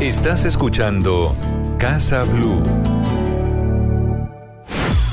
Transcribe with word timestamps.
Estás 0.00 0.46
escuchando 0.46 1.36
Casa 1.78 2.22
Blue. 2.22 2.62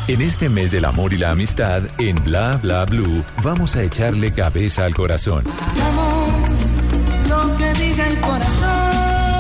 En 0.07 0.21
este 0.21 0.47
mes 0.47 0.71
del 0.71 0.85
amor 0.85 1.11
y 1.11 1.17
la 1.17 1.31
amistad, 1.31 1.83
en 1.97 2.15
Bla 2.23 2.57
Bla 2.63 2.85
Blue, 2.85 3.21
vamos 3.43 3.75
a 3.75 3.83
echarle 3.83 4.31
cabeza 4.31 4.85
al 4.85 4.95
corazón. 4.95 5.43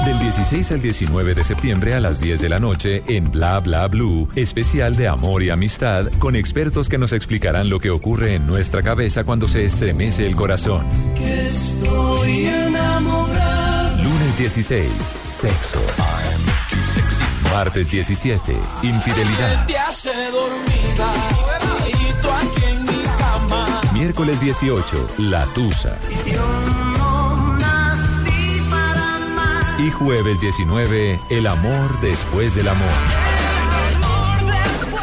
Del 0.05 0.19
16 0.19 0.71
al 0.73 0.81
19 0.81 1.33
de 1.33 1.43
septiembre 1.45 1.93
a 1.93 2.01
las 2.01 2.19
10 2.19 2.41
de 2.41 2.49
la 2.49 2.59
noche 2.59 3.03
en 3.07 3.31
Bla 3.31 3.61
Bla 3.61 3.87
Blue, 3.87 4.27
especial 4.35 4.97
de 4.97 5.07
amor 5.07 5.43
y 5.43 5.49
amistad 5.49 6.07
con 6.19 6.35
expertos 6.35 6.89
que 6.89 6.97
nos 6.97 7.13
explicarán 7.13 7.69
lo 7.69 7.79
que 7.79 7.89
ocurre 7.89 8.35
en 8.35 8.45
nuestra 8.47 8.83
cabeza 8.83 9.23
cuando 9.23 9.47
se 9.47 9.65
estremece 9.65 10.27
el 10.27 10.35
corazón. 10.35 10.85
Que 11.15 11.45
estoy 11.45 12.47
enamorado. 12.47 13.16
Lunes 14.37 14.55
16, 14.55 14.91
sexo. 15.23 15.79
Martes 17.51 17.89
17, 17.89 18.55
infidelidad. 18.83 19.67
Miércoles 23.93 24.39
18, 24.39 25.07
la 25.17 25.45
tusa. 25.47 25.97
Y 29.79 29.89
jueves 29.89 30.39
19, 30.39 31.19
el 31.31 31.47
amor 31.47 31.99
después 32.01 32.53
del 32.53 32.67
amor. 32.67 33.26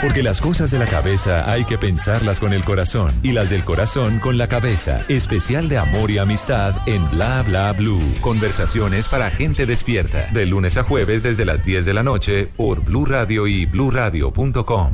Porque 0.05 0.23
las 0.23 0.39
cosas 0.43 0.71
de 0.71 0.79
la 0.79 0.85
cabeza 0.85 1.51
hay 1.51 1.65
que 1.65 1.79
pensarlas 1.79 2.39
con 2.39 2.53
el 2.53 2.63
corazón 2.63 3.11
y 3.23 3.33
las 3.33 3.49
del 3.49 3.65
corazón 3.65 4.19
con 4.19 4.37
la 4.37 4.49
cabeza. 4.49 5.01
Especial 5.09 5.71
de 5.71 5.79
amor 5.79 6.11
y 6.11 6.19
amistad 6.19 6.75
en 6.87 7.09
Bla 7.11 7.43
Bla 7.43 7.73
Blue. 7.73 8.13
Conversaciones 8.21 9.09
para 9.09 9.31
gente 9.31 9.65
despierta. 9.65 10.27
De 10.31 10.45
lunes 10.45 10.77
a 10.77 10.83
jueves 10.83 11.23
desde 11.23 11.47
las 11.47 11.65
10 11.65 11.87
de 11.87 11.95
la 11.95 12.03
noche 12.03 12.49
por 12.55 12.85
Blue 12.85 13.07
Radio 13.07 13.47
y 13.47 13.65
bluradio.com. 13.65 14.93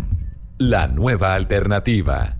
La 0.58 0.86
nueva 0.86 1.34
alternativa. 1.34 2.39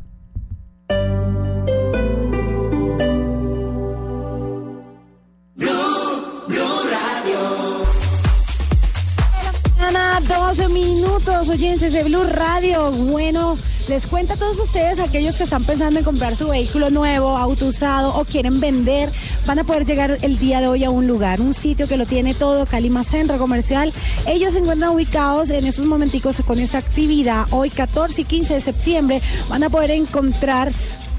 12 10.51 10.69
minutos, 10.70 11.48
oyentes 11.48 11.93
de 11.93 12.03
Blue 12.03 12.25
Radio. 12.25 12.91
Bueno, 12.91 13.56
les 13.89 14.05
cuento 14.09 14.33
a 14.33 14.37
todos 14.37 14.59
ustedes, 14.59 14.98
aquellos 14.98 15.37
que 15.37 15.45
están 15.45 15.62
pensando 15.62 16.01
en 16.01 16.05
comprar 16.05 16.34
su 16.34 16.48
vehículo 16.48 16.91
nuevo, 16.91 17.37
auto 17.37 17.67
usado 17.69 18.19
o 18.19 18.25
quieren 18.25 18.59
vender, 18.59 19.09
van 19.47 19.61
a 19.61 19.65
poder 19.65 19.87
llegar 19.87 20.19
el 20.23 20.39
día 20.39 20.61
de 20.61 20.67
hoy 20.67 20.83
a 20.83 20.91
un 20.91 21.07
lugar, 21.07 21.41
un 21.41 21.55
sitio 21.55 21.87
que 21.87 21.97
lo 21.97 22.05
tiene 22.05 22.34
todo, 22.34 22.67
Calima 22.67 23.05
Centro 23.05 23.39
Comercial. 23.39 23.92
Ellos 24.27 24.55
se 24.55 24.59
encuentran 24.59 24.91
ubicados 24.91 25.51
en 25.51 25.67
estos 25.67 25.87
momenticos 25.87 26.42
con 26.45 26.59
esta 26.59 26.79
actividad. 26.79 27.47
Hoy, 27.53 27.70
14 27.70 28.23
y 28.23 28.25
15 28.25 28.55
de 28.55 28.61
septiembre, 28.61 29.23
van 29.48 29.62
a 29.62 29.70
poder 29.70 29.92
encontrar 29.92 30.73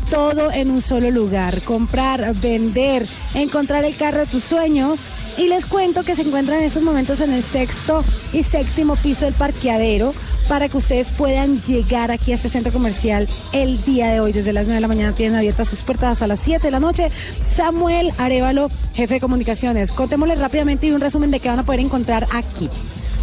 todo 0.09 0.51
en 0.51 0.69
un 0.69 0.81
solo 0.81 1.09
lugar. 1.09 1.61
Comprar, 1.61 2.35
vender, 2.35 3.07
encontrar 3.33 3.85
el 3.85 3.95
carro 3.95 4.19
de 4.19 4.25
tus 4.25 4.43
sueños. 4.43 4.99
Y 5.37 5.47
les 5.47 5.65
cuento 5.65 6.03
que 6.03 6.15
se 6.15 6.23
encuentran 6.23 6.59
en 6.59 6.65
estos 6.65 6.83
momentos 6.83 7.21
en 7.21 7.31
el 7.33 7.43
sexto 7.43 8.03
y 8.33 8.43
séptimo 8.43 8.95
piso 8.95 9.25
del 9.25 9.33
parqueadero 9.33 10.13
para 10.47 10.67
que 10.67 10.77
ustedes 10.77 11.11
puedan 11.11 11.61
llegar 11.61 12.11
aquí 12.11 12.31
a 12.31 12.35
este 12.35 12.49
centro 12.49 12.73
comercial 12.73 13.27
el 13.53 13.81
día 13.85 14.11
de 14.11 14.19
hoy. 14.19 14.33
Desde 14.33 14.53
las 14.53 14.65
9 14.65 14.75
de 14.75 14.81
la 14.81 14.87
mañana 14.87 15.15
tienen 15.15 15.37
abiertas 15.37 15.69
sus 15.69 15.79
puertas 15.79 16.11
hasta 16.11 16.27
las 16.27 16.39
7 16.41 16.67
de 16.67 16.71
la 16.71 16.79
noche. 16.79 17.07
Samuel 17.47 18.11
Arevalo, 18.17 18.69
jefe 18.93 19.15
de 19.15 19.19
comunicaciones. 19.21 19.91
Contémosles 19.91 20.39
rápidamente 20.39 20.87
y 20.87 20.91
un 20.91 21.01
resumen 21.01 21.31
de 21.31 21.39
qué 21.39 21.47
van 21.47 21.59
a 21.59 21.63
poder 21.63 21.79
encontrar 21.79 22.25
aquí. 22.33 22.69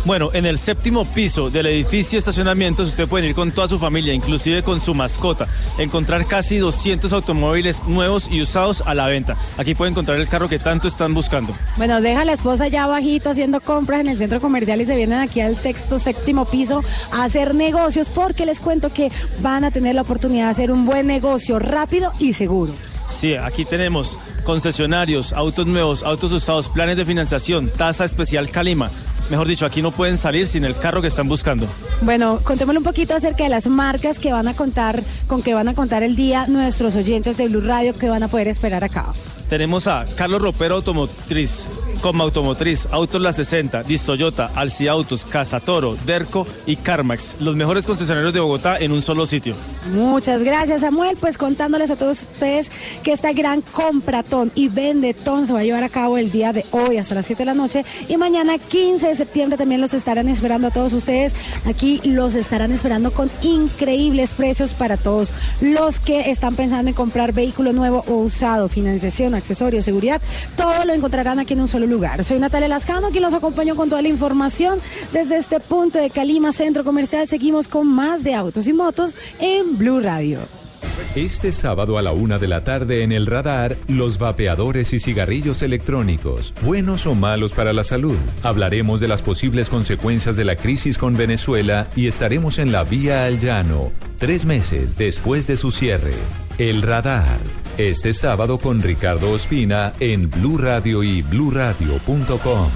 Bueno, 0.05 0.31
en 0.33 0.47
el 0.47 0.59
séptimo 0.59 1.05
piso 1.05 1.51
del 1.51 1.67
edificio 1.67 2.17
de 2.17 2.21
estacionamientos 2.21 2.89
usted 2.89 3.09
puede 3.09 3.29
ir 3.29 3.35
con 3.35 3.51
toda 3.51 3.69
su 3.69 3.79
familia, 3.79 4.15
inclusive 4.15 4.63
con 4.63 4.81
su 4.81 4.95
mascota. 4.95 5.47
Encontrar 5.77 6.27
casi 6.27 6.59
200 6.59 7.13
automóviles 7.13 7.85
nuevos 7.85 8.29
y 8.31 8.41
usados 8.41 8.83
a 8.87 8.95
la 8.95 9.07
venta. 9.07 9.37
Aquí 9.59 9.75
puede 9.75 9.91
encontrar 9.91 10.19
el 10.19 10.29
carro 10.29 10.49
que 10.49 10.59
tanto 10.59 10.89
están 10.89 11.15
buscando. 11.15 11.53
Bueno, 11.77 12.01
deja 12.01 12.23
a 12.23 12.25
la 12.25 12.33
esposa 12.33 12.69
ya 12.69 12.87
bajito 12.87 13.31
haciendo 13.31 13.61
compras 13.61 14.01
en 14.01 14.09
el 14.09 14.17
centro 14.17 14.41
comercial 14.41 14.81
y 14.81 14.87
se 14.87 14.97
vienen 14.97 15.19
aquí 15.19 15.41
al 15.41 15.57
sexto, 15.57 15.99
séptimo 15.99 16.45
piso 16.45 16.83
a 17.13 17.25
hacer 17.25 17.55
negocios 17.55 18.09
porque 18.09 18.47
les 18.47 18.61
cuento 18.61 18.93
que 18.93 19.11
van 19.41 19.65
a 19.65 19.71
tener 19.71 19.95
la 19.95 20.03
oportunidad 20.03 20.45
de 20.45 20.51
hacer 20.51 20.71
un 20.71 20.87
buen 20.87 21.07
negocio 21.07 21.59
rápido 21.59 22.13
y 22.19 22.33
seguro. 22.33 22.73
Sí, 23.11 23.35
aquí 23.35 23.65
tenemos 23.65 24.19
concesionarios, 24.45 25.33
autos 25.33 25.67
nuevos, 25.67 26.03
autos 26.03 26.33
usados, 26.33 26.69
planes 26.69 26.97
de 26.97 27.05
financiación, 27.05 27.71
tasa 27.77 28.05
especial 28.05 28.51
Calima. 28.51 28.91
Mejor 29.31 29.47
dicho, 29.47 29.67
aquí 29.67 29.83
no 29.83 29.91
pueden 29.91 30.17
salir 30.17 30.47
sin 30.47 30.65
el 30.65 30.77
carro 30.77 31.03
que 31.03 31.09
están 31.09 31.29
buscando. 31.29 31.67
Bueno, 32.01 32.41
contémosle 32.43 32.79
un 32.79 32.85
poquito 32.85 33.15
acerca 33.15 33.45
de 33.45 33.51
las 33.51 33.67
marcas 33.67 34.19
que 34.19 34.33
van 34.33 34.49
a 34.49 34.55
contar, 34.55 35.03
con 35.27 35.43
que 35.43 35.55
van 35.55 35.69
a 35.69 35.75
contar 35.75 36.03
el 36.03 36.17
día 36.17 36.47
nuestros 36.49 36.97
oyentes 36.97 37.37
de 37.37 37.49
Blue 37.49 37.61
Radio 37.61 37.95
que 37.95 38.09
van 38.09 38.23
a 38.23 38.29
poder 38.29 38.49
esperar 38.49 38.85
acá. 38.85 39.07
Tenemos 39.49 39.87
a 39.87 40.05
Carlos 40.17 40.43
Ropero 40.43 40.75
Automotriz, 40.75 41.67
Coma 42.03 42.25
Automotriz, 42.25 42.87
Autos 42.91 43.21
La 43.21 43.33
60, 43.33 43.83
Dis 43.83 44.03
Toyota, 44.03 44.51
Alci 44.55 44.89
Autos, 44.89 45.25
Casa 45.25 45.59
Toro, 45.59 45.97
Derco 46.05 46.47
y 46.67 46.77
Carmax. 46.77 47.39
Los 47.41 47.57
mejores 47.57 47.87
concesionarios 47.87 48.35
de 48.35 48.41
Bogotá 48.41 48.77
en 48.77 48.93
un 48.93 49.01
solo 49.01 49.25
sitio. 49.25 49.55
Muchas 49.95 50.43
gracias, 50.43 50.83
Samuel. 50.83 51.17
Pues 51.19 51.39
contándoles 51.39 51.91
a 51.91 51.97
todos 51.97 52.23
ustedes 52.23 52.71
que 53.03 53.13
esta 53.13 53.33
gran 53.33 53.63
compratón 53.63 54.53
y 54.55 54.69
vendetón 54.69 55.47
se 55.47 55.55
va 55.55 55.61
a 55.61 55.65
llevar 55.65 55.83
a 55.83 55.89
cabo 55.89 56.19
el 56.19 56.31
día 56.31 56.53
de 56.53 56.67
hoy 56.73 56.99
hasta 56.99 57.15
las 57.15 57.25
7 57.25 57.41
de 57.41 57.47
la 57.47 57.55
noche 57.55 57.87
y 58.07 58.19
mañana 58.19 58.59
15 58.59 59.09
de 59.09 59.17
septiembre 59.19 59.59
también 59.59 59.83
los 59.83 59.93
estarán 59.93 60.29
esperando 60.29 60.69
a 60.69 60.71
todos 60.71 60.95
ustedes. 60.95 61.35
Aquí 61.67 62.01
los 62.05 62.35
estarán 62.35 62.73
esperando 62.73 63.13
con 63.13 63.31
increíbles 63.43 64.31
precios 64.31 64.73
para 64.73 64.97
todos 64.97 65.33
los 65.61 66.01
que 66.01 66.31
están 66.31 66.57
pensando 66.57 66.89
en 66.89 66.95
comprar 66.95 67.33
vehículo 67.33 67.73
nuevo 67.73 68.05
o 68.07 68.15
usado, 68.15 68.69
financiación, 68.69 69.35
accesorios, 69.35 69.85
seguridad. 69.85 70.23
Todo 70.57 70.85
lo 70.87 70.95
encontrarán 70.95 71.39
aquí 71.39 71.53
en 71.53 71.61
un 71.61 71.69
solo 71.69 71.87
lugar. 71.87 72.25
Soy 72.25 72.39
Natalia 72.39 72.69
Lascano, 72.69 73.11
quien 73.11 73.23
los 73.23 73.35
acompañó 73.35 73.77
con 73.77 73.91
toda 73.91 74.01
la 74.01 74.09
información 74.09 74.81
desde 75.13 75.37
este 75.37 75.61
punto 75.61 75.99
de 75.99 76.09
Calima 76.11 76.53
Centro 76.53 76.85
Comercial. 76.85 77.29
Seguimos 77.29 77.69
con 77.69 77.87
más 77.87 78.25
de 78.25 78.35
autos 78.35 78.67
y 78.67 78.73
motos 78.73 79.17
en 79.41 79.77
Blue 79.77 80.01
Radio. 80.01 80.68
Este 81.15 81.53
sábado 81.53 81.99
a 81.99 82.03
la 82.03 82.13
una 82.13 82.39
de 82.39 82.49
la 82.49 82.65
tarde 82.65 83.03
en 83.03 83.13
el 83.13 83.27
radar, 83.27 83.77
los 83.89 84.19
vapeadores 84.19 84.93
y 84.93 85.01
cigarrillos 85.01 85.63
electrónicos, 85.63 86.55
buenos 86.63 87.07
o 87.07 87.15
malos 87.15 87.53
para 87.53 87.73
la 87.73 87.83
salud. 87.83 88.19
Hablaremos 88.43 89.01
de 89.01 89.09
las 89.09 89.23
posibles 89.23 89.69
consecuencias 89.69 90.37
de 90.37 90.45
la 90.45 90.57
crisis 90.57 90.99
con 90.99 91.17
Venezuela 91.17 91.89
y 91.97 92.07
estaremos 92.07 92.59
en 92.59 92.73
la 92.73 92.85
vía 92.85 93.25
al 93.25 93.39
llano, 93.41 93.91
tres 94.19 94.45
meses 94.45 94.97
después 94.97 95.47
de 95.47 95.57
su 95.57 95.71
cierre. 95.71 96.15
El 96.59 96.83
radar, 96.83 97.39
este 97.79 98.13
sábado 98.15 98.59
con 98.59 98.83
Ricardo 98.83 99.31
Ospina 99.31 99.93
en 100.01 100.31
Blue 100.31 100.59
Radio 100.59 101.03
y 101.03 101.23
bluradio.com. 101.23 102.71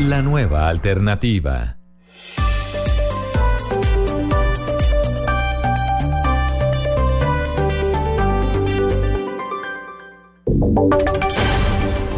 La 0.00 0.22
nueva 0.22 0.68
alternativa. 0.68 1.79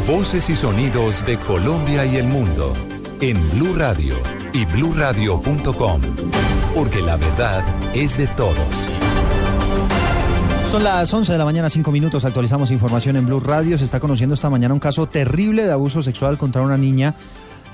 Voces 0.07 0.51
y 0.51 0.57
sonidos 0.57 1.25
de 1.25 1.39
Colombia 1.39 2.05
y 2.05 2.17
el 2.17 2.27
mundo 2.27 2.75
en 3.21 3.39
Blue 3.51 3.75
Radio 3.75 4.15
y 4.53 4.67
bluradio.com, 4.67 6.01
porque 6.75 7.01
la 7.01 7.17
verdad 7.17 7.65
es 7.95 8.19
de 8.19 8.27
todos. 8.27 8.57
Son 10.71 10.85
las 10.85 11.13
11 11.13 11.33
de 11.33 11.39
la 11.39 11.47
mañana, 11.47 11.71
5 11.71 11.91
minutos. 11.91 12.27
Actualizamos 12.27 12.71
información 12.71 13.17
en 13.17 13.27
Blue 13.27 13.41
Radio. 13.41 13.79
Se 13.79 13.85
está 13.85 14.01
conociendo 14.01 14.35
esta 14.35 14.51
mañana 14.51 14.75
un 14.75 14.81
caso 14.81 15.07
terrible 15.07 15.65
de 15.65 15.73
abuso 15.73 16.03
sexual 16.03 16.37
contra 16.37 16.61
una 16.61 16.77
niña 16.77 17.15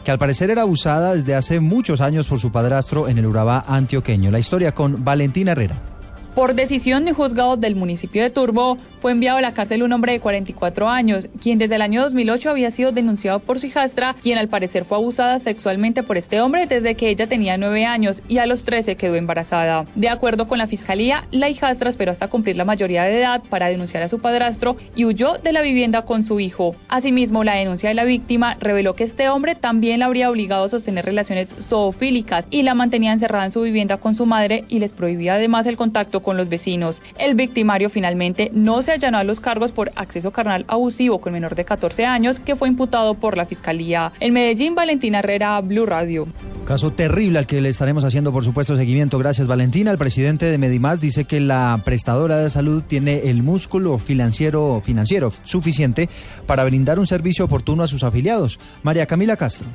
que 0.05 0.13
al 0.13 0.19
parecer 0.19 0.51
era 0.51 0.63
abusada 0.63 1.15
desde 1.15 1.35
hace 1.35 1.59
muchos 1.59 2.01
años 2.01 2.29
por 2.29 2.39
su 2.39 2.53
padrastro 2.53 3.09
en 3.09 3.19
el 3.19 3.27
Urabá 3.27 3.65
antioqueño. 3.67 4.31
La 4.31 4.39
historia 4.39 4.73
con 4.73 5.05
Valentina 5.05 5.53
Herrera. 5.53 5.98
Por 6.39 6.55
decisión 6.55 7.05
de 7.05 7.11
un 7.11 7.17
juzgado 7.17 7.57
del 7.57 7.75
municipio 7.75 8.23
de 8.23 8.31
Turbo, 8.31 8.79
fue 9.01 9.11
enviado 9.11 9.39
a 9.39 9.41
la 9.41 9.55
cárcel 9.55 9.83
un 9.83 9.93
hombre 9.93 10.13
de 10.13 10.21
44 10.21 10.89
años, 10.89 11.29
quien 11.43 11.59
desde 11.59 11.75
el 11.75 11.83
año 11.83 12.01
2008 12.03 12.51
había 12.51 12.71
sido 12.71 12.93
denunciado 12.93 13.41
por 13.41 13.59
su 13.59 13.67
hijastra, 13.67 14.15
quien 14.23 14.39
al 14.39 14.47
parecer 14.47 14.85
fue 14.85 14.99
abusada 14.99 15.41
sexualmente 15.41 16.05
por 16.05 16.17
este 16.17 16.41
hombre 16.41 16.69
desde 16.69 16.95
que 16.95 17.11
ella 17.11 17.27
tenía 17.27 17.59
9 17.59 17.85
años 17.87 18.23
y 18.29 18.39
a 18.39 18.47
los 18.47 18.63
13 18.63 18.95
quedó 18.95 19.17
embarazada. 19.17 19.85
De 19.97 20.09
acuerdo 20.09 20.47
con 20.47 20.59
la 20.59 20.69
fiscalía, 20.69 21.27
la 21.33 21.49
hijastra 21.49 21.91
esperó 21.91 22.13
hasta 22.13 22.29
cumplir 22.29 22.57
la 22.57 22.65
mayoría 22.65 23.03
de 23.03 23.19
edad 23.19 23.43
para 23.51 23.67
denunciar 23.67 24.05
a 24.05 24.09
su 24.09 24.21
padrastro 24.21 24.77
y 24.95 25.07
huyó 25.07 25.39
de 25.39 25.53
la 25.53 25.61
vivienda 25.61 26.03
con 26.03 26.25
su 26.25 26.39
hijo. 26.39 26.77
Asimismo, 26.89 27.43
la 27.43 27.57
denuncia 27.57 27.89
de 27.89 27.97
la 27.97 28.05
víctima 28.05 28.57
reveló 28.61 28.95
que 28.95 29.03
este 29.03 29.29
hombre 29.29 29.57
también 29.57 29.99
la 29.99 30.07
habría 30.07 30.31
obligado 30.31 30.63
a 30.63 30.69
sostener 30.69 31.05
relaciones 31.05 31.53
zoofílicas 31.59 32.47
y 32.53 32.63
la 32.63 32.75
mantenía 32.75 33.11
encerrada 33.11 33.47
en 33.47 33.51
su 33.51 33.63
vivienda 33.63 33.97
con 33.97 34.15
su 34.15 34.25
madre 34.25 34.63
y 34.69 34.79
les 34.79 34.93
prohibía 34.93 35.35
además 35.35 35.67
el 35.67 35.77
contacto 35.77 36.23
con 36.28 36.28
con 36.29 36.37
los 36.37 36.51
vecinos. 36.51 37.01
El 37.19 37.37
victimario 37.37 37.89
finalmente 37.89 38.51
no 38.53 38.83
se 38.83 38.93
allanó 38.93 39.17
a 39.17 39.25
los 39.25 39.41
cargos 39.41 39.73
por 39.73 39.93
acceso 39.95 40.31
carnal 40.31 40.67
abusivo 40.69 41.23
con 41.23 41.33
menor 41.33 41.55
de 41.55 41.65
14 41.65 42.05
años 42.05 42.39
que 42.39 42.55
fue 42.55 42.69
imputado 42.69 43.15
por 43.15 43.39
la 43.39 43.47
Fiscalía. 43.47 44.13
En 44.21 44.35
Medellín, 44.35 44.75
Valentina 44.75 45.21
Herrera, 45.21 45.59
Blue 45.63 45.87
Radio. 45.87 46.27
Caso 46.67 46.91
terrible 46.93 47.39
al 47.39 47.47
que 47.47 47.63
le 47.63 47.71
estaremos 47.71 48.05
haciendo, 48.05 48.31
por 48.31 48.45
supuesto, 48.45 48.77
seguimiento. 48.77 49.17
Gracias, 49.19 49.47
Valentina. 49.47 49.91
El 49.91 49.97
presidente 49.97 50.45
de 50.45 50.59
Medimás 50.59 51.01
dice 51.01 51.25
que 51.25 51.41
la 51.41 51.81
prestadora 51.83 52.37
de 52.37 52.51
salud 52.51 52.83
tiene 52.87 53.31
el 53.31 53.43
músculo 53.43 53.97
financiero, 53.97 54.83
financiero 54.85 55.33
suficiente 55.45 56.11
para 56.47 56.63
brindar 56.65 56.99
un 56.99 57.07
servicio 57.07 57.47
oportuno 57.47 57.85
a 57.85 57.89
sus 57.89 58.03
afiliados. 58.03 58.61
María 58.83 59.07
Camila 59.07 59.39
Castro. 59.39 59.67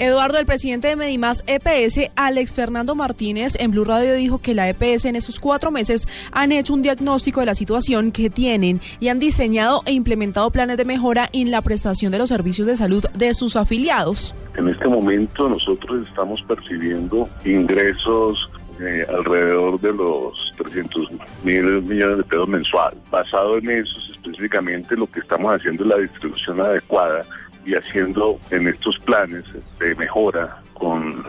Eduardo, 0.00 0.38
el 0.38 0.46
presidente 0.46 0.88
de 0.88 0.96
Medimás 0.96 1.44
EPS, 1.46 2.10
Alex 2.16 2.54
Fernando 2.54 2.94
Martínez, 2.94 3.54
en 3.60 3.70
Blue 3.70 3.84
Radio 3.84 4.14
dijo 4.14 4.38
que 4.38 4.54
la 4.54 4.66
EPS 4.66 5.04
en 5.04 5.14
estos 5.14 5.38
cuatro 5.38 5.70
meses 5.70 6.08
han 6.32 6.52
hecho 6.52 6.72
un 6.72 6.80
diagnóstico 6.80 7.40
de 7.40 7.44
la 7.44 7.54
situación 7.54 8.10
que 8.10 8.30
tienen 8.30 8.80
y 8.98 9.08
han 9.08 9.18
diseñado 9.18 9.82
e 9.84 9.92
implementado 9.92 10.50
planes 10.52 10.78
de 10.78 10.86
mejora 10.86 11.28
en 11.34 11.50
la 11.50 11.60
prestación 11.60 12.12
de 12.12 12.18
los 12.18 12.30
servicios 12.30 12.66
de 12.66 12.76
salud 12.76 13.04
de 13.12 13.34
sus 13.34 13.56
afiliados. 13.56 14.34
En 14.56 14.68
este 14.68 14.88
momento 14.88 15.50
nosotros 15.50 16.08
estamos 16.08 16.40
percibiendo 16.48 17.28
ingresos 17.44 18.50
eh, 18.80 19.04
alrededor 19.06 19.78
de 19.80 19.92
los 19.92 20.54
300 20.56 21.08
mil 21.44 21.82
millones 21.82 22.16
de 22.16 22.24
pesos 22.24 22.48
mensual. 22.48 22.94
Basado 23.10 23.58
en 23.58 23.68
eso, 23.68 23.98
específicamente 24.12 24.96
lo 24.96 25.06
que 25.06 25.20
estamos 25.20 25.52
haciendo 25.52 25.82
es 25.82 25.90
la 25.90 25.98
distribución 25.98 26.58
adecuada 26.62 27.22
y 27.64 27.74
haciendo 27.74 28.38
en 28.50 28.68
estos 28.68 28.98
planes 29.00 29.44
de 29.78 29.94
mejora 29.94 30.60
con 30.74 31.24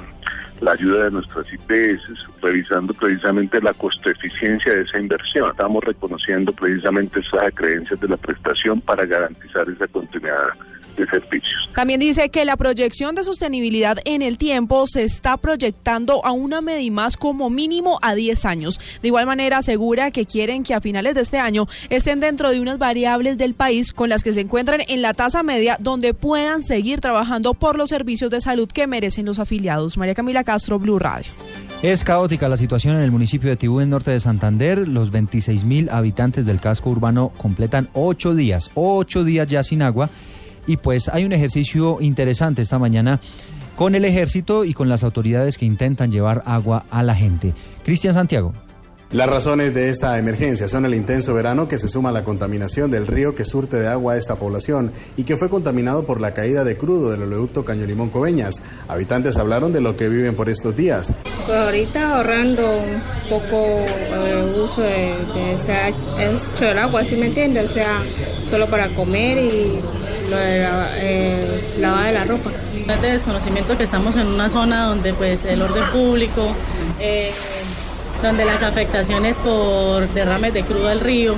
la 0.61 0.73
ayuda 0.73 1.05
de 1.05 1.11
nuestras 1.11 1.45
IPS, 1.51 2.27
revisando 2.41 2.93
precisamente 2.93 3.59
la 3.61 3.73
costo 3.73 4.09
eficiencia 4.09 4.73
de 4.73 4.81
esa 4.81 4.99
inversión. 4.99 5.49
Estamos 5.49 5.83
reconociendo 5.83 6.53
precisamente 6.53 7.19
esas 7.19 7.53
creencias 7.55 7.99
de 7.99 8.07
la 8.07 8.17
prestación 8.17 8.79
para 8.81 9.05
garantizar 9.05 9.67
esa 9.67 9.87
continuidad 9.87 10.49
de 10.97 11.07
servicios. 11.07 11.69
También 11.75 11.99
dice 11.99 12.29
que 12.29 12.45
la 12.45 12.57
proyección 12.57 13.15
de 13.15 13.23
sostenibilidad 13.23 13.97
en 14.05 14.21
el 14.21 14.37
tiempo 14.37 14.85
se 14.87 15.03
está 15.03 15.37
proyectando 15.37 16.25
a 16.25 16.31
una 16.31 16.61
Medimás 16.61 17.17
como 17.17 17.49
mínimo 17.49 17.99
a 18.01 18.15
10 18.15 18.45
años. 18.45 18.79
De 19.01 19.07
igual 19.07 19.25
manera 19.25 19.57
asegura 19.57 20.11
que 20.11 20.25
quieren 20.25 20.63
que 20.63 20.73
a 20.73 20.81
finales 20.81 21.15
de 21.15 21.21
este 21.21 21.39
año 21.39 21.67
estén 21.89 22.19
dentro 22.19 22.51
de 22.51 22.59
unas 22.59 22.77
variables 22.77 23.37
del 23.37 23.53
país 23.53 23.93
con 23.93 24.09
las 24.09 24.23
que 24.23 24.33
se 24.33 24.41
encuentran 24.41 24.81
en 24.87 25.01
la 25.01 25.13
tasa 25.13 25.43
media 25.43 25.77
donde 25.79 26.13
puedan 26.13 26.63
seguir 26.63 26.99
trabajando 26.99 27.53
por 27.53 27.77
los 27.77 27.89
servicios 27.89 28.31
de 28.31 28.41
salud 28.41 28.69
que 28.69 28.87
merecen 28.87 29.25
los 29.25 29.39
afiliados. 29.39 29.97
María 29.97 30.15
Camila 30.15 30.43
Castro, 30.43 30.79
Blue 30.79 30.99
Radio. 30.99 31.31
Es 31.81 32.03
caótica 32.03 32.47
la 32.47 32.57
situación 32.57 32.97
en 32.97 33.01
el 33.01 33.11
municipio 33.11 33.49
de 33.49 33.55
Tibú, 33.55 33.79
en 33.79 33.89
norte 33.89 34.11
de 34.11 34.19
Santander. 34.19 34.87
Los 34.87 35.09
26 35.09 35.63
mil 35.63 35.89
habitantes 35.89 36.45
del 36.45 36.59
casco 36.59 36.91
urbano 36.91 37.31
completan 37.37 37.89
ocho 37.93 38.35
días, 38.35 38.69
ocho 38.75 39.23
días 39.23 39.47
ya 39.47 39.63
sin 39.63 39.81
agua. 39.81 40.11
Y 40.71 40.77
pues 40.77 41.09
hay 41.09 41.25
un 41.25 41.33
ejercicio 41.33 41.97
interesante 41.99 42.61
esta 42.61 42.79
mañana 42.79 43.19
con 43.75 43.93
el 43.93 44.05
ejército 44.05 44.63
y 44.63 44.73
con 44.73 44.87
las 44.87 45.03
autoridades 45.03 45.57
que 45.57 45.65
intentan 45.65 46.13
llevar 46.13 46.43
agua 46.45 46.85
a 46.89 47.03
la 47.03 47.13
gente. 47.13 47.53
Cristian 47.83 48.13
Santiago. 48.13 48.53
Las 49.11 49.27
razones 49.27 49.73
de 49.73 49.89
esta 49.89 50.17
emergencia 50.17 50.69
son 50.69 50.85
el 50.85 50.95
intenso 50.95 51.33
verano 51.33 51.67
que 51.67 51.77
se 51.77 51.89
suma 51.89 52.07
a 52.07 52.11
la 52.13 52.23
contaminación 52.23 52.89
del 52.89 53.05
río 53.05 53.35
que 53.35 53.43
surte 53.43 53.75
de 53.75 53.89
agua 53.89 54.13
a 54.13 54.17
esta 54.17 54.35
población 54.35 54.93
y 55.17 55.23
que 55.23 55.35
fue 55.35 55.49
contaminado 55.49 56.05
por 56.05 56.21
la 56.21 56.33
caída 56.33 56.63
de 56.63 56.77
crudo 56.77 57.11
del 57.11 57.23
oleoducto 57.23 57.65
Caño 57.65 57.85
Limón 57.85 58.09
Coveñas. 58.09 58.61
Habitantes 58.87 59.35
hablaron 59.35 59.73
de 59.73 59.81
lo 59.81 59.97
que 59.97 60.07
viven 60.07 60.35
por 60.35 60.47
estos 60.47 60.73
días. 60.77 61.11
Pues 61.45 61.57
ahorita 61.57 62.15
ahorrando 62.15 62.61
un 62.65 63.29
poco 63.29 63.57
eh, 63.57 64.61
uso 64.63 64.81
de, 64.81 65.11
hecho 65.55 66.69
el 66.69 66.77
agua, 66.77 67.03
¿sí 67.03 67.17
me 67.17 67.25
entiende? 67.25 67.59
O 67.59 67.67
sea, 67.67 68.01
solo 68.49 68.67
para 68.67 68.87
comer 68.95 69.39
y 69.39 69.81
lo 70.31 70.37
de 70.37 70.59
la, 70.59 70.89
eh, 70.95 71.61
de 71.75 71.81
la 71.81 72.23
ropa. 72.25 72.49
Es 72.87 73.01
de 73.01 73.11
desconocimiento 73.11 73.77
que 73.77 73.83
estamos 73.83 74.15
en 74.15 74.27
una 74.27 74.49
zona 74.49 74.85
donde 74.85 75.13
pues 75.13 75.45
el 75.45 75.61
orden 75.61 75.83
público, 75.91 76.47
eh, 76.99 77.31
donde 78.23 78.45
las 78.45 78.63
afectaciones 78.63 79.37
por 79.37 80.07
derrames 80.09 80.53
de 80.53 80.63
crudo 80.63 80.87
al 80.87 81.01
río, 81.01 81.35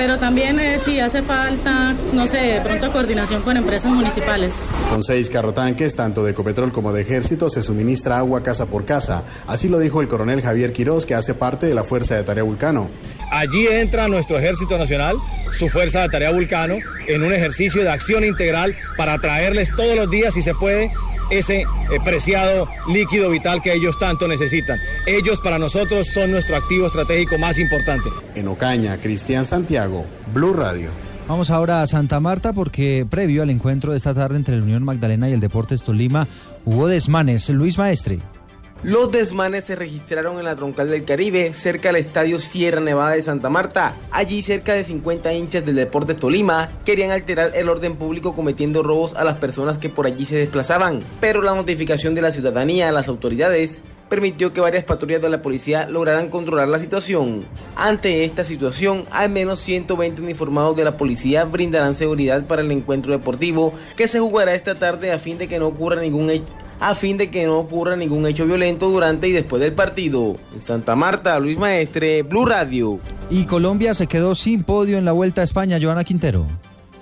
pero 0.00 0.18
también 0.18 0.58
eh, 0.58 0.78
sí 0.82 0.98
hace 0.98 1.20
falta, 1.20 1.94
no 2.14 2.26
sé, 2.26 2.38
de 2.38 2.60
pronto 2.62 2.90
coordinación 2.90 3.42
con 3.42 3.58
empresas 3.58 3.92
municipales. 3.92 4.54
Con 4.88 5.04
seis 5.04 5.28
carrotanques, 5.28 5.94
tanto 5.94 6.24
de 6.24 6.30
Ecopetrol 6.30 6.72
como 6.72 6.94
de 6.94 7.02
Ejército, 7.02 7.50
se 7.50 7.60
suministra 7.60 8.16
agua 8.16 8.42
casa 8.42 8.64
por 8.64 8.86
casa. 8.86 9.24
Así 9.46 9.68
lo 9.68 9.78
dijo 9.78 10.00
el 10.00 10.08
coronel 10.08 10.40
Javier 10.40 10.72
Quirós, 10.72 11.04
que 11.04 11.14
hace 11.14 11.34
parte 11.34 11.66
de 11.66 11.74
la 11.74 11.84
Fuerza 11.84 12.14
de 12.14 12.22
Tarea 12.22 12.44
Vulcano. 12.44 12.88
Allí 13.30 13.66
entra 13.66 14.08
nuestro 14.08 14.38
Ejército 14.38 14.78
Nacional, 14.78 15.18
su 15.52 15.68
Fuerza 15.68 16.00
de 16.00 16.08
Tarea 16.08 16.32
Vulcano, 16.32 16.78
en 17.06 17.22
un 17.22 17.34
ejercicio 17.34 17.82
de 17.82 17.90
acción 17.90 18.24
integral 18.24 18.74
para 18.96 19.18
traerles 19.18 19.68
todos 19.76 19.94
los 19.96 20.08
días, 20.08 20.32
si 20.32 20.40
se 20.40 20.54
puede, 20.54 20.90
ese 21.30 21.62
eh, 21.62 21.66
preciado 22.04 22.68
líquido 22.88 23.30
vital 23.30 23.62
que 23.62 23.72
ellos 23.72 23.98
tanto 23.98 24.28
necesitan. 24.28 24.78
Ellos 25.06 25.40
para 25.40 25.58
nosotros 25.58 26.08
son 26.08 26.32
nuestro 26.32 26.56
activo 26.56 26.86
estratégico 26.86 27.38
más 27.38 27.58
importante. 27.58 28.08
En 28.34 28.48
Ocaña, 28.48 28.96
Cristian 28.98 29.44
Santiago, 29.44 30.04
Blue 30.34 30.52
Radio. 30.52 30.90
Vamos 31.28 31.50
ahora 31.50 31.80
a 31.80 31.86
Santa 31.86 32.18
Marta 32.18 32.52
porque 32.52 33.06
previo 33.08 33.44
al 33.44 33.50
encuentro 33.50 33.92
de 33.92 33.98
esta 33.98 34.12
tarde 34.14 34.36
entre 34.36 34.56
la 34.56 34.64
Unión 34.64 34.82
Magdalena 34.82 35.28
y 35.30 35.32
el 35.32 35.38
Deportes 35.38 35.84
Tolima 35.84 36.26
hubo 36.64 36.88
desmanes. 36.88 37.48
Luis 37.50 37.78
Maestre. 37.78 38.18
Los 38.82 39.12
desmanes 39.12 39.64
se 39.64 39.76
registraron 39.76 40.38
en 40.38 40.46
la 40.46 40.56
troncal 40.56 40.88
del 40.88 41.04
Caribe, 41.04 41.52
cerca 41.52 41.90
del 41.90 41.96
estadio 41.96 42.38
Sierra 42.38 42.80
Nevada 42.80 43.10
de 43.10 43.22
Santa 43.22 43.50
Marta. 43.50 43.94
Allí 44.10 44.40
cerca 44.40 44.72
de 44.72 44.84
50 44.84 45.34
hinchas 45.34 45.66
del 45.66 45.76
Deportes 45.76 46.16
Tolima 46.16 46.70
querían 46.86 47.10
alterar 47.10 47.50
el 47.54 47.68
orden 47.68 47.96
público 47.96 48.32
cometiendo 48.32 48.82
robos 48.82 49.12
a 49.16 49.24
las 49.24 49.36
personas 49.36 49.76
que 49.76 49.90
por 49.90 50.06
allí 50.06 50.24
se 50.24 50.38
desplazaban. 50.38 51.00
Pero 51.20 51.42
la 51.42 51.54
notificación 51.54 52.14
de 52.14 52.22
la 52.22 52.32
ciudadanía 52.32 52.88
a 52.88 52.92
las 52.92 53.08
autoridades 53.08 53.82
permitió 54.08 54.54
que 54.54 54.62
varias 54.62 54.84
patrullas 54.84 55.20
de 55.20 55.28
la 55.28 55.42
policía 55.42 55.86
lograran 55.86 56.30
controlar 56.30 56.68
la 56.68 56.80
situación. 56.80 57.44
Ante 57.76 58.24
esta 58.24 58.44
situación, 58.44 59.04
al 59.10 59.28
menos 59.28 59.60
120 59.60 60.22
uniformados 60.22 60.74
de 60.74 60.84
la 60.84 60.96
policía 60.96 61.44
brindarán 61.44 61.94
seguridad 61.94 62.46
para 62.46 62.62
el 62.62 62.70
encuentro 62.70 63.12
deportivo 63.12 63.74
que 63.94 64.08
se 64.08 64.20
jugará 64.20 64.54
esta 64.54 64.74
tarde 64.74 65.12
a 65.12 65.18
fin 65.18 65.36
de 65.36 65.48
que 65.48 65.58
no 65.58 65.66
ocurra 65.66 66.00
ningún 66.00 66.30
hecho 66.30 66.50
a 66.80 66.94
fin 66.94 67.16
de 67.18 67.30
que 67.30 67.44
no 67.44 67.58
ocurra 67.58 67.94
ningún 67.94 68.26
hecho 68.26 68.46
violento 68.46 68.88
durante 68.88 69.28
y 69.28 69.32
después 69.32 69.60
del 69.62 69.74
partido. 69.74 70.36
En 70.54 70.62
Santa 70.62 70.96
Marta, 70.96 71.38
Luis 71.38 71.58
Maestre, 71.58 72.22
Blue 72.22 72.46
Radio. 72.46 72.98
Y 73.28 73.44
Colombia 73.44 73.94
se 73.94 74.06
quedó 74.06 74.34
sin 74.34 74.64
podio 74.64 74.98
en 74.98 75.04
la 75.04 75.12
Vuelta 75.12 75.42
a 75.42 75.44
España, 75.44 75.78
Joana 75.80 76.04
Quintero. 76.04 76.46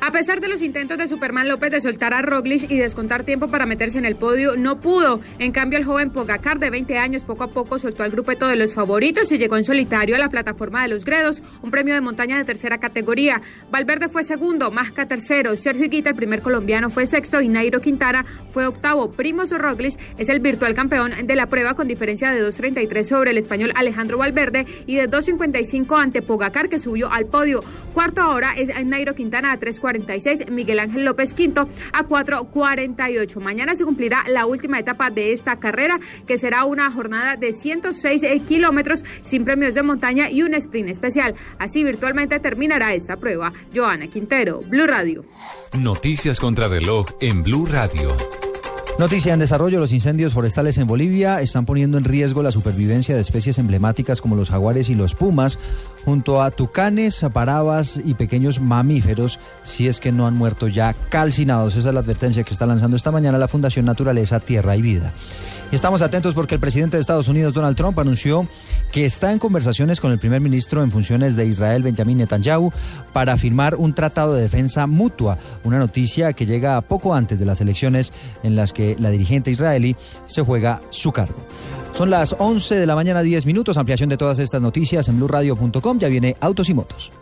A 0.08 0.10
pesar 0.10 0.40
de 0.40 0.49
los 0.49 0.62
intentos 0.62 0.96
de 0.96 1.06
Superman 1.06 1.49
López 1.49 1.70
de 1.70 1.82
soltar 1.82 2.14
a 2.14 2.22
Roglic 2.22 2.70
y 2.70 2.78
descontar 2.78 3.25
tiempo 3.25 3.49
para 3.49 3.66
meterse 3.66 3.99
en 3.99 4.06
el 4.06 4.16
podio, 4.16 4.56
no 4.56 4.81
pudo. 4.81 5.20
En 5.38 5.52
cambio, 5.52 5.78
el 5.78 5.84
joven 5.84 6.10
Pogacar 6.10 6.58
de 6.58 6.70
20 6.70 6.96
años 6.96 7.24
poco 7.24 7.44
a 7.44 7.48
poco 7.48 7.79
soltó 7.79 8.05
al 8.05 8.10
grupeto 8.10 8.48
de 8.48 8.56
los 8.56 8.74
favoritos 8.74 9.31
y 9.32 9.36
llegó 9.36 9.58
en 9.58 9.65
solitario 9.65 10.17
a 10.17 10.19
la 10.19 10.31
plataforma 10.31 10.81
de 10.81 10.88
los 10.88 11.05
Gredos, 11.05 11.43
un 11.60 11.70
premio 11.70 11.93
de 11.93 12.00
montaña 12.00 12.38
de 12.38 12.46
tercera 12.46 12.79
categoría. 12.79 13.43
Valverde 13.70 14.08
fue 14.08 14.24
segundo, 14.24 14.70
Masca 14.70 15.06
tercero, 15.06 15.55
Sergio 15.56 15.84
Higuita, 15.84 16.08
el 16.08 16.17
primer 16.17 16.41
colombiano, 16.41 16.88
fue 16.88 17.05
sexto 17.05 17.43
y 17.43 17.48
Nairo 17.48 17.82
Quintana 17.82 18.24
fue 18.48 18.67
octavo. 18.67 19.10
Primos 19.10 19.50
Roglic 19.50 20.00
es 20.17 20.31
el 20.31 20.41
virtual 20.41 20.72
campeón 20.72 21.12
de 21.27 21.36
la 21.36 21.50
prueba 21.50 21.74
con 21.74 21.86
diferencia 21.86 22.31
de 22.31 22.43
2.33 22.43 23.03
sobre 23.03 23.32
el 23.32 23.36
español 23.36 23.72
Alejandro 23.74 24.17
Valverde 24.17 24.65
y 24.86 24.94
de 24.94 25.06
2.55 25.06 26.00
ante 26.00 26.22
Pogacar 26.22 26.70
que 26.70 26.79
subió 26.79 27.12
al 27.12 27.27
podio. 27.27 27.62
Cuarto 27.93 28.22
ahora 28.22 28.55
es 28.56 28.70
Nairo 28.86 29.15
Quintana 29.15 29.53
a 29.53 29.58
3.40. 29.60 29.97
46, 29.98 30.50
Miguel 30.50 30.78
Ángel 30.78 31.05
López 31.05 31.34
Quinto 31.34 31.69
a 31.93 32.05
4.48. 32.05 33.40
Mañana 33.40 33.74
se 33.74 33.84
cumplirá 33.84 34.22
la 34.28 34.46
última 34.46 34.78
etapa 34.78 35.10
de 35.10 35.32
esta 35.32 35.58
carrera, 35.58 35.98
que 36.26 36.38
será 36.38 36.64
una 36.64 36.90
jornada 36.90 37.36
de 37.36 37.52
106 37.52 38.24
kilómetros 38.46 39.05
sin 39.22 39.44
premios 39.44 39.74
de 39.74 39.82
montaña 39.82 40.31
y 40.31 40.43
un 40.43 40.55
sprint 40.55 40.88
especial. 40.88 41.34
Así 41.58 41.84
virtualmente 41.84 42.38
terminará 42.38 42.94
esta 42.94 43.17
prueba. 43.17 43.52
Joana 43.74 44.06
Quintero, 44.06 44.60
Blue 44.60 44.86
Radio. 44.86 45.24
Noticias 45.78 46.38
contra 46.38 46.69
reloj 46.69 47.06
en 47.20 47.43
Blue 47.43 47.67
Radio. 47.67 48.47
Noticia 48.98 49.32
en 49.32 49.38
desarrollo, 49.38 49.78
los 49.78 49.93
incendios 49.93 50.32
forestales 50.32 50.76
en 50.76 50.88
Bolivia 50.88 51.40
están 51.40 51.64
poniendo 51.64 51.98
en 51.98 52.05
riesgo 52.05 52.43
la 52.43 52.50
supervivencia 52.50 53.14
de 53.14 53.20
especies 53.20 53.56
emblemáticas 53.58 54.20
como 54.20 54.34
los 54.34 54.50
jaguares 54.50 54.90
y 54.90 54.96
los 54.96 55.14
pumas, 55.14 55.56
junto 56.05 56.43
a 56.43 56.50
tucanes, 56.50 57.24
parabas 57.32 58.02
y 58.05 58.14
pequeños 58.14 58.60
mamíferos, 58.60 59.38
si 59.62 59.86
es 59.86 60.00
que 60.00 60.10
no 60.10 60.26
han 60.26 60.34
muerto 60.34 60.67
ya 60.67 60.96
calcinados. 61.10 61.76
Esa 61.76 61.90
es 61.90 61.94
la 61.94 62.00
advertencia 62.00 62.43
que 62.43 62.52
está 62.52 62.67
lanzando 62.67 62.96
esta 62.96 63.12
mañana 63.12 63.38
la 63.38 63.46
Fundación 63.46 63.86
Naturaleza, 63.86 64.40
Tierra 64.40 64.76
y 64.76 64.82
Vida. 64.82 65.12
Estamos 65.70 66.01
atentos 66.01 66.32
porque 66.32 66.55
el 66.55 66.60
presidente 66.60 66.96
de 66.96 67.03
Estados 67.03 67.29
Unidos, 67.29 67.53
Donald 67.53 67.77
Trump, 67.77 67.98
anunció 67.98 68.46
que 68.91 69.05
está 69.05 69.32
en 69.32 69.39
conversaciones 69.39 70.01
con 70.01 70.13
el 70.13 70.19
primer 70.19 70.41
ministro 70.41 70.82
en 70.82 70.91
funciones 70.91 71.37
de 71.37 71.44
Israel, 71.46 71.82
Benjamin 71.82 72.17
Netanyahu, 72.17 72.72
para 73.13 73.37
firmar 73.37 73.75
un 73.75 73.93
tratado 73.93 74.32
de 74.34 74.43
defensa 74.43 74.87
mutua. 74.87 75.37
Una 75.65 75.79
noticia 75.79 76.32
que 76.32 76.46
llega 76.46 76.81
poco 76.81 77.15
antes 77.15 77.39
de 77.39 77.44
las 77.44 77.60
elecciones 77.60 78.15
en 78.43 78.56
las 78.56 78.72
que 78.72 78.96
la 78.98 79.10
dirigente 79.10 79.51
israelí 79.51 79.94
se 80.25 80.41
juega 80.41 80.81
su 80.89 81.13
cargo. 81.13 81.37
Son 81.93 82.08
las 82.08 82.34
11 82.39 82.77
de 82.77 82.87
la 82.87 82.94
mañana, 82.94 83.20
10 83.20 83.44
minutos. 83.44 83.77
Ampliación 83.77 84.08
de 84.08 84.17
todas 84.17 84.39
estas 84.39 84.63
noticias 84.63 85.06
en 85.08 85.19
blurradio.com. 85.19 85.98
Ya 85.98 86.08
viene 86.08 86.34
Autos 86.41 86.70
y 86.70 86.75
Motos. 86.75 87.13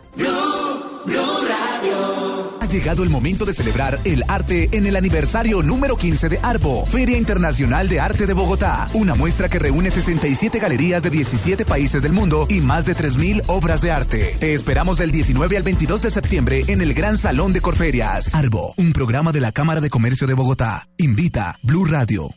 Llegado 2.67 3.03
el 3.03 3.09
momento 3.09 3.45
de 3.45 3.53
celebrar 3.53 3.99
el 4.03 4.23
arte 4.27 4.69
en 4.71 4.85
el 4.85 4.95
aniversario 4.95 5.63
número 5.63 5.97
15 5.97 6.29
de 6.29 6.39
ARBO, 6.41 6.85
Feria 6.85 7.17
Internacional 7.17 7.89
de 7.89 7.99
Arte 7.99 8.27
de 8.27 8.33
Bogotá. 8.33 8.89
Una 8.93 9.15
muestra 9.15 9.49
que 9.49 9.59
reúne 9.59 9.89
67 9.89 10.59
galerías 10.59 11.01
de 11.01 11.09
17 11.09 11.65
países 11.65 12.01
del 12.01 12.13
mundo 12.13 12.45
y 12.49 12.59
más 12.59 12.85
de 12.85 12.95
3.000 12.95 13.43
obras 13.47 13.81
de 13.81 13.91
arte. 13.91 14.35
Te 14.39 14.53
esperamos 14.53 14.97
del 14.97 15.11
19 15.11 15.57
al 15.57 15.63
22 15.63 16.01
de 16.01 16.11
septiembre 16.11 16.63
en 16.67 16.81
el 16.81 16.93
Gran 16.93 17.17
Salón 17.17 17.53
de 17.53 17.61
Corferias. 17.61 18.33
ARBO, 18.35 18.73
un 18.77 18.91
programa 18.91 19.31
de 19.31 19.41
la 19.41 19.51
Cámara 19.51 19.81
de 19.81 19.89
Comercio 19.89 20.27
de 20.27 20.33
Bogotá. 20.33 20.87
Invita 20.97 21.57
Blue 21.63 21.85
Radio. 21.85 22.29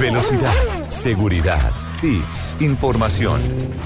Velocidad, 0.00 0.52
seguridad, 0.88 1.72
tips, 2.00 2.56
información. 2.60 3.40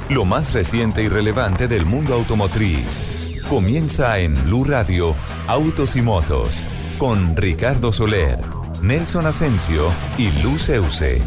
Lo 0.08 0.24
más 0.24 0.52
reciente 0.52 1.02
y 1.02 1.08
relevante 1.08 1.68
del 1.68 1.84
mundo 1.84 2.14
automotriz. 2.14 3.04
Comienza 3.50 4.20
en 4.20 4.40
Blue 4.44 4.62
Radio, 4.62 5.16
Autos 5.48 5.96
y 5.96 6.02
Motos, 6.02 6.62
con 6.98 7.34
Ricardo 7.34 7.90
Soler, 7.90 8.38
Nelson 8.80 9.26
Asensio 9.26 9.90
y 10.16 10.30
Luz 10.40 10.68
Euse. 10.68 11.20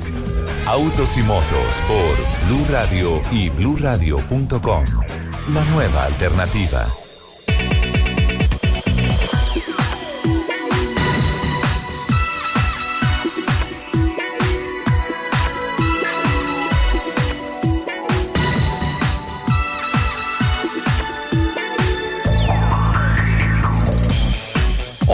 Autos 0.65 1.17
y 1.17 1.23
Motos 1.23 1.81
por 1.85 2.47
Blue 2.47 2.65
Radio 2.71 3.21
y 3.29 3.49
bluradio.com. 3.49 4.85
La 5.53 5.65
nueva 5.65 6.05
alternativa. 6.05 7.02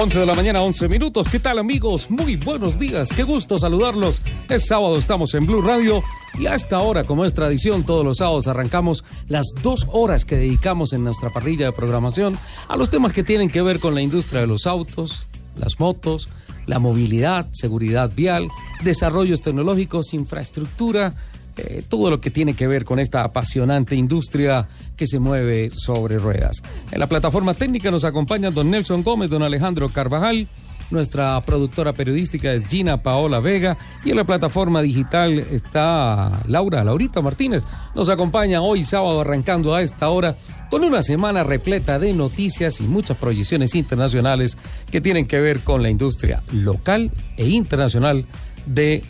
11 0.02 0.18
de 0.18 0.26
la 0.26 0.34
mañana, 0.34 0.62
11 0.62 0.88
minutos. 0.88 1.28
¿Qué 1.30 1.40
tal 1.40 1.60
amigos? 1.60 2.10
Muy 2.10 2.38
buenos 2.38 2.80
días. 2.80 3.10
Qué 3.14 3.24
gusto 3.24 3.58
saludarlos. 3.58 4.22
Es 4.48 4.68
sábado, 4.68 4.98
estamos 4.98 5.34
en 5.34 5.46
Blue 5.46 5.62
Radio 5.62 6.02
y 6.40 6.46
a 6.46 6.56
esta 6.56 6.80
hora, 6.80 7.04
como 7.04 7.26
es 7.26 7.34
tradición, 7.34 7.84
todos 7.84 8.06
los 8.06 8.20
sábados 8.20 8.48
arrancamos 8.48 9.04
las 9.28 9.48
dos 9.62 9.88
horas 9.92 10.24
que 10.24 10.38
dedicamos 10.38 10.94
en 10.94 11.04
nuestra 11.04 11.34
parrilla 11.34 11.66
de 11.66 11.74
programación 11.74 12.38
a 12.70 12.78
los 12.78 12.90
temas 12.90 13.12
que 13.12 13.26
tienen 13.26 13.50
que 13.50 13.62
ver 13.62 13.82
con 13.82 13.94
la 13.94 14.02
industria 14.02 14.40
de 14.40 14.48
los 14.48 14.68
autos, 14.68 15.28
las 15.58 15.82
motos, 15.82 16.30
la 16.66 16.80
movilidad, 16.80 17.50
seguridad 17.52 18.10
vial, 18.16 18.48
desarrollos 18.82 19.42
tecnológicos, 19.42 20.14
infraestructura, 20.14 21.14
eh, 21.58 21.84
todo 21.88 22.10
lo 22.10 22.22
que 22.22 22.32
tiene 22.32 22.54
que 22.54 22.68
ver 22.68 22.86
con 22.86 23.00
esta 23.00 23.24
apasionante 23.24 23.96
industria 23.96 24.68
que 24.96 25.08
se 25.08 25.20
mueve 25.20 25.70
sobre 25.72 26.18
ruedas. 26.18 26.62
En 26.92 27.00
la 27.00 27.08
plataforma 27.08 27.54
técnica 27.54 27.92
nos 27.92 28.04
acompañan 28.04 28.54
don 28.54 28.70
Nelson 28.70 29.04
Gómez, 29.04 29.30
don 29.30 29.44
Alejandro 29.44 29.90
Carvajal. 29.90 30.48
Nuestra 30.92 31.40
productora 31.46 31.94
periodística 31.94 32.52
es 32.52 32.68
Gina 32.68 33.04
Paola 33.04 33.40
Vega 33.40 33.78
y 34.04 34.10
en 34.10 34.16
la 34.16 34.24
plataforma 34.24 34.82
digital 34.82 35.38
está 35.38 36.42
Laura, 36.48 36.84
Laurita 36.84 37.22
Martínez. 37.22 37.64
Nos 37.94 38.10
acompaña 38.10 38.62
hoy 38.62 38.84
sábado 38.84 39.22
arrancando 39.22 39.76
a 39.76 39.84
esta 39.84 40.10
hora 40.10 40.36
con 40.72 40.84
una 40.84 41.04
semana 41.04 41.44
repleta 41.44 42.00
de 42.00 42.14
noticias 42.14 42.82
y 42.82 42.84
muchas 42.84 43.18
proyecciones 43.18 43.76
internacionales 43.76 44.58
que 44.92 45.02
tienen 45.02 45.28
que 45.28 45.40
ver 45.40 45.60
con 45.60 45.84
la 45.84 45.90
industria 45.90 46.42
local 46.52 47.12
e 47.38 47.50
internacional 47.50 48.26
de 48.66 49.04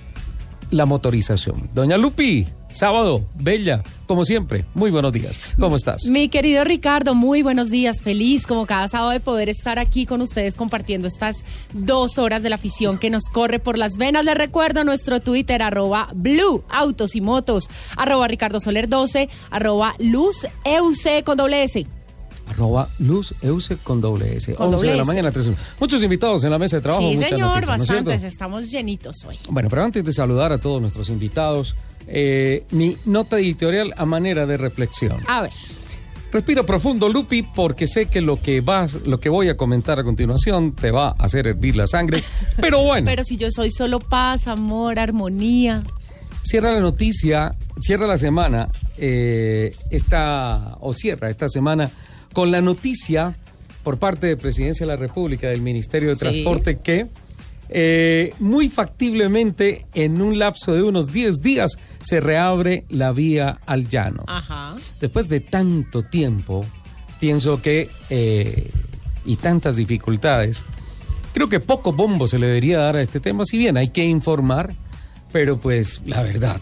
la 0.71 0.85
motorización. 0.85 1.69
Doña 1.73 1.97
Lupi, 1.97 2.47
sábado, 2.71 3.25
bella, 3.35 3.83
como 4.05 4.25
siempre, 4.25 4.65
muy 4.73 4.91
buenos 4.91 5.13
días. 5.13 5.39
¿Cómo 5.59 5.75
estás? 5.75 6.05
Mi 6.05 6.29
querido 6.29 6.63
Ricardo, 6.63 7.15
muy 7.15 7.41
buenos 7.41 7.69
días. 7.69 8.01
Feliz 8.01 8.47
como 8.47 8.65
cada 8.65 8.88
sábado 8.88 9.11
de 9.11 9.19
poder 9.19 9.49
estar 9.49 9.79
aquí 9.79 10.05
con 10.05 10.21
ustedes 10.21 10.55
compartiendo 10.55 11.07
estas 11.07 11.43
dos 11.73 12.17
horas 12.17 12.43
de 12.43 12.49
la 12.49 12.55
afición 12.55 12.97
que 12.97 13.09
nos 13.09 13.25
corre 13.25 13.59
por 13.59 13.77
las 13.77 13.97
venas. 13.97 14.25
Les 14.25 14.35
recuerdo 14.35 14.83
nuestro 14.83 15.19
Twitter, 15.19 15.61
arroba 15.61 16.09
Blue 16.13 16.63
Autos 16.69 17.15
y 17.15 17.21
Motos, 17.21 17.69
arroba 17.97 18.27
Ricardo 18.27 18.59
Soler 18.59 18.89
12, 18.89 19.29
arroba 19.49 19.95
Luz 19.99 20.47
EUC 20.63 21.23
con 21.23 21.38
doble 21.38 21.63
S 21.63 21.85
arroba 22.50 22.89
Luz 23.00 23.34
Euse 23.41 23.77
con 23.77 24.01
doble 24.01 24.36
S. 24.38 24.53
Con 24.56 24.68
11 24.68 24.75
doble 24.77 24.89
de 24.91 24.96
la 24.98 25.03
S. 25.03 25.08
mañana, 25.08 25.32
13. 25.32 25.56
Muchos 25.79 26.01
invitados 26.03 26.44
en 26.44 26.51
la 26.51 26.58
mesa 26.60 26.77
de 26.77 26.82
trabajo. 26.82 27.03
Sí, 27.08 27.15
muchas 27.15 27.29
señor, 27.29 27.48
noticias, 27.50 27.77
¿no 27.77 27.84
es 27.84 27.88
cierto? 27.89 28.06
bastantes. 28.10 28.34
Estamos 28.34 28.72
llenitos 28.72 29.15
hoy. 29.25 29.38
Bueno, 29.50 29.70
pero 29.70 29.84
antes 29.84 30.03
de 30.03 30.13
saludar 30.13 30.51
a 30.51 30.58
todos 30.58 30.82
nuestros 30.82 31.10
invitados, 31.10 31.75
eh, 32.08 32.65
mi 32.72 32.98
nota 33.06 33.38
editorial 33.39 33.94
a 33.96 34.06
manera 34.06 34.46
de 34.46 34.58
reflexión. 34.58 35.22
A 35.27 35.41
ver. 35.41 35.51
Respira 36.32 36.62
profundo, 36.62 37.10
Lupi, 37.10 37.41
porque 37.41 37.88
sé 37.88 38.06
que 38.06 38.22
lo 38.22 38.39
que 38.39 38.62
vas, 38.62 38.94
lo 39.06 39.20
que 39.20 39.29
voy 39.29 39.50
a 39.50 39.58
comentar 39.58 40.00
a 40.00 40.03
continuación 40.03 40.74
te 40.74 40.91
va 40.91 41.08
a 41.10 41.24
hacer 41.24 41.48
hervir 41.48 41.75
la 41.75 41.88
sangre. 41.88 42.24
Pero 42.62 42.84
bueno, 42.84 43.06
Pero 43.06 43.24
si 43.24 43.36
yo 43.36 43.50
soy 43.50 43.72
solo 43.72 44.00
paz, 44.00 44.48
amor, 44.48 45.00
armonía. 45.00 45.82
cierra 46.44 46.72
la 46.72 46.82
noticia, 46.82 47.56
cierra 47.82 48.06
la 48.06 48.20
semana, 48.20 48.70
eh, 48.98 49.75
esta, 49.89 50.77
o 50.82 50.94
cierra 50.94 51.29
esta 51.32 51.50
semana 51.50 51.89
con 52.33 52.51
la 52.51 52.62
noticia 52.62 53.36
por 53.83 53.98
parte 54.00 54.27
de 54.27 54.38
Presidencia 54.38 54.86
de 54.86 54.91
la 54.93 54.98
República, 54.98 55.48
del 55.50 55.62
Ministerio 55.62 56.09
de 56.09 56.15
Sí. 56.15 56.21
Transporte, 56.21 56.79
que 56.79 57.07
eh, 57.69 58.33
muy 58.39 58.67
factiblemente 58.69 59.86
en 59.93 60.21
un 60.21 60.39
lapso 60.39 60.74
de 60.74 60.81
unos 60.83 61.12
10 61.12 61.41
días 61.41 61.71
se 62.01 62.19
reabre 62.19 62.86
la 62.89 63.12
vía 63.12 63.59
al 63.65 63.88
llano. 63.89 64.24
Ajá. 64.27 64.75
Después 65.00 65.29
de 65.29 65.39
tanto 65.39 66.01
tiempo, 66.01 66.65
pienso 67.19 67.62
que, 67.62 67.89
eh, 68.09 68.71
y 69.25 69.36
tantas 69.36 69.75
dificultades, 69.75 70.63
creo 71.33 71.48
que 71.48 71.59
poco 71.59 71.91
bombo 71.93 72.27
se 72.27 72.39
le 72.39 72.48
debería 72.48 72.79
dar 72.79 72.95
a 72.95 73.01
este 73.01 73.19
tema, 73.19 73.45
si 73.45 73.57
bien 73.57 73.77
hay 73.77 73.89
que 73.89 74.03
informar, 74.03 74.74
pero 75.31 75.59
pues 75.59 76.01
la 76.05 76.24
verdad, 76.24 76.59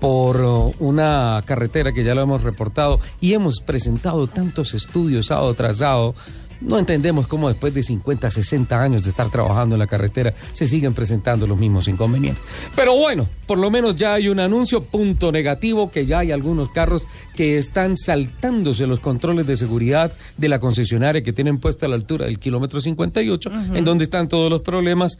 por 0.00 0.40
uh, 0.40 0.74
una 0.78 1.42
carretera 1.44 1.92
que 1.92 2.04
ya 2.04 2.14
lo 2.14 2.22
hemos 2.22 2.42
reportado 2.42 3.00
y 3.20 3.32
hemos 3.34 3.60
presentado 3.60 4.26
tantos 4.26 4.74
estudios 4.74 5.26
sábado 5.26 5.54
tras 5.54 5.78
sábado, 5.78 6.14
no 6.60 6.78
entendemos 6.78 7.26
cómo 7.26 7.48
después 7.48 7.74
de 7.74 7.82
50, 7.82 8.30
60 8.30 8.80
años 8.82 9.02
de 9.02 9.10
estar 9.10 9.28
trabajando 9.30 9.74
en 9.74 9.78
la 9.78 9.86
carretera 9.86 10.32
se 10.52 10.66
siguen 10.66 10.94
presentando 10.94 11.46
los 11.46 11.58
mismos 11.58 11.86
inconvenientes. 11.86 12.42
Pero 12.74 12.96
bueno, 12.96 13.28
por 13.46 13.58
lo 13.58 13.70
menos 13.70 13.94
ya 13.94 14.14
hay 14.14 14.28
un 14.28 14.40
anuncio, 14.40 14.82
punto 14.82 15.30
negativo, 15.30 15.90
que 15.90 16.06
ya 16.06 16.20
hay 16.20 16.32
algunos 16.32 16.70
carros 16.70 17.06
que 17.34 17.58
están 17.58 17.96
saltándose 17.96 18.86
los 18.86 19.00
controles 19.00 19.46
de 19.46 19.56
seguridad 19.56 20.12
de 20.38 20.48
la 20.48 20.58
concesionaria 20.58 21.22
que 21.22 21.34
tienen 21.34 21.58
puesta 21.58 21.86
a 21.86 21.88
la 21.90 21.96
altura 21.96 22.24
del 22.24 22.38
kilómetro 22.38 22.80
58, 22.80 23.50
Ujú. 23.50 23.76
en 23.76 23.84
donde 23.84 24.04
están 24.04 24.28
todos 24.28 24.50
los 24.50 24.62
problemas 24.62 25.18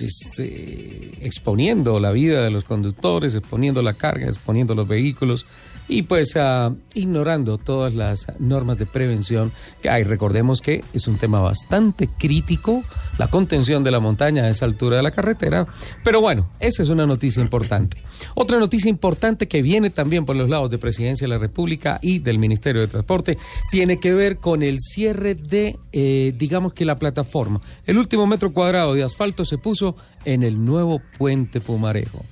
eh, 0.00 1.12
exponiendo 1.20 2.00
la 2.00 2.12
vida 2.12 2.42
de 2.42 2.50
los 2.50 2.64
conductores, 2.64 3.34
exponiendo 3.34 3.82
la 3.82 3.94
carga, 3.94 4.26
exponiendo 4.26 4.74
los 4.74 4.88
vehículos 4.88 5.46
y 5.90 6.02
pues 6.02 6.36
ah, 6.36 6.72
ignorando 6.94 7.58
todas 7.58 7.94
las 7.94 8.26
normas 8.38 8.78
de 8.78 8.86
prevención 8.86 9.50
que 9.82 9.90
hay. 9.90 10.04
Recordemos 10.04 10.60
que 10.60 10.84
es 10.92 11.08
un 11.08 11.18
tema 11.18 11.40
bastante 11.40 12.08
crítico, 12.08 12.84
la 13.18 13.26
contención 13.26 13.82
de 13.82 13.90
la 13.90 13.98
montaña 13.98 14.44
a 14.44 14.48
esa 14.48 14.66
altura 14.66 14.98
de 14.98 15.02
la 15.02 15.10
carretera, 15.10 15.66
pero 16.04 16.20
bueno, 16.20 16.48
esa 16.60 16.84
es 16.84 16.88
una 16.90 17.06
noticia 17.06 17.42
importante. 17.42 17.98
Otra 18.34 18.58
noticia 18.58 18.88
importante 18.88 19.48
que 19.48 19.62
viene 19.62 19.90
también 19.90 20.24
por 20.24 20.36
los 20.36 20.48
lados 20.48 20.70
de 20.70 20.78
Presidencia 20.78 21.24
de 21.24 21.34
la 21.34 21.38
República 21.38 21.98
y 22.00 22.20
del 22.20 22.38
Ministerio 22.38 22.82
de 22.82 22.88
Transporte 22.88 23.36
tiene 23.72 23.98
que 23.98 24.14
ver 24.14 24.36
con 24.36 24.62
el 24.62 24.78
cierre 24.78 25.34
de, 25.34 25.76
eh, 25.92 26.32
digamos 26.38 26.72
que 26.72 26.84
la 26.84 26.96
plataforma. 26.96 27.60
El 27.84 27.98
último 27.98 28.28
metro 28.28 28.52
cuadrado 28.52 28.94
de 28.94 29.02
asfalto 29.02 29.44
se 29.44 29.58
puso 29.58 29.96
en 30.24 30.44
el 30.44 30.64
nuevo 30.64 31.02
puente 31.18 31.60
Pumarejo. 31.60 32.24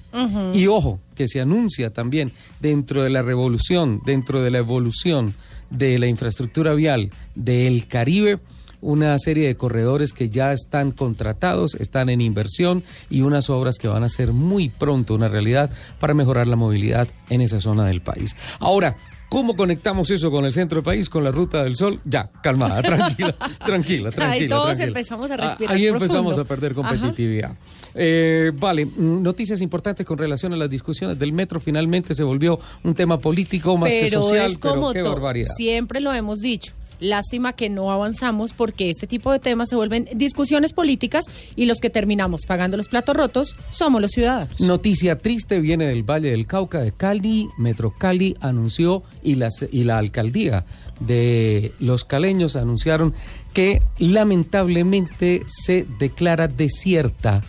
Y 0.55 0.67
ojo, 0.67 1.01
que 1.15 1.29
se 1.29 1.41
anuncia 1.41 1.91
también 1.91 2.33
dentro 2.61 3.03
de 3.03 3.11
la 3.11 3.23
revolución, 3.23 4.01
dentro 4.05 4.43
de 4.43 4.51
la 4.51 4.59
evolución 4.59 5.35
de 5.71 5.99
la 5.99 6.07
infraestructura 6.07 6.75
vial 6.75 7.11
del 7.35 7.87
Caribe, 7.87 8.39
una 8.81 9.19
serie 9.19 9.47
de 9.47 9.57
corredores 9.57 10.13
que 10.13 10.31
ya 10.31 10.53
están 10.53 10.93
contratados, 10.93 11.75
están 11.75 12.09
en 12.09 12.21
inversión 12.21 12.85
y 13.11 13.23
unas 13.23 13.51
obras 13.51 13.77
que 13.77 13.89
van 13.89 14.05
a 14.05 14.09
ser 14.09 14.33
muy 14.33 14.69
pronto 14.69 15.15
una 15.15 15.29
realidad 15.29 15.71
para 15.99 16.15
mejorar 16.15 16.47
la 16.47 16.57
movilidad 16.57 17.09
en 17.29 17.41
esa 17.41 17.61
zona 17.61 17.87
del 17.87 18.01
país. 18.01 18.37
Ahora, 18.61 18.97
¿cómo 19.29 19.57
conectamos 19.57 20.11
eso 20.11 20.31
con 20.31 20.45
el 20.45 20.53
centro 20.53 20.77
del 20.77 20.85
país, 20.85 21.09
con 21.09 21.25
la 21.25 21.31
Ruta 21.31 21.63
del 21.65 21.75
Sol? 21.77 22.01
Ya, 22.05 22.31
calmada, 22.43 22.83
tranquila, 22.83 23.35
tranquila, 23.65 24.11
tranquila. 24.11 24.31
Ahí 24.31 24.49
todos 24.49 24.65
tranquila. 24.67 24.87
empezamos 24.89 25.31
a 25.31 25.35
Ah, 25.35 25.37
respirar 25.39 25.75
Ahí 25.75 25.87
empezamos 25.87 26.39
a 26.39 26.45
perder 26.45 26.75
competitividad. 26.75 27.57
Eh, 27.95 28.53
vale, 28.55 28.85
mm, 28.87 29.23
noticias 29.23 29.61
importantes 29.61 30.07
con 30.07 30.19
relación 30.19 30.53
a 30.53 30.57
las 30.57 30.71
discusiones 30.71 31.19
del 31.19 31.33
metro. 31.33 31.59
Finalmente 31.61 32.15
se 32.15 32.23
volvió 32.23 32.59
un 32.85 32.95
tema 32.95 33.19
político 33.19 33.77
más 33.77 33.93
que 33.93 34.11
social, 34.11 34.51
es 34.53 34.59
como 34.59 34.93
pero 34.93 35.05
qué 35.05 35.09
barbaridad. 35.11 35.51
siempre 35.55 36.01
lo 36.01 36.13
hemos 36.13 36.41
dicho. 36.41 36.75
Lástima 37.01 37.53
que 37.53 37.69
no 37.69 37.91
avanzamos 37.91 38.53
porque 38.53 38.91
este 38.91 39.07
tipo 39.07 39.33
de 39.33 39.39
temas 39.39 39.69
se 39.69 39.77
vuelven 39.77 40.09
discusiones 40.15 40.73
políticas 40.73 41.25
y 41.57 41.67
los 41.67 41.79
que 41.79 41.91
terminamos 41.91 42.43
pagando 42.47 42.77
los 42.77 42.89
platos 42.89 43.17
rotos 43.17 43.57
somos 43.71 44.01
los 44.01 44.11
ciudadanos. 44.11 44.61
Noticia 44.61 45.19
triste 45.19 45.61
viene 45.61 45.87
del 45.87 46.03
Valle 46.03 46.31
del 46.31 46.47
Cauca 46.47 46.81
de 46.81 46.93
Cali. 46.93 47.49
Metro 47.57 47.93
Cali 47.97 48.37
anunció 48.41 49.03
y, 49.23 49.37
las, 49.37 49.65
y 49.71 49.85
la 49.85 49.99
alcaldía 49.99 50.65
de 51.01 51.73
los 51.79 52.05
caleños 52.05 52.57
anunciaron 52.57 53.15
que 53.53 53.83
lamentablemente 53.99 55.43
se 55.47 55.87
declara 55.99 56.49
desierta 56.49 57.43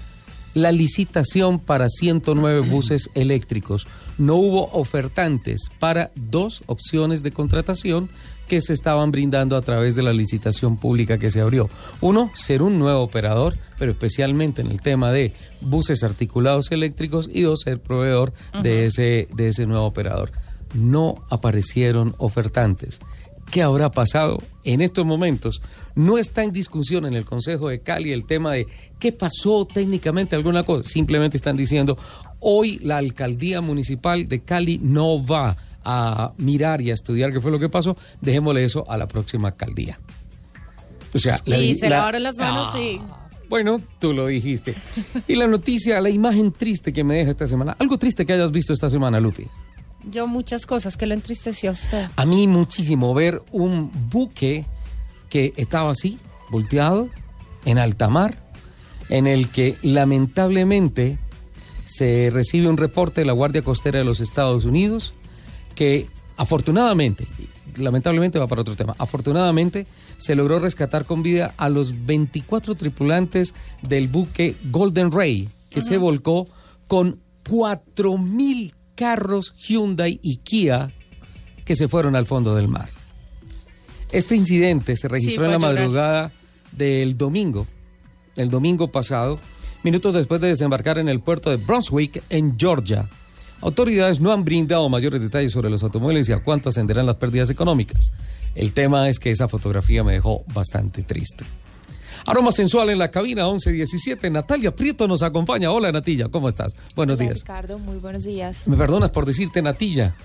la 0.54 0.72
licitación 0.72 1.60
para 1.60 1.90
109 1.90 2.62
buses 2.70 3.10
eléctricos. 3.14 3.88
No 4.18 4.36
hubo 4.36 4.66
ofertantes 4.72 5.70
para 5.80 6.12
dos 6.16 6.64
opciones 6.66 7.24
de 7.24 7.32
contratación 7.32 8.10
que 8.50 8.60
se 8.60 8.74
estaban 8.74 9.12
brindando 9.12 9.56
a 9.56 9.62
través 9.62 9.96
de 9.96 10.04
la 10.04 10.12
licitación 10.12 10.76
pública 10.76 11.18
que 11.18 11.32
se 11.32 11.40
abrió. 11.40 11.70
Uno, 12.02 12.32
ser 12.34 12.62
un 12.62 12.80
nuevo 12.80 13.02
operador, 13.02 13.56
pero 13.78 13.92
especialmente 13.92 14.62
en 14.62 14.68
el 14.68 14.82
tema 14.82 15.12
de 15.12 15.34
buses 15.62 16.04
articulados 16.04 16.72
eléctricos, 16.72 17.30
y 17.32 17.44
dos, 17.44 17.62
ser 17.62 17.80
proveedor 17.80 18.34
de, 18.62 18.86
ese, 18.86 19.28
de 19.34 19.48
ese 19.48 19.66
nuevo 19.66 19.86
operador. 19.86 20.32
No 20.74 21.24
aparecieron 21.30 22.16
ofertantes. 22.18 23.00
¿Qué 23.52 23.62
habrá 23.64 23.90
pasado 23.92 24.40
en 24.64 24.82
estos 24.82 25.06
momentos? 25.06 25.62
No 25.96 26.18
está 26.18 26.44
en 26.44 26.52
discusión 26.52 27.06
en 27.06 27.14
el 27.14 27.26
Consejo 27.26 27.70
de 27.70 27.82
Cali 27.82 28.12
el 28.12 28.26
tema 28.26 28.54
de 28.54 28.68
qué 29.00 29.12
pasó 29.12 29.66
técnicamente 29.66 30.36
alguna 30.36 30.64
cosa. 30.64 30.88
Simplemente 30.90 31.38
están 31.38 31.56
diciendo, 31.56 31.98
hoy 32.40 32.80
la 32.80 32.98
alcaldía 32.98 33.62
municipal 33.62 34.28
de 34.28 34.42
Cali 34.42 34.80
no 34.82 35.24
va 35.24 35.56
a 35.92 36.34
mirar 36.38 36.82
y 36.82 36.92
a 36.92 36.94
estudiar 36.94 37.32
qué 37.32 37.42
fue 37.42 37.52
lo 37.52 37.60
que 37.60 37.70
pasó. 37.70 37.98
Dejémosle 38.22 38.64
eso 38.64 38.84
a 38.90 38.98
la 38.98 39.08
próxima 39.08 39.50
alcaldía. 39.50 40.00
O 41.14 41.18
sea, 41.20 41.40
la- 41.46 41.58
y 41.58 41.74
se 41.76 41.90
la- 41.90 41.98
lavaron 41.98 42.24
las 42.24 42.38
manos, 42.38 42.70
Ah, 42.72 42.78
sí. 42.78 43.02
Bueno, 43.50 43.82
tú 43.98 44.14
lo 44.14 44.28
dijiste. 44.28 44.76
Y 45.28 45.36
la 45.36 45.48
noticia, 45.48 46.00
la 46.02 46.10
imagen 46.12 46.52
triste 46.52 46.94
que 46.94 47.04
me 47.04 47.16
deja 47.16 47.32
esta 47.32 47.48
semana. 47.48 47.76
Algo 47.80 47.98
triste 47.98 48.24
que 48.26 48.34
hayas 48.34 48.52
visto 48.52 48.74
esta 48.74 48.90
semana, 48.92 49.20
Lupi. 49.20 49.48
Yo 50.12 50.28
muchas 50.28 50.68
cosas 50.68 50.96
que 50.98 51.08
lo 51.08 51.16
entristeció 51.16 51.72
a 51.72 51.74
usted. 51.74 52.08
A 52.16 52.26
mí 52.26 52.46
muchísimo 52.48 53.14
ver 53.16 53.42
un 53.52 53.90
buque 54.12 54.66
que 55.30 55.54
estaba 55.58 55.92
así, 55.92 56.20
volteado, 56.52 57.10
en 57.66 57.80
alta 57.80 58.08
mar, 58.08 58.36
en 59.10 59.26
el 59.26 59.50
que 59.50 59.76
lamentablemente 59.82 61.18
se 61.86 62.30
recibe 62.32 62.68
un 62.70 62.78
reporte 62.78 63.22
de 63.22 63.26
la 63.26 63.34
Guardia 63.34 63.64
Costera 63.64 63.98
de 63.98 64.06
los 64.06 64.20
Estados 64.20 64.64
Unidos 64.66 65.16
que 65.80 66.08
afortunadamente, 66.36 67.26
lamentablemente 67.78 68.38
va 68.38 68.48
para 68.48 68.64
otro 68.64 68.76
tema, 68.76 68.96
afortunadamente 68.98 69.88
se 70.18 70.36
logró 70.36 70.60
rescatar 70.60 71.06
con 71.06 71.24
vida 71.24 71.54
a 71.56 71.70
los 71.70 72.06
24 72.06 72.76
tripulantes 72.76 73.54
del 73.82 74.10
buque 74.10 74.56
Golden 74.72 75.10
Ray, 75.10 75.48
que 75.70 75.80
se 75.80 75.98
volcó 75.98 76.48
con 76.88 77.22
4.000 77.46 78.74
carros 78.94 79.56
Hyundai 79.58 80.20
y 80.22 80.40
Kia 80.40 80.92
que 81.64 81.78
se 81.78 81.88
fueron 81.88 82.18
al 82.18 82.26
fondo 82.26 82.56
del 82.56 82.68
mar. 82.68 82.90
Este 84.12 84.36
incidente 84.36 84.98
se 84.98 85.08
registró 85.08 85.46
en 85.46 85.52
la 85.52 85.60
llorar. 85.60 85.76
madrugada 85.76 86.32
del 86.74 87.18
domingo, 87.18 87.68
el 88.36 88.50
domingo 88.50 88.90
pasado, 88.92 89.40
minutos 89.84 90.14
después 90.14 90.42
de 90.42 90.50
desembarcar 90.50 90.98
en 90.98 91.08
el 91.08 91.22
puerto 91.22 91.50
de 91.50 91.56
Brunswick, 91.56 92.22
en 92.30 92.60
Georgia. 92.60 93.08
Autoridades 93.62 94.20
no 94.20 94.32
han 94.32 94.46
brindado 94.46 94.88
mayores 94.90 95.22
detalles 95.22 95.52
sobre 95.52 95.70
los 95.70 95.84
automóviles 95.84 96.30
y 96.30 96.32
a 96.32 96.40
cuánto 96.42 96.70
ascenderán 96.70 97.06
las 97.06 97.18
pérdidas 97.18 97.50
económicas. 97.50 98.12
El 98.56 98.72
tema 98.74 99.10
es 99.10 99.20
que 99.20 99.32
esa 99.32 99.48
fotografía 99.48 100.04
me 100.04 100.14
dejó 100.14 100.44
bastante 100.54 101.04
triste. 101.04 101.44
Aroma 102.26 102.52
sensual 102.52 102.90
en 102.90 103.00
la 103.00 103.12
cabina 103.12 103.44
1117. 103.46 104.30
Natalia 104.30 104.76
Prieto 104.76 105.08
nos 105.08 105.24
acompaña. 105.24 105.72
Hola 105.72 105.92
Natilla, 105.92 106.30
¿cómo 106.30 106.50
estás? 106.50 106.74
Buenos 106.96 107.18
Hola, 107.18 107.26
días. 107.26 107.40
Ricardo, 107.40 107.80
muy 107.80 107.98
buenos 107.98 108.24
días. 108.24 108.68
Me 108.68 108.78
perdonas 108.78 109.10
por 109.10 109.26
decirte 109.26 109.62
Natilla, 109.62 110.16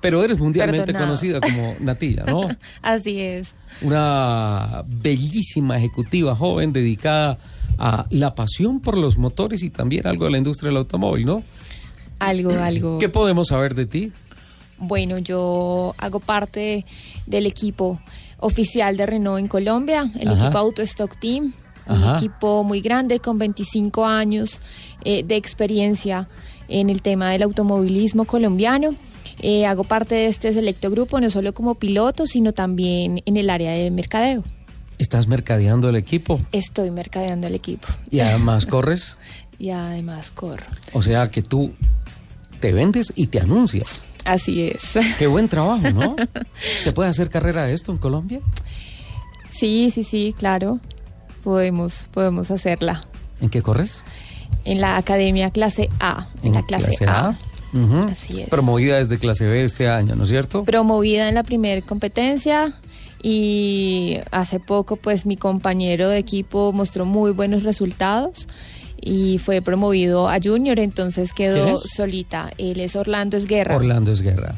pero 0.00 0.22
eres 0.24 0.38
mundialmente 0.38 0.86
Perdonado. 0.92 1.06
conocida 1.06 1.40
como 1.40 1.76
Natilla, 1.80 2.24
¿no? 2.24 2.48
Así 2.82 3.20
es. 3.20 3.52
Una 3.82 4.84
bellísima 4.86 5.76
ejecutiva 5.76 6.34
joven 6.34 6.72
dedicada 6.72 7.38
a 7.78 8.06
la 8.10 8.34
pasión 8.34 8.80
por 8.80 8.96
los 8.96 9.16
motores 9.16 9.62
y 9.62 9.70
también 9.70 10.06
algo 10.06 10.26
de 10.26 10.32
la 10.32 10.38
industria 10.38 10.68
del 10.68 10.78
automóvil, 10.78 11.26
¿no? 11.26 11.42
Algo, 12.26 12.50
algo. 12.52 12.98
¿Qué 12.98 13.08
podemos 13.08 13.48
saber 13.48 13.74
de 13.74 13.86
ti? 13.86 14.12
Bueno, 14.78 15.18
yo 15.18 15.94
hago 15.98 16.20
parte 16.20 16.84
del 17.26 17.46
equipo 17.46 18.00
oficial 18.38 18.96
de 18.96 19.06
Renault 19.06 19.38
en 19.40 19.48
Colombia, 19.48 20.10
el 20.18 20.28
Ajá. 20.28 20.42
equipo 20.44 20.58
Auto 20.58 20.82
Stock 20.82 21.16
Team, 21.18 21.52
un 21.86 22.14
equipo 22.14 22.64
muy 22.64 22.80
grande 22.80 23.20
con 23.20 23.38
25 23.38 24.04
años 24.06 24.60
eh, 25.04 25.22
de 25.24 25.36
experiencia 25.36 26.28
en 26.68 26.90
el 26.90 27.02
tema 27.02 27.30
del 27.30 27.42
automovilismo 27.42 28.24
colombiano. 28.24 28.94
Eh, 29.40 29.66
hago 29.66 29.84
parte 29.84 30.14
de 30.14 30.26
este 30.26 30.52
selecto 30.52 30.90
grupo 30.90 31.20
no 31.20 31.30
solo 31.30 31.52
como 31.54 31.74
piloto, 31.76 32.26
sino 32.26 32.52
también 32.52 33.22
en 33.26 33.36
el 33.36 33.50
área 33.50 33.72
de 33.72 33.90
mercadeo. 33.90 34.42
Estás 34.98 35.26
mercadeando 35.26 35.88
el 35.88 35.96
equipo 35.96 36.40
Estoy 36.52 36.90
mercadeando 36.92 37.48
el 37.48 37.54
equipo 37.56 37.88
y 38.10 38.20
además 38.20 38.64
corres, 38.74 39.18
y 39.58 39.70
además 39.70 40.30
corro. 40.30 40.66
o 40.92 41.02
sea 41.02 41.30
que 41.30 41.42
tú 41.42 41.72
te 42.64 42.72
vendes 42.72 43.12
y 43.14 43.26
te 43.26 43.40
anuncias. 43.40 44.04
Así 44.24 44.62
es. 44.62 44.80
Qué 45.18 45.26
buen 45.26 45.50
trabajo, 45.50 45.86
¿no? 45.90 46.16
¿Se 46.80 46.92
puede 46.92 47.10
hacer 47.10 47.28
carrera 47.28 47.64
de 47.64 47.74
esto 47.74 47.92
en 47.92 47.98
Colombia? 47.98 48.40
Sí, 49.50 49.90
sí, 49.90 50.02
sí, 50.02 50.34
claro. 50.34 50.80
Podemos, 51.42 52.08
podemos 52.10 52.50
hacerla. 52.50 53.04
¿En 53.42 53.50
qué 53.50 53.60
corres? 53.60 54.02
En 54.64 54.80
la 54.80 54.96
academia 54.96 55.50
clase 55.50 55.90
A. 56.00 56.28
En, 56.42 56.54
la 56.54 56.62
clase, 56.62 57.04
A. 57.04 57.36
Ujú. 57.74 58.08
Así 58.08 58.40
es. 58.40 58.48
Promovida 58.48 58.96
desde 58.96 59.18
clase 59.18 59.44
B 59.44 59.62
este 59.62 59.90
año, 59.90 60.16
¿no 60.16 60.24
es 60.24 60.30
cierto? 60.30 60.64
Promovida 60.64 61.28
en 61.28 61.34
la 61.34 61.42
primera 61.42 61.82
competencia 61.82 62.72
y 63.22 64.20
hace 64.30 64.58
poco 64.58 64.96
pues 64.96 65.26
mi 65.26 65.36
compañero 65.36 66.08
de 66.08 66.16
equipo 66.16 66.72
mostró 66.72 67.04
muy 67.04 67.32
buenos 67.32 67.62
resultados 67.62 68.48
y 69.04 69.36
fue 69.36 69.60
promovido 69.60 70.30
a 70.30 70.38
junior, 70.42 70.78
entonces 70.78 71.34
¿Quién 71.34 71.52
quedó 71.52 71.76
solita. 71.76 72.50
Él 72.56 72.80
es 72.80 72.96
Orlando 72.96 73.36
Esguerra. 73.36 73.76
Orlando 73.76 74.10
Esguerra. 74.10 74.54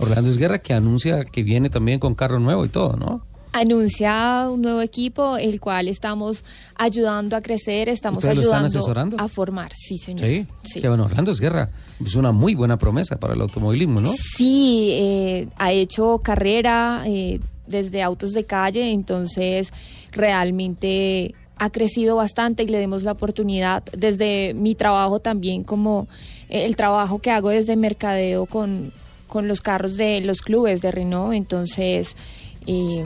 Orlando 0.00 0.30
Esguerra 0.30 0.58
que 0.58 0.74
anuncia 0.74 1.24
que 1.24 1.44
viene 1.44 1.70
también 1.70 2.00
con 2.00 2.16
carro 2.16 2.40
nuevo 2.40 2.64
y 2.64 2.68
todo, 2.68 2.96
¿no? 2.96 3.24
Anuncia 3.52 4.48
un 4.50 4.62
nuevo 4.62 4.80
equipo, 4.80 5.36
el 5.36 5.60
cual 5.60 5.86
estamos 5.86 6.42
ayudando 6.74 7.36
a 7.36 7.40
crecer, 7.40 7.88
estamos 7.88 8.24
¿Ustedes 8.24 8.38
lo 8.38 8.42
están 8.44 8.64
ayudando 8.64 9.16
a 9.20 9.28
formar. 9.28 9.72
Sí, 9.74 9.96
señor. 9.98 10.26
Sí. 10.26 10.46
Sí. 10.64 10.80
Que 10.80 10.88
bueno, 10.88 11.04
Orlando 11.04 11.30
Esguerra 11.30 11.70
es 12.04 12.14
una 12.16 12.32
muy 12.32 12.56
buena 12.56 12.78
promesa 12.78 13.16
para 13.16 13.34
el 13.34 13.42
automovilismo, 13.42 14.00
¿no? 14.00 14.12
Sí, 14.16 14.88
eh, 14.92 15.48
ha 15.56 15.70
hecho 15.70 16.18
carrera 16.18 17.04
eh, 17.06 17.38
desde 17.68 18.02
autos 18.02 18.32
de 18.32 18.44
calle, 18.44 18.90
entonces 18.90 19.72
realmente 20.10 21.34
ha 21.62 21.70
crecido 21.70 22.16
bastante 22.16 22.64
y 22.64 22.66
le 22.66 22.78
demos 22.78 23.04
la 23.04 23.12
oportunidad 23.12 23.84
desde 23.96 24.52
mi 24.52 24.74
trabajo 24.74 25.20
también 25.20 25.62
como 25.62 26.08
eh, 26.48 26.64
el 26.66 26.74
trabajo 26.74 27.20
que 27.20 27.30
hago 27.30 27.50
desde 27.50 27.76
mercadeo 27.76 28.46
con, 28.46 28.90
con 29.28 29.46
los 29.46 29.60
carros 29.60 29.96
de 29.96 30.20
los 30.22 30.40
clubes 30.40 30.82
de 30.82 30.90
Renault, 30.90 31.34
entonces 31.34 32.16
eh, 32.66 33.04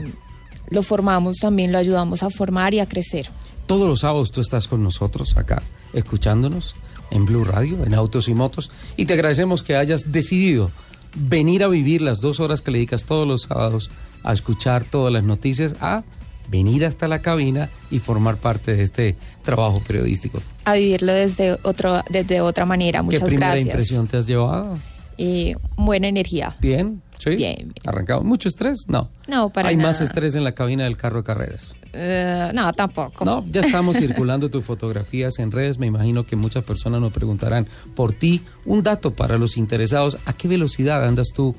lo 0.71 0.81
formamos 0.81 1.37
también, 1.37 1.71
lo 1.71 1.77
ayudamos 1.77 2.23
a 2.23 2.31
formar 2.31 2.73
y 2.73 2.79
a 2.79 2.87
crecer. 2.87 3.29
Todos 3.67 3.87
los 3.87 3.99
sábados 3.99 4.31
tú 4.31 4.41
estás 4.41 4.67
con 4.67 4.81
nosotros 4.81 5.37
acá, 5.37 5.61
escuchándonos 5.93 6.73
en 7.11 7.27
Blue 7.27 7.43
Radio, 7.43 7.83
en 7.85 7.93
Autos 7.93 8.27
y 8.27 8.33
Motos, 8.33 8.71
y 8.95 9.05
te 9.05 9.13
agradecemos 9.13 9.61
que 9.61 9.75
hayas 9.75 10.11
decidido 10.11 10.71
venir 11.13 11.63
a 11.63 11.67
vivir 11.67 12.01
las 12.01 12.21
dos 12.21 12.39
horas 12.39 12.61
que 12.61 12.71
le 12.71 12.79
dedicas 12.79 13.03
todos 13.03 13.27
los 13.27 13.43
sábados 13.43 13.91
a 14.23 14.33
escuchar 14.33 14.83
todas 14.83 15.13
las 15.13 15.23
noticias, 15.23 15.75
a 15.79 16.03
venir 16.49 16.85
hasta 16.85 17.07
la 17.07 17.19
cabina 17.19 17.69
y 17.91 17.99
formar 17.99 18.37
parte 18.37 18.75
de 18.75 18.83
este 18.83 19.15
trabajo 19.43 19.81
periodístico. 19.85 20.41
A 20.65 20.73
vivirlo 20.73 21.13
desde, 21.13 21.57
otro, 21.63 22.03
desde 22.09 22.41
otra 22.41 22.65
manera. 22.65 23.03
Muchas 23.03 23.21
¿Qué 23.21 23.25
primera 23.27 23.51
gracias. 23.51 23.67
impresión 23.67 24.07
te 24.07 24.17
has 24.17 24.27
llevado? 24.27 24.77
Eh, 25.17 25.55
buena 25.75 26.07
energía. 26.07 26.55
¿Bien? 26.59 27.01
¿Sí? 27.17 27.31
Bien, 27.31 27.55
bien. 27.57 27.73
¿Arrancado? 27.85 28.23
¿Mucho 28.23 28.47
estrés? 28.47 28.85
No. 28.87 29.09
No, 29.27 29.49
para 29.49 29.69
Hay 29.69 29.77
más 29.77 30.01
estrés 30.01 30.35
en 30.35 30.43
la 30.43 30.53
cabina 30.53 30.83
del 30.83 30.97
carro 30.97 31.17
de 31.17 31.23
carreras. 31.23 31.67
Eh, 31.93 32.51
no, 32.53 32.71
tampoco. 32.73 33.25
No, 33.25 33.43
ya 33.51 33.61
estamos 33.61 33.97
circulando 33.99 34.49
tus 34.49 34.63
fotografías 34.63 35.39
en 35.39 35.51
redes. 35.51 35.79
Me 35.79 35.87
imagino 35.87 36.25
que 36.25 36.35
muchas 36.35 36.63
personas 36.63 37.01
nos 37.01 37.11
preguntarán 37.11 37.65
por 37.95 38.13
ti. 38.13 38.43
Un 38.65 38.83
dato 38.83 39.15
para 39.15 39.39
los 39.39 39.57
interesados: 39.57 40.19
¿a 40.25 40.33
qué 40.33 40.47
velocidad 40.47 41.03
andas 41.07 41.29
tú? 41.33 41.55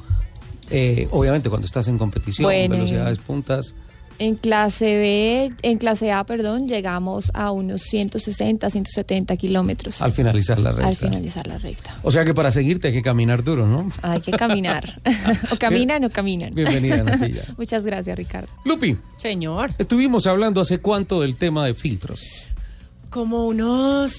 Eh, 0.71 1.09
obviamente, 1.11 1.49
cuando 1.49 1.67
estás 1.67 1.89
en 1.89 1.99
competición, 1.99 2.45
Bueno, 2.45 2.77
velocidades 2.77 3.19
puntas. 3.19 3.75
En 4.21 4.35
clase 4.35 4.85
B, 4.99 5.53
en 5.63 5.79
clase 5.79 6.11
A, 6.11 6.25
perdón, 6.25 6.67
llegamos 6.67 7.31
a 7.35 7.53
unos 7.53 7.83
160, 7.83 8.69
170 8.69 9.37
kilómetros. 9.37 10.03
Al 10.03 10.13
finalizar 10.13 10.59
la 10.59 10.73
recta. 10.73 10.89
Al 10.89 10.97
finalizar 10.97 11.47
la 11.47 11.59
recta. 11.59 11.97
O 12.03 12.11
sea 12.11 12.25
que 12.25 12.35
para 12.35 12.51
seguirte 12.51 12.89
hay 12.89 12.95
que 12.95 13.03
caminar 13.03 13.45
duro, 13.45 13.67
¿no? 13.69 13.89
Hay 14.03 14.21
que 14.21 14.33
caminar. 14.33 15.01
o 15.53 15.57
caminan 15.57 16.03
o 16.05 16.11
caminan. 16.11 16.53
Bienvenida, 16.53 17.05
Natilla. 17.05 17.43
Muchas 17.57 17.85
gracias, 17.85 18.19
Ricardo. 18.19 18.49
Lupi, 18.65 18.97
Señor. 19.19 19.71
estuvimos 19.79 20.27
hablando 20.27 20.61
hace 20.61 20.79
cuánto 20.79 21.21
del 21.21 21.37
tema 21.37 21.65
de 21.65 21.75
filtros. 21.75 22.49
Como 23.11 23.47
unos 23.47 24.17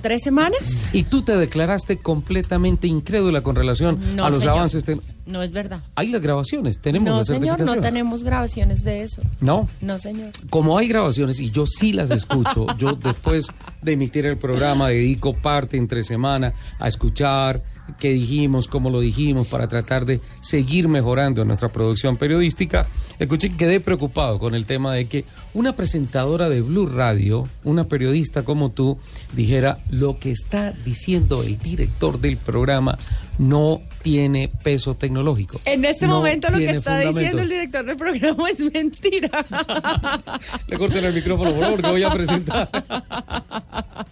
tres 0.00 0.22
semanas. 0.22 0.84
Y 0.92 1.04
tú 1.04 1.22
te 1.22 1.36
declaraste 1.36 1.98
completamente 1.98 2.88
incrédula 2.88 3.42
con 3.42 3.54
relación 3.54 4.16
No, 4.16 4.24
a 4.24 4.30
los 4.30 4.38
señor. 4.38 4.56
avances. 4.56 4.84
No 5.24 5.42
es 5.42 5.52
verdad. 5.52 5.80
Hay 5.94 6.08
las 6.08 6.20
grabaciones, 6.20 6.80
tenemos 6.80 7.08
no, 7.08 7.24
señor, 7.24 7.60
no 7.60 7.80
tenemos 7.80 8.24
grabaciones 8.24 8.82
de 8.82 9.02
eso. 9.02 9.22
No. 9.40 9.68
No, 9.80 9.98
señor. 9.98 10.30
Como 10.50 10.76
hay 10.76 10.88
grabaciones 10.88 11.38
y 11.38 11.50
yo 11.50 11.64
sí 11.66 11.92
las 11.92 12.10
escucho, 12.10 12.66
yo 12.78 12.94
después 12.94 13.46
de 13.82 13.92
emitir 13.92 14.26
el 14.26 14.36
programa 14.36 14.88
dedico 14.88 15.34
parte 15.34 15.76
entre 15.76 16.02
semana 16.02 16.54
a 16.78 16.88
escuchar 16.88 17.62
qué 17.98 18.10
dijimos, 18.10 18.68
cómo 18.68 18.90
lo 18.90 19.00
dijimos, 19.00 19.48
para 19.48 19.68
tratar 19.68 20.06
de 20.06 20.20
seguir 20.40 20.88
mejorando 20.88 21.44
nuestra 21.44 21.68
producción 21.68 22.16
periodística. 22.16 22.86
Escuché 23.18 23.50
que 23.50 23.56
quedé 23.56 23.80
preocupado 23.80 24.38
con 24.38 24.54
el 24.54 24.66
tema 24.66 24.94
de 24.94 25.06
que 25.06 25.24
una 25.54 25.76
presentadora 25.76 26.48
de 26.48 26.62
Blue 26.62 26.86
Radio, 26.86 27.48
una 27.64 27.84
periodista 27.84 28.44
como 28.44 28.70
tú, 28.70 28.98
dijera 29.34 29.78
lo 29.90 30.18
que 30.18 30.30
está 30.30 30.72
diciendo 30.72 31.42
el 31.42 31.58
director 31.58 32.20
del 32.20 32.36
programa 32.36 32.98
no 33.38 33.80
tiene 34.02 34.50
peso 34.62 34.94
tecnológico. 34.94 35.60
En 35.64 35.84
este 35.84 36.06
No 36.06 36.16
momento 36.16 36.50
lo 36.50 36.58
que 36.58 36.70
está 36.70 36.90
fundamento. 36.92 37.18
diciendo 37.18 37.42
el 37.42 37.48
director 37.48 37.84
del 37.84 37.96
programa 37.96 38.50
es 38.50 38.60
mentira. 38.72 39.46
Le 40.68 40.78
corten 40.78 41.04
el 41.04 41.14
micrófono, 41.14 41.52
por 41.52 41.60
favor, 41.62 41.82
que 41.82 41.90
voy 41.90 42.02
a 42.02 42.10
presentar. 42.10 42.68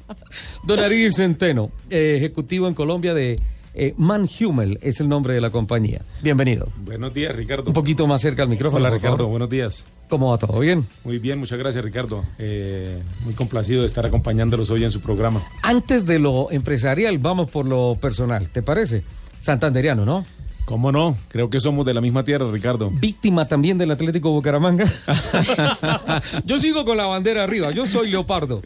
Don 0.64 0.79
Ariel 0.79 1.12
Centeno, 1.12 1.70
eh, 1.90 2.14
ejecutivo 2.16 2.68
en 2.68 2.74
Colombia 2.74 3.14
de 3.14 3.40
eh, 3.74 3.94
Manhumel, 3.96 4.79
es 4.83 5.00
el 5.00 5.09
nombre 5.09 5.35
de 5.35 5.40
la 5.40 5.50
compañía. 5.50 6.03
Bienvenido. 6.22 6.68
Buenos 6.85 7.12
días, 7.14 7.35
Ricardo. 7.35 7.64
Un 7.66 7.72
poquito 7.72 8.07
más 8.07 8.20
cerca 8.20 8.42
al 8.42 8.48
micrófono. 8.48 8.81
Hola, 8.81 8.88
por 8.90 8.98
Ricardo. 8.98 9.16
favor. 9.18 9.31
Buenos 9.31 9.50
días. 9.50 9.87
¿Cómo 10.09 10.31
va 10.31 10.38
todo? 10.38 10.59
¿Bien? 10.61 10.87
Muy 11.05 11.18
bien, 11.18 11.38
muchas 11.38 11.59
gracias, 11.59 11.85
Ricardo. 11.85 12.24
Eh, 12.38 13.00
muy 13.24 13.35
complacido 13.35 13.83
de 13.83 13.87
estar 13.87 14.05
acompañándolos 14.05 14.70
hoy 14.70 14.85
en 14.85 14.90
su 14.90 15.00
programa. 15.00 15.42
Antes 15.62 16.05
de 16.05 16.18
lo 16.18 16.50
empresarial, 16.50 17.18
vamos 17.18 17.48
por 17.50 17.64
lo 17.66 17.96
personal, 18.00 18.48
¿te 18.50 18.62
parece? 18.62 19.03
Santanderiano, 19.40 20.05
¿no? 20.05 20.24
¿Cómo 20.66 20.92
no? 20.92 21.16
Creo 21.31 21.50
que 21.50 21.59
somos 21.59 21.85
de 21.85 21.92
la 21.94 22.00
misma 22.00 22.22
tierra, 22.22 22.46
Ricardo. 22.48 22.90
Víctima 22.92 23.48
también 23.48 23.76
del 23.76 23.90
Atlético 23.90 24.31
Bucaramanga. 24.31 24.85
yo 26.44 26.59
sigo 26.59 26.85
con 26.85 26.96
la 26.96 27.07
bandera 27.07 27.42
arriba, 27.42 27.72
yo 27.72 27.87
soy 27.87 28.09
Leopardo. 28.11 28.62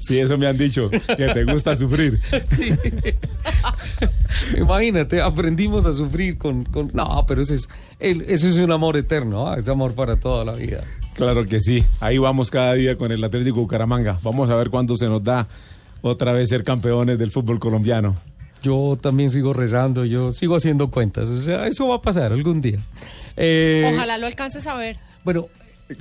Sí, 0.00 0.18
eso 0.18 0.36
me 0.36 0.46
han 0.46 0.58
dicho, 0.58 0.90
que 0.90 1.28
te 1.32 1.44
gusta 1.44 1.76
sufrir. 1.76 2.20
Sí. 2.46 2.72
Imagínate, 4.58 5.22
aprendimos 5.22 5.86
a 5.86 5.94
sufrir 5.94 6.36
con... 6.36 6.64
con- 6.64 6.90
No, 6.92 7.24
pero 7.26 7.40
ese 7.40 7.54
es, 7.54 7.68
el- 7.98 8.22
eso 8.22 8.48
es 8.48 8.56
un 8.56 8.70
amor 8.72 8.96
eterno, 8.98 9.48
¿ah? 9.48 9.56
es 9.58 9.68
amor 9.68 9.94
para 9.94 10.16
toda 10.16 10.44
la 10.44 10.52
vida. 10.52 10.82
Claro 11.14 11.46
que 11.46 11.60
sí. 11.60 11.84
Ahí 12.00 12.18
vamos 12.18 12.50
cada 12.50 12.74
día 12.74 12.96
con 12.96 13.12
el 13.12 13.22
Atlético 13.24 13.60
Bucaramanga. 13.60 14.18
Vamos 14.22 14.50
a 14.50 14.56
ver 14.56 14.68
cuándo 14.68 14.96
se 14.96 15.06
nos 15.06 15.22
da 15.22 15.46
otra 16.02 16.32
vez 16.32 16.48
ser 16.50 16.64
campeones 16.64 17.18
del 17.18 17.30
fútbol 17.30 17.58
colombiano. 17.58 18.16
Yo 18.62 18.98
también 19.00 19.30
sigo 19.30 19.52
rezando, 19.52 20.04
yo 20.04 20.32
sigo 20.32 20.56
haciendo 20.56 20.90
cuentas, 20.90 21.28
o 21.28 21.42
sea, 21.42 21.66
eso 21.66 21.88
va 21.88 21.96
a 21.96 22.02
pasar 22.02 22.32
algún 22.32 22.60
día. 22.60 22.78
Eh, 23.36 23.90
Ojalá 23.92 24.18
lo 24.18 24.26
alcances 24.26 24.66
a 24.66 24.74
ver. 24.74 24.98
Bueno, 25.24 25.46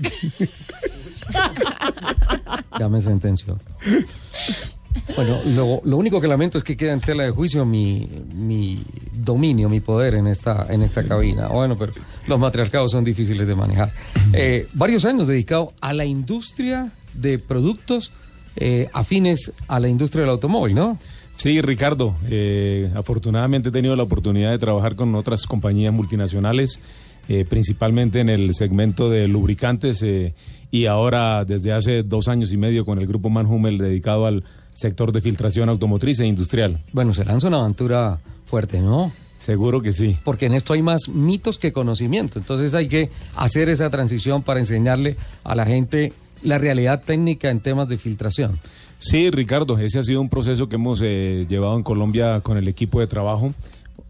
ya 2.79 2.89
me 2.89 3.01
sentenció. 3.01 3.59
Bueno, 5.15 5.39
lo, 5.45 5.81
lo 5.83 5.97
único 5.97 6.19
que 6.19 6.27
lamento 6.27 6.57
es 6.57 6.63
que 6.63 6.75
queda 6.75 6.93
en 6.93 6.99
tela 7.01 7.23
de 7.23 7.31
juicio 7.31 7.65
mi, 7.65 8.07
mi 8.33 8.83
dominio, 9.13 9.69
mi 9.69 9.79
poder 9.79 10.15
en 10.15 10.27
esta, 10.27 10.67
en 10.69 10.81
esta 10.81 11.03
cabina. 11.03 11.47
Bueno, 11.47 11.75
pero 11.77 11.93
los 12.27 12.39
matriarcados 12.39 12.91
son 12.91 13.03
difíciles 13.03 13.47
de 13.47 13.55
manejar. 13.55 13.91
Eh, 14.33 14.67
varios 14.73 15.05
años 15.05 15.27
dedicado 15.27 15.73
a 15.81 15.93
la 15.93 16.05
industria 16.05 16.91
de 17.13 17.39
productos 17.39 18.11
eh, 18.57 18.89
afines 18.93 19.53
a 19.67 19.79
la 19.79 19.87
industria 19.87 20.21
del 20.21 20.31
automóvil, 20.31 20.75
¿no? 20.75 20.97
Sí, 21.41 21.59
Ricardo. 21.59 22.13
eh, 22.29 22.91
afortunadamente 22.93 23.69
he 23.69 23.71
tenido 23.71 23.95
la 23.95 24.03
oportunidad 24.03 24.51
de 24.51 24.59
trabajar 24.59 24.95
con 24.95 25.15
otras 25.15 25.47
compañías 25.47 25.91
multinacionales, 25.91 26.79
eh, 27.27 27.45
principalmente 27.49 28.19
en 28.19 28.29
el 28.29 28.53
segmento 28.53 29.09
de 29.09 29.27
lubricantes 29.27 30.03
eh, 30.03 30.35
y 30.69 30.85
ahora 30.85 31.43
desde 31.43 31.73
hace 31.73 32.03
dos 32.03 32.27
años 32.27 32.51
y 32.51 32.57
medio 32.57 32.85
con 32.85 32.99
el 32.99 33.07
grupo 33.07 33.31
Manhumel 33.31 33.79
dedicado 33.79 34.27
al 34.27 34.43
sector 34.75 35.11
de 35.11 35.19
filtración 35.19 35.67
automotriz 35.69 36.19
e 36.19 36.27
industrial. 36.27 36.79
Bueno, 36.93 37.15
se 37.15 37.25
lanza 37.25 37.47
una 37.47 37.61
aventura 37.61 38.19
fuerte, 38.45 38.79
¿no? 38.79 39.11
Seguro 39.39 39.81
que 39.81 39.93
sí. 39.93 40.17
Porque 40.23 40.45
en 40.45 40.53
esto 40.53 40.73
hay 40.73 40.83
más 40.83 41.09
mitos 41.09 41.57
que 41.57 41.73
conocimiento. 41.73 42.37
Entonces 42.37 42.75
hay 42.75 42.87
que 42.87 43.09
hacer 43.35 43.69
esa 43.69 43.89
transición 43.89 44.43
para 44.43 44.59
enseñarle 44.59 45.17
a 45.43 45.55
la 45.55 45.65
gente 45.65 46.13
la 46.43 46.59
realidad 46.59 47.01
técnica 47.03 47.49
en 47.49 47.61
temas 47.61 47.87
de 47.87 47.97
filtración. 47.97 48.59
Sí, 49.01 49.31
Ricardo, 49.31 49.79
ese 49.79 49.97
ha 49.97 50.03
sido 50.03 50.21
un 50.21 50.29
proceso 50.29 50.69
que 50.69 50.75
hemos 50.75 51.01
eh, 51.03 51.47
llevado 51.49 51.75
en 51.75 51.81
Colombia 51.81 52.39
con 52.41 52.57
el 52.57 52.67
equipo 52.67 52.99
de 52.99 53.07
trabajo, 53.07 53.51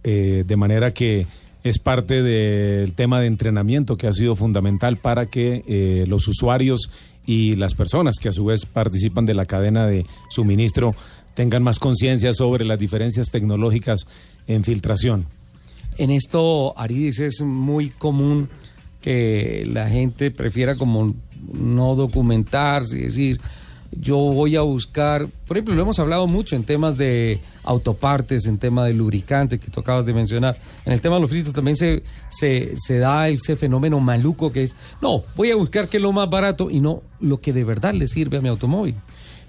eh, 0.03 0.43
de 0.45 0.57
manera 0.57 0.91
que 0.91 1.27
es 1.63 1.79
parte 1.79 2.21
del 2.21 2.93
tema 2.93 3.21
de 3.21 3.27
entrenamiento 3.27 3.95
que 3.95 4.07
ha 4.07 4.11
sido 4.11 4.35
fundamental 4.35 4.97
para 4.97 5.27
que 5.27 5.63
eh, 5.65 6.03
los 6.07 6.27
usuarios 6.27 6.91
y 7.25 7.55
las 7.55 7.73
personas 7.73 8.17
que 8.21 8.27
a 8.27 8.33
su 8.33 8.43
vez 8.43 8.65
participan 8.65 9.25
de 9.25 9.33
la 9.33 9.45
cadena 9.45 9.87
de 9.87 10.05
suministro 10.29 10.93
tengan 11.35 11.63
más 11.63 11.79
conciencia 11.79 12.33
sobre 12.33 12.65
las 12.65 12.77
diferencias 12.77 13.29
tecnológicas 13.31 14.07
en 14.45 14.65
filtración. 14.65 15.25
En 15.97 16.11
esto, 16.11 16.77
Aridis, 16.77 17.21
es 17.21 17.41
muy 17.41 17.91
común 17.91 18.49
que 18.99 19.63
la 19.71 19.89
gente 19.89 20.31
prefiera 20.31 20.75
como 20.75 21.15
no 21.53 21.95
documentarse, 21.95 23.05
es 23.05 23.15
decir, 23.15 23.39
yo 23.91 24.17
voy 24.17 24.55
a 24.55 24.61
buscar, 24.61 25.27
por 25.45 25.57
ejemplo, 25.57 25.75
lo 25.75 25.81
hemos 25.81 25.99
hablado 25.99 26.27
mucho 26.27 26.55
en 26.55 26.63
temas 26.63 26.97
de 26.97 27.39
autopartes, 27.63 28.45
en 28.45 28.57
temas 28.57 28.87
de 28.87 28.93
lubricantes 28.93 29.59
que 29.59 29.69
tú 29.69 29.81
acabas 29.81 30.05
de 30.05 30.13
mencionar. 30.13 30.57
En 30.85 30.93
el 30.93 31.01
tema 31.01 31.15
de 31.15 31.21
los 31.21 31.29
fritos 31.29 31.53
también 31.53 31.75
se, 31.75 32.03
se, 32.29 32.97
da 32.97 33.27
ese 33.27 33.55
fenómeno 33.55 33.99
maluco 33.99 34.51
que 34.51 34.63
es, 34.63 34.75
no, 35.01 35.23
voy 35.35 35.51
a 35.51 35.55
buscar 35.55 35.87
qué 35.89 35.97
es 35.97 36.03
lo 36.03 36.11
más 36.13 36.29
barato 36.29 36.69
y 36.71 36.79
no 36.79 37.01
lo 37.19 37.41
que 37.41 37.53
de 37.53 37.63
verdad 37.63 37.93
le 37.93 38.07
sirve 38.07 38.37
a 38.37 38.41
mi 38.41 38.49
automóvil. 38.49 38.95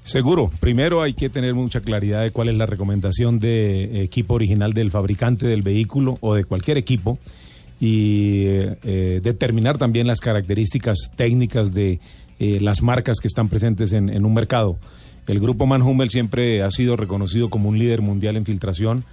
Seguro. 0.03 0.51
Primero 0.59 1.03
hay 1.03 1.13
que 1.13 1.29
tener 1.29 1.55
mucha 1.55 1.81
claridad 1.81 2.23
de 2.23 2.33
cuál 2.33 2.49
es 2.49 2.57
la 2.57 2.67
recomendación 2.67 3.39
de 3.39 4.03
equipo 4.03 4.35
original 4.35 4.73
del 4.73 4.91
fabricante 4.91 5.47
del 5.47 5.63
vehículo 5.63 6.19
o 6.21 6.35
de 6.35 6.45
cualquier 6.45 6.77
equipo 6.77 7.19
y 7.83 8.45
eh, 8.47 8.77
eh, 8.85 9.21
determinar 9.25 9.77
también 9.77 10.07
las 10.07 10.21
características 10.21 11.11
técnicas 11.17 11.75
de 11.75 11.99
eh, 12.43 12.59
las 12.61 12.83
marcas 12.83 13.19
que 13.21 13.29
están 13.29 13.49
presentes 13.49 13.93
en, 13.93 14.09
en 14.09 14.25
un 14.25 14.35
mercado. 14.35 14.77
El 15.29 15.39
grupo 15.39 15.67
Manhumel 15.67 16.11
siempre 16.11 16.65
ha 16.65 16.71
sido 16.73 16.97
reconocido 16.97 17.49
como 17.49 17.69
un 17.69 17.79
líder 17.79 18.01
mundial 18.03 18.37
en 18.37 18.45
filtración 18.45 19.05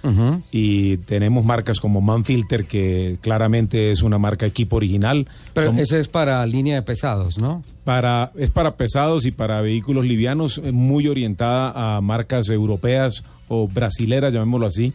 y 0.50 0.96
tenemos 0.96 1.44
marcas 1.44 1.78
como 1.78 2.00
Manfilter 2.00 2.64
que 2.64 3.18
claramente 3.20 3.92
es 3.92 4.02
una 4.02 4.18
marca 4.18 4.44
equipo 4.44 4.74
original. 4.74 5.28
Pero 5.54 5.68
Son- 5.68 5.78
ese 5.78 6.00
es 6.00 6.08
para 6.08 6.44
línea 6.46 6.74
de 6.74 6.82
pesados, 6.82 7.38
¿no? 7.38 7.62
para, 7.84 8.32
es 8.36 8.50
para 8.50 8.74
pesados 8.76 9.24
y 9.24 9.30
para 9.30 9.60
vehículos 9.60 10.04
livianos, 10.04 10.58
eh, 10.64 10.72
muy 10.72 11.06
orientada 11.06 11.96
a 11.96 12.00
marcas 12.00 12.48
europeas 12.48 13.22
o 13.48 13.68
brasileras, 13.68 14.32
llamémoslo 14.34 14.66
así. 14.66 14.92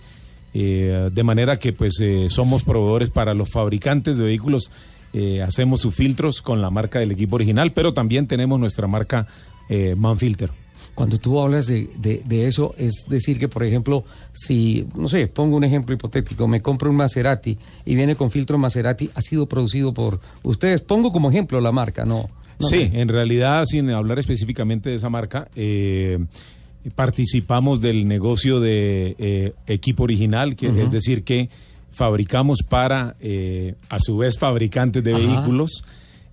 Eh, 0.53 1.09
de 1.13 1.23
manera 1.23 1.57
que 1.57 1.73
pues 1.73 1.93
eh, 2.01 2.27
somos 2.29 2.63
proveedores 2.63 3.09
para 3.09 3.33
los 3.33 3.49
fabricantes 3.49 4.17
de 4.17 4.23
vehículos, 4.25 4.69
eh, 5.15 5.41
hacemos 5.41 5.79
sus 5.81 5.95
filtros 5.95 6.41
con 6.41 6.61
la 6.61 6.69
marca 6.69 6.99
del 6.99 7.11
equipo 7.13 7.37
original, 7.37 7.71
pero 7.71 7.93
también 7.93 8.27
tenemos 8.27 8.59
nuestra 8.59 8.85
marca 8.87 9.25
eh, 9.69 9.95
Manfilter. 9.97 10.49
Cuando 10.93 11.17
tú 11.17 11.39
hablas 11.41 11.67
de, 11.67 11.89
de- 11.97 12.21
de 12.25 12.47
eso, 12.47 12.73
es 12.77 13.05
decir 13.09 13.37
que, 13.39 13.47
por 13.49 13.63
ejemplo, 13.65 14.03
si, 14.33 14.85
no 14.95 15.09
sé, 15.09 15.27
pongo 15.27 15.57
un 15.57 15.63
ejemplo 15.63 15.93
hipotético, 15.95 16.47
me 16.47 16.61
compro 16.61 16.89
un 16.89 16.95
Maserati 16.95 17.57
y 17.85 17.95
viene 17.95 18.15
con 18.15 18.29
filtro 18.31 18.57
Maserati, 18.57 19.09
ha 19.15 19.21
sido 19.21 19.45
producido 19.45 19.93
por 19.93 20.19
ustedes. 20.43 20.81
Pongo 20.81 21.11
como 21.11 21.29
ejemplo 21.29 21.59
la 21.59 21.71
marca, 21.73 22.05
no. 22.05 22.29
no 22.59 22.67
sí, 22.67 22.89
sé. 22.89 23.01
en 23.01 23.09
realidad, 23.09 23.65
sin 23.65 23.89
hablar 23.91 24.19
específicamente 24.19 24.89
de 24.89 24.95
esa 24.95 25.09
marca, 25.09 25.49
eh, 25.55 26.17
participamos 26.95 27.81
del 27.81 28.07
negocio 28.07 28.59
de 28.59 29.15
eh, 29.17 29.53
equipo 29.67 30.03
original, 30.03 30.55
que 30.55 30.67
es 30.81 30.91
decir, 30.91 31.23
que 31.23 31.49
fabricamos 31.95 32.59
para, 32.61 33.15
eh, 33.21 33.75
a 33.89 33.99
su 33.99 34.17
vez, 34.17 34.37
fabricantes 34.37 35.03
de 35.03 35.13
Ajá. 35.13 35.23
vehículos. 35.23 35.83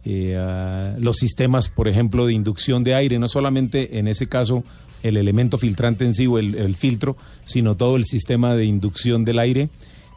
eh, 0.04 0.94
los 0.98 1.16
sistemas, 1.16 1.68
por 1.68 1.86
ejemplo, 1.86 2.26
de 2.26 2.32
inducción 2.32 2.82
de 2.82 2.94
aire, 2.94 3.18
no 3.20 3.28
solamente 3.28 3.98
en 3.98 4.08
ese 4.08 4.26
caso 4.26 4.64
el 5.02 5.16
elemento 5.16 5.58
filtrante 5.58 6.04
en 6.04 6.12
sí 6.12 6.26
o 6.26 6.38
el, 6.38 6.54
el 6.56 6.74
filtro, 6.74 7.16
sino 7.44 7.76
todo 7.76 7.96
el 7.96 8.04
sistema 8.04 8.54
de 8.54 8.64
inducción 8.64 9.24
del 9.24 9.38
aire. 9.38 9.68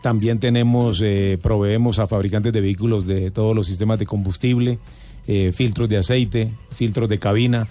También 0.01 0.39
tenemos, 0.39 1.01
eh, 1.03 1.39
proveemos 1.41 1.99
a 1.99 2.07
fabricantes 2.07 2.53
de 2.53 2.61
vehículos 2.61 3.07
de 3.07 3.31
todos 3.31 3.55
los 3.55 3.65
sistemas 3.67 3.97
de 3.97 4.05
combustible, 4.05 4.77
eh, 5.27 5.51
filtros 5.53 5.89
de 5.89 5.97
aceite, 5.97 6.51
filtros 6.71 7.09
de 7.09 7.17
cabina, 7.17 7.67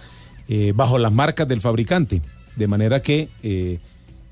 eh, 0.48 0.72
bajo 0.74 0.98
las 0.98 1.12
marcas 1.12 1.46
del 1.46 1.60
fabricante. 1.60 2.20
De 2.56 2.66
manera 2.66 3.00
que 3.00 3.28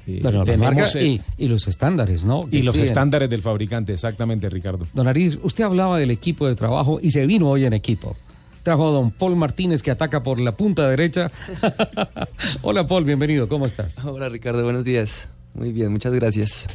Bueno, 0.06 0.40
la 0.40 0.44
tenemos, 0.44 0.74
marca 0.74 0.98
eh, 0.98 1.06
y, 1.06 1.44
y 1.44 1.48
los 1.48 1.68
estándares, 1.68 2.24
¿no? 2.24 2.48
y 2.50 2.62
los 2.62 2.76
estándares 2.76 3.30
del 3.30 3.42
fabricante, 3.42 3.92
exactamente, 3.92 4.48
Ricardo. 4.48 4.86
Don 4.92 5.06
Ariz, 5.06 5.38
usted 5.42 5.64
hablaba 5.64 5.98
del 5.98 6.10
equipo 6.10 6.46
de 6.46 6.56
trabajo 6.56 6.98
y 7.00 7.10
se 7.12 7.24
vino 7.26 7.48
hoy 7.48 7.64
en 7.64 7.72
equipo. 7.72 8.16
Trajo 8.62 8.88
a 8.88 8.92
don 8.92 9.10
Paul 9.10 9.36
Martínez 9.36 9.82
que 9.82 9.90
ataca 9.90 10.22
por 10.22 10.40
la 10.40 10.56
punta 10.56 10.88
derecha. 10.88 11.30
Hola 12.62 12.86
Paul, 12.86 13.04
bienvenido, 13.04 13.48
¿cómo 13.48 13.66
estás? 13.66 14.04
Hola 14.04 14.28
Ricardo, 14.28 14.62
buenos 14.64 14.84
días. 14.84 15.28
Muy 15.54 15.72
bien, 15.72 15.92
muchas 15.92 16.12
gracias. 16.12 16.66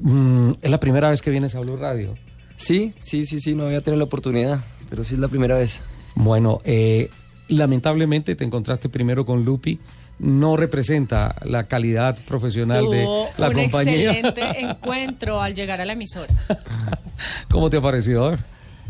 Mm, 0.00 0.52
es 0.62 0.70
la 0.70 0.80
primera 0.80 1.10
vez 1.10 1.22
que 1.22 1.30
vienes 1.30 1.54
a 1.54 1.60
Blue 1.60 1.76
Radio. 1.76 2.14
Sí, 2.56 2.94
sí, 3.00 3.24
sí, 3.26 3.40
sí, 3.40 3.54
no 3.54 3.64
había 3.64 3.80
tenido 3.80 3.98
la 3.98 4.04
oportunidad, 4.04 4.60
pero 4.88 5.02
sí 5.02 5.14
es 5.14 5.20
la 5.20 5.28
primera 5.28 5.56
vez. 5.56 5.80
Bueno, 6.14 6.60
eh, 6.64 7.10
lamentablemente 7.48 8.34
te 8.36 8.44
encontraste 8.44 8.88
primero 8.88 9.24
con 9.24 9.44
Lupi. 9.44 9.78
No 10.20 10.56
representa 10.56 11.34
la 11.44 11.64
calidad 11.64 12.18
profesional 12.26 12.90
de 12.90 13.04
la 13.38 13.48
un 13.48 13.54
compañía. 13.54 14.12
excelente 14.12 14.42
encuentro 14.60 15.40
al 15.40 15.54
llegar 15.54 15.80
a 15.80 15.86
la 15.86 15.94
emisora. 15.94 16.34
¿Cómo 17.48 17.70
te 17.70 17.78
ha 17.78 17.80
parecido? 17.80 18.36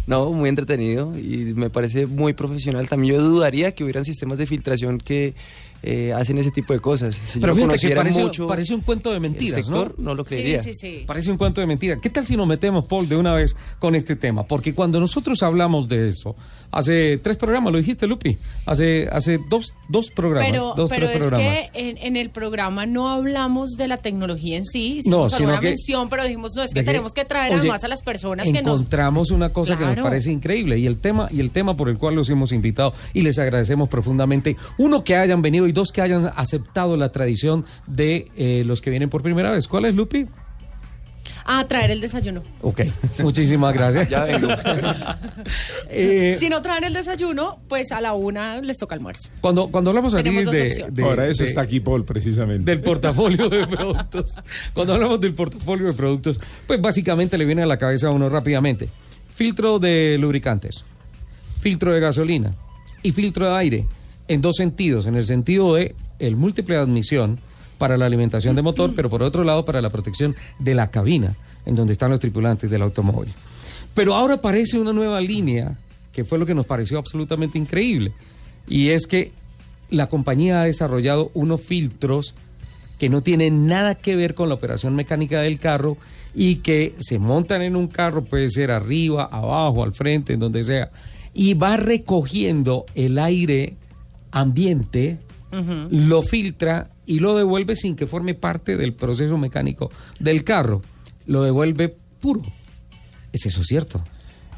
No, 0.07 0.33
muy 0.33 0.49
entretenido 0.49 1.17
y 1.17 1.55
me 1.55 1.71
parece 1.71 2.07
muy 2.07 2.33
profesional. 2.33 2.89
También 2.89 3.15
yo 3.15 3.23
dudaría 3.23 3.73
que 3.73 3.85
hubieran 3.85 4.05
sistemas 4.05 4.39
de 4.39 4.47
filtración 4.47 4.99
que 4.99 5.35
eh, 5.83 6.13
hacen 6.15 6.39
ese 6.39 6.51
tipo 6.51 6.73
de 6.73 6.81
cosas. 6.81 7.15
Si 7.17 7.39
Pero 7.41 7.55
yo 7.55 7.63
fíjate 7.67 7.89
que 7.89 7.97
parece, 7.97 8.23
mucho 8.23 8.47
parece 8.49 8.75
un 8.75 8.81
cuento 8.83 9.13
de 9.13 9.21
mentiras, 9.21 9.59
el 9.59 9.65
sector, 9.65 9.95
¿no? 9.99 10.05
no 10.05 10.15
lo 10.15 10.25
creería. 10.25 10.63
Sí, 10.63 10.75
sí, 10.75 10.99
sí. 10.99 11.05
Parece 11.07 11.31
un 11.31 11.39
cuento 11.39 11.61
de 11.61 11.67
mentiras. 11.67 11.99
¿Qué 12.03 12.11
tal 12.11 12.27
si 12.27 12.37
nos 12.37 12.47
metemos, 12.47 12.85
Paul, 12.87 13.09
de 13.09 13.17
una 13.17 13.35
vez 13.35 13.57
con 13.79 13.95
este 13.95 14.17
tema? 14.17 14.45
Porque 14.45 14.75
cuando 14.75 15.01
nosotros 15.01 15.43
hablamos 15.43 15.89
de 15.89 16.09
eso, 16.09 16.37
hace 16.71 17.19
tres 17.19 17.37
programas, 17.37 17.73
lo 17.73 17.79
dijiste, 17.79 18.07
Lupi, 18.07 18.37
hace, 18.67 19.09
hace 19.11 19.39
dos, 19.49 19.75
dos 19.89 20.11
programas. 20.11 20.51
Pero, 20.51 20.75
dos, 20.77 20.91
pero 20.91 21.07
tres 21.07 21.17
es 21.23 21.29
programas. 21.29 21.71
que 21.73 21.89
en, 21.89 21.99
en 21.99 22.17
el 22.17 22.31
programa 22.31 22.87
no 22.87 23.09
hablamos 23.09 23.71
de 23.77 23.89
la 23.89 23.97
tecnología 23.97 24.57
en 24.57 24.65
sí, 24.65 25.01
No, 25.07 25.27
hicimos 25.27 25.33
sino 25.33 25.49
alguna 25.49 25.61
que- 25.61 25.67
mención, 25.69 26.09
pero 26.09 26.25
dijimos, 26.25 26.53
no, 26.57 26.63
es 26.63 26.73
que 26.75 26.83
tenemos 26.83 27.15
que 27.15 27.25
traer 27.25 27.53
oye, 27.53 27.61
además 27.61 27.85
a 27.85 27.89
las 27.89 28.03
personas 28.03 28.47
que 28.47 28.63
nos... 28.63 28.81
encontramos 28.81 29.31
una 29.31 29.49
cosa 29.51 29.77
que 29.77 29.85
nos 29.85 30.01
parece 30.01 30.31
increíble 30.31 30.79
y 30.79 30.87
el 30.87 30.99
tema 30.99 31.29
y 31.31 31.41
el 31.41 31.51
tema 31.51 31.77
por 31.77 31.89
el 31.89 31.97
cual 31.99 32.15
los 32.15 32.29
hemos 32.29 32.53
invitado 32.53 32.93
y 33.15 33.23
les 33.23 33.39
agradecemos 33.39 33.89
profundamente 33.89 34.57
uno 34.79 35.03
que 35.05 35.17
hayan 35.17 35.43
venido 35.43 35.67
y 35.71 35.73
dos 35.73 35.93
que 35.93 36.03
hayan 36.03 36.31
aceptado 36.37 36.97
la 36.97 37.11
tradición 37.11 37.65
de 37.87 38.31
eh, 38.37 38.63
los 38.67 38.81
que 38.81 38.91
vienen 38.91 39.09
por 39.09 39.23
primera 39.23 39.51
vez 39.51 39.67
¿cuál 39.67 39.87
es 39.87 39.95
Lupi? 39.95 40.27
Ah, 41.53 41.65
traer 41.67 41.91
el 41.91 42.01
desayuno. 42.01 42.43
Ok, 42.61 42.83
muchísimas 43.23 43.73
gracias 43.75 44.09
Ya 44.11 44.25
vengo. 44.25 44.49
Eh, 45.89 46.37
Si 46.39 46.49
no 46.49 46.63
traen 46.63 46.85
el 46.85 46.93
desayuno, 46.93 47.59
pues 47.69 47.91
a 47.93 48.01
la 48.01 48.13
una 48.13 48.61
les 48.61 48.79
toca 48.79 48.95
almuerzo. 48.95 49.29
cuando 49.41 49.69
cuando 49.69 49.91
hablamos 49.91 50.15
aquí 50.15 50.29
de, 50.31 51.03
Ahora 51.03 51.27
eso 51.27 51.43
de- 51.43 51.49
está 51.49 51.63
aquí, 51.63 51.81
Paul, 51.81 52.05
precisamente. 52.05 52.71
del 52.71 52.81
portafolio 52.81 53.49
de 53.49 53.67
productos. 53.67 54.35
Cuando 54.73 54.95
hablamos 54.95 55.21
del 55.21 55.35
portafolio 55.35 55.87
de 55.89 55.93
productos, 55.95 56.39
pues 56.67 56.81
básicamente 56.81 57.37
le 57.39 57.45
viene 57.45 57.63
a 57.63 57.67
la 57.67 57.79
cabeza 57.79 58.09
a 58.09 58.11
uno 58.11 58.29
rápidamente. 58.29 58.89
Filtro 59.35 59.79
de 59.79 60.17
lubricantes, 60.21 60.85
filtro 61.61 61.93
de 61.93 62.01
gasolina 62.01 62.55
y 63.03 63.11
filtro 63.13 63.47
de 63.47 63.57
aire 63.57 63.87
en 64.31 64.41
dos 64.41 64.57
sentidos, 64.57 65.07
en 65.07 65.17
el 65.17 65.27
sentido 65.27 65.75
de 65.75 65.97
el 66.21 66.37
múltiple 66.37 66.77
admisión 66.77 67.41
para 67.79 67.97
la 67.97 68.07
alimentación 68.07 68.55
de 68.55 68.63
motor, 68.63 68.93
pero 68.95 69.11
por 69.11 69.25
otro 69.25 69.43
lado 69.43 69.65
para 69.65 69.83
la 69.83 69.91
protección 69.91 70.37
de 70.61 70.75
la 70.75 70.93
cabina 70.93 71.35
en 71.67 71.75
donde 71.75 71.95
están 71.95 72.13
los 72.13 72.21
tripulantes 72.21 72.71
del 72.71 72.83
automóvil. 72.83 73.33
Pero 73.93 74.15
ahora 74.15 74.35
aparece 74.35 74.79
una 74.79 74.93
nueva 74.93 75.21
línea 75.21 75.77
que 76.13 76.25
fue 76.25 76.39
lo 76.39 76.47
que 76.47 76.55
nos 76.55 76.65
pareció 76.65 76.97
absolutamente 76.97 77.59
increíble 77.59 78.13
y 78.69 78.91
es 78.91 79.09
que 79.09 79.33
la 79.91 80.07
compañía 80.07 80.63
ha 80.63 80.65
desarrollado 80.67 81.33
unos 81.35 81.61
filtros 81.61 82.33
que 83.01 83.09
no 83.09 83.25
tienen 83.25 83.67
nada 83.67 83.97
que 83.97 84.15
ver 84.15 84.37
con 84.37 84.49
la 84.49 84.55
operación 84.55 84.95
mecánica 84.95 85.41
del 85.41 85.59
carro 85.59 85.97
y 86.37 86.57
que 86.57 86.95
se 87.01 87.19
montan 87.19 87.63
en 87.63 87.75
un 87.75 87.89
carro, 87.89 88.23
puede 88.23 88.49
ser 88.49 88.71
arriba, 88.71 89.25
abajo, 89.25 89.83
al 89.83 89.93
frente, 89.93 90.35
en 90.35 90.39
donde 90.39 90.63
sea, 90.63 90.93
y 91.35 91.55
va 91.55 91.77
recogiendo 91.77 92.87
el 92.95 93.19
aire 93.19 93.75
ambiente, 94.31 95.19
lo 95.91 96.23
filtra 96.23 96.91
y 97.07 97.19
lo 97.19 97.37
devuelve 97.37 97.75
sin 97.75 97.97
que 97.97 98.07
forme 98.07 98.35
parte 98.35 98.77
del 98.77 98.93
proceso 98.93 99.37
mecánico 99.37 99.91
del 100.19 100.45
carro. 100.45 100.83
Lo 101.27 101.43
devuelve 101.43 101.95
puro. 102.21 102.43
¿Es 103.33 103.47
eso 103.47 103.63
cierto? 103.65 104.03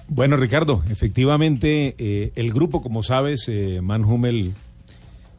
Bueno, 0.09 0.37
Ricardo, 0.37 0.83
efectivamente, 0.91 1.95
eh, 1.97 2.33
el 2.35 2.53
grupo, 2.53 2.83
como 2.83 3.03
sabes, 3.03 3.47
eh, 3.49 3.81
Manhummel 3.81 4.53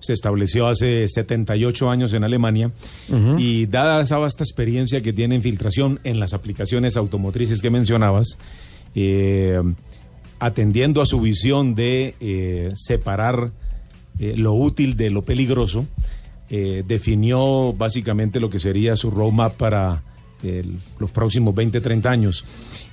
se 0.04 0.12
estableció 0.12 0.68
hace 0.68 1.08
78 1.08 1.90
años 1.90 2.14
en 2.14 2.26
Alemania 2.26 2.72
y 3.38 3.68
dada 3.68 4.02
esa 4.02 4.18
vasta 4.18 4.44
experiencia 4.44 5.00
que 5.00 5.14
tiene 5.14 5.36
en 5.36 5.42
filtración 5.42 6.02
en 6.04 6.20
las 6.20 6.34
aplicaciones 6.34 6.98
automotrices 6.98 7.62
que 7.62 7.70
mencionabas, 7.70 8.38
eh, 8.96 9.62
atendiendo 10.40 11.02
a 11.02 11.06
su 11.06 11.22
visión 11.22 11.74
de 11.74 12.16
eh, 12.20 12.70
separar 12.76 13.52
eh, 14.20 14.36
lo 14.38 14.54
útil 14.54 14.96
de 14.98 15.10
lo 15.10 15.24
peligroso, 15.24 15.86
eh, 16.50 16.84
definió 16.88 17.74
básicamente 17.74 18.40
lo 18.40 18.50
que 18.50 18.60
sería 18.60 18.96
su 18.96 19.10
roadmap 19.12 19.56
para 19.56 20.04
el- 20.44 20.78
los 21.00 21.10
próximos 21.12 21.56
20, 21.56 21.80
30 21.82 22.12
años. 22.12 22.44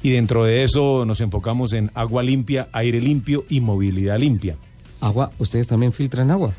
Y 0.03 0.11
dentro 0.11 0.45
de 0.45 0.63
eso 0.63 1.05
nos 1.05 1.21
enfocamos 1.21 1.73
en 1.73 1.91
agua 1.95 2.23
limpia, 2.23 2.69
aire 2.73 3.01
limpio 3.01 3.45
y 3.49 3.61
movilidad 3.61 4.19
limpia. 4.19 4.57
Agua, 5.01 5.31
¿ustedes 5.39 5.67
también 5.67 5.93
filtran 5.93 6.31
agua? 6.31 6.53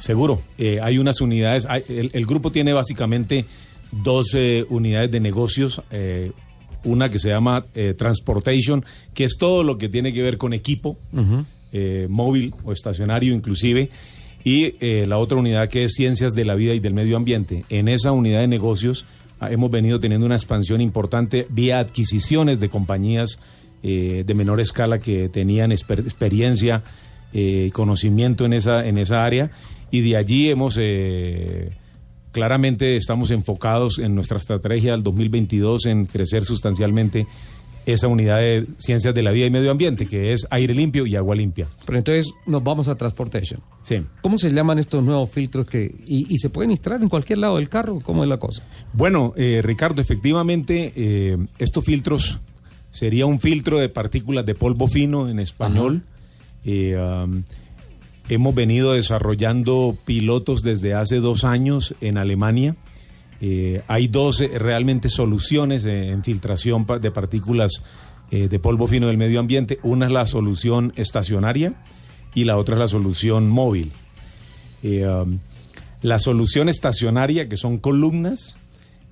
Seguro, 0.00 0.40
eh, 0.56 0.78
hay 0.82 0.98
unas 0.98 1.20
unidades, 1.20 1.66
hay- 1.66 1.82
el, 1.88 2.10
el 2.14 2.26
grupo 2.26 2.50
tiene 2.52 2.72
básicamente 2.72 3.44
dos 3.90 4.30
eh, 4.34 4.64
unidades 4.70 5.10
de 5.10 5.20
negocios, 5.20 5.82
eh, 5.90 6.32
una 6.84 7.10
que 7.10 7.18
se 7.18 7.28
llama 7.28 7.64
eh, 7.74 7.94
Transportation, 7.98 8.84
que 9.12 9.24
es 9.24 9.36
todo 9.38 9.64
lo 9.64 9.76
que 9.76 9.88
tiene 9.88 10.12
que 10.12 10.22
ver 10.22 10.38
con 10.38 10.52
equipo, 10.52 10.96
eh, 11.72 12.06
móvil 12.08 12.54
o 12.64 12.72
estacionario 12.72 13.34
inclusive, 13.34 13.90
y 14.44 14.74
eh, 14.80 15.04
la 15.06 15.18
otra 15.18 15.36
unidad 15.38 15.68
que 15.68 15.84
es 15.84 15.94
Ciencias 15.94 16.34
de 16.34 16.44
la 16.44 16.54
Vida 16.54 16.72
y 16.74 16.80
del 16.80 16.94
Medio 16.94 17.16
Ambiente. 17.16 17.64
En 17.68 17.88
esa 17.88 18.12
unidad 18.12 18.40
de 18.40 18.46
negocios 18.46 19.04
ah, 19.40 19.50
hemos 19.50 19.70
venido 19.70 20.00
teniendo 20.00 20.26
una 20.26 20.36
expansión 20.36 20.80
importante 20.80 21.46
vía 21.50 21.80
adquisiciones 21.80 22.60
de 22.60 22.68
compañías 22.68 23.38
eh, 23.82 24.24
de 24.26 24.34
menor 24.34 24.60
escala 24.60 24.98
que 24.98 25.28
tenían 25.28 25.70
exper- 25.70 26.00
experiencia 26.00 26.82
conocimiento 27.74 28.46
en 28.46 28.54
esa, 28.54 28.86
en 28.88 28.96
esa 28.96 29.22
área 29.22 29.50
y 29.90 30.00
de 30.00 30.16
allí 30.16 30.48
hemos 30.48 30.78
claramente 32.32 32.96
estamos 32.96 33.30
enfocados 33.30 33.98
en 33.98 34.14
nuestra 34.14 34.38
estrategia 34.38 34.92
del 34.92 35.02
2022 35.02 35.86
en 35.86 36.06
crecer 36.06 36.44
sustancialmente 36.44 37.26
esa 37.92 38.06
unidad 38.06 38.38
de 38.38 38.66
ciencias 38.78 39.14
de 39.14 39.22
la 39.22 39.30
vida 39.30 39.46
y 39.46 39.50
medio 39.50 39.70
ambiente 39.70 40.06
que 40.06 40.32
es 40.32 40.46
aire 40.50 40.74
limpio 40.74 41.06
y 41.06 41.16
agua 41.16 41.34
limpia. 41.34 41.66
Pero 41.86 41.98
entonces 41.98 42.32
nos 42.46 42.62
vamos 42.62 42.86
a 42.88 42.96
Transportation. 42.96 43.60
Sí. 43.82 44.02
¿Cómo 44.20 44.36
se 44.36 44.50
llaman 44.50 44.78
estos 44.78 45.02
nuevos 45.02 45.30
filtros 45.30 45.68
que 45.68 45.84
y, 46.06 46.26
y 46.32 46.38
se 46.38 46.50
pueden 46.50 46.70
instalar 46.70 47.02
en 47.02 47.08
cualquier 47.08 47.38
lado 47.38 47.56
del 47.56 47.68
carro? 47.68 47.98
¿Cómo 48.00 48.22
es 48.22 48.28
la 48.28 48.36
cosa? 48.36 48.62
Bueno, 48.92 49.32
eh, 49.36 49.62
Ricardo, 49.62 50.02
efectivamente, 50.02 50.92
eh, 50.96 51.38
estos 51.58 51.84
filtros 51.84 52.38
sería 52.90 53.24
un 53.24 53.40
filtro 53.40 53.78
de 53.78 53.88
partículas 53.88 54.44
de 54.44 54.54
polvo 54.54 54.86
fino 54.88 55.28
en 55.28 55.38
español. 55.38 56.02
Eh, 56.64 56.96
um, 56.96 57.42
hemos 58.28 58.54
venido 58.54 58.92
desarrollando 58.92 59.96
pilotos 60.04 60.62
desde 60.62 60.92
hace 60.92 61.20
dos 61.20 61.44
años 61.44 61.94
en 62.00 62.18
Alemania. 62.18 62.76
Eh, 63.40 63.82
hay 63.86 64.08
dos 64.08 64.40
eh, 64.40 64.50
realmente 64.58 65.08
soluciones 65.08 65.84
en 65.84 66.24
filtración 66.24 66.86
de 67.00 67.10
partículas 67.10 67.84
eh, 68.30 68.48
de 68.48 68.58
polvo 68.58 68.86
fino 68.86 69.06
del 69.06 69.16
medio 69.16 69.40
ambiente. 69.40 69.78
Una 69.82 70.06
es 70.06 70.12
la 70.12 70.26
solución 70.26 70.92
estacionaria 70.96 71.74
y 72.34 72.44
la 72.44 72.56
otra 72.56 72.74
es 72.74 72.80
la 72.80 72.88
solución 72.88 73.48
móvil. 73.48 73.92
Um, 74.82 75.38
la 76.02 76.18
solución 76.18 76.68
estacionaria, 76.68 77.48
que 77.48 77.56
son 77.56 77.78
columnas, 77.78 78.56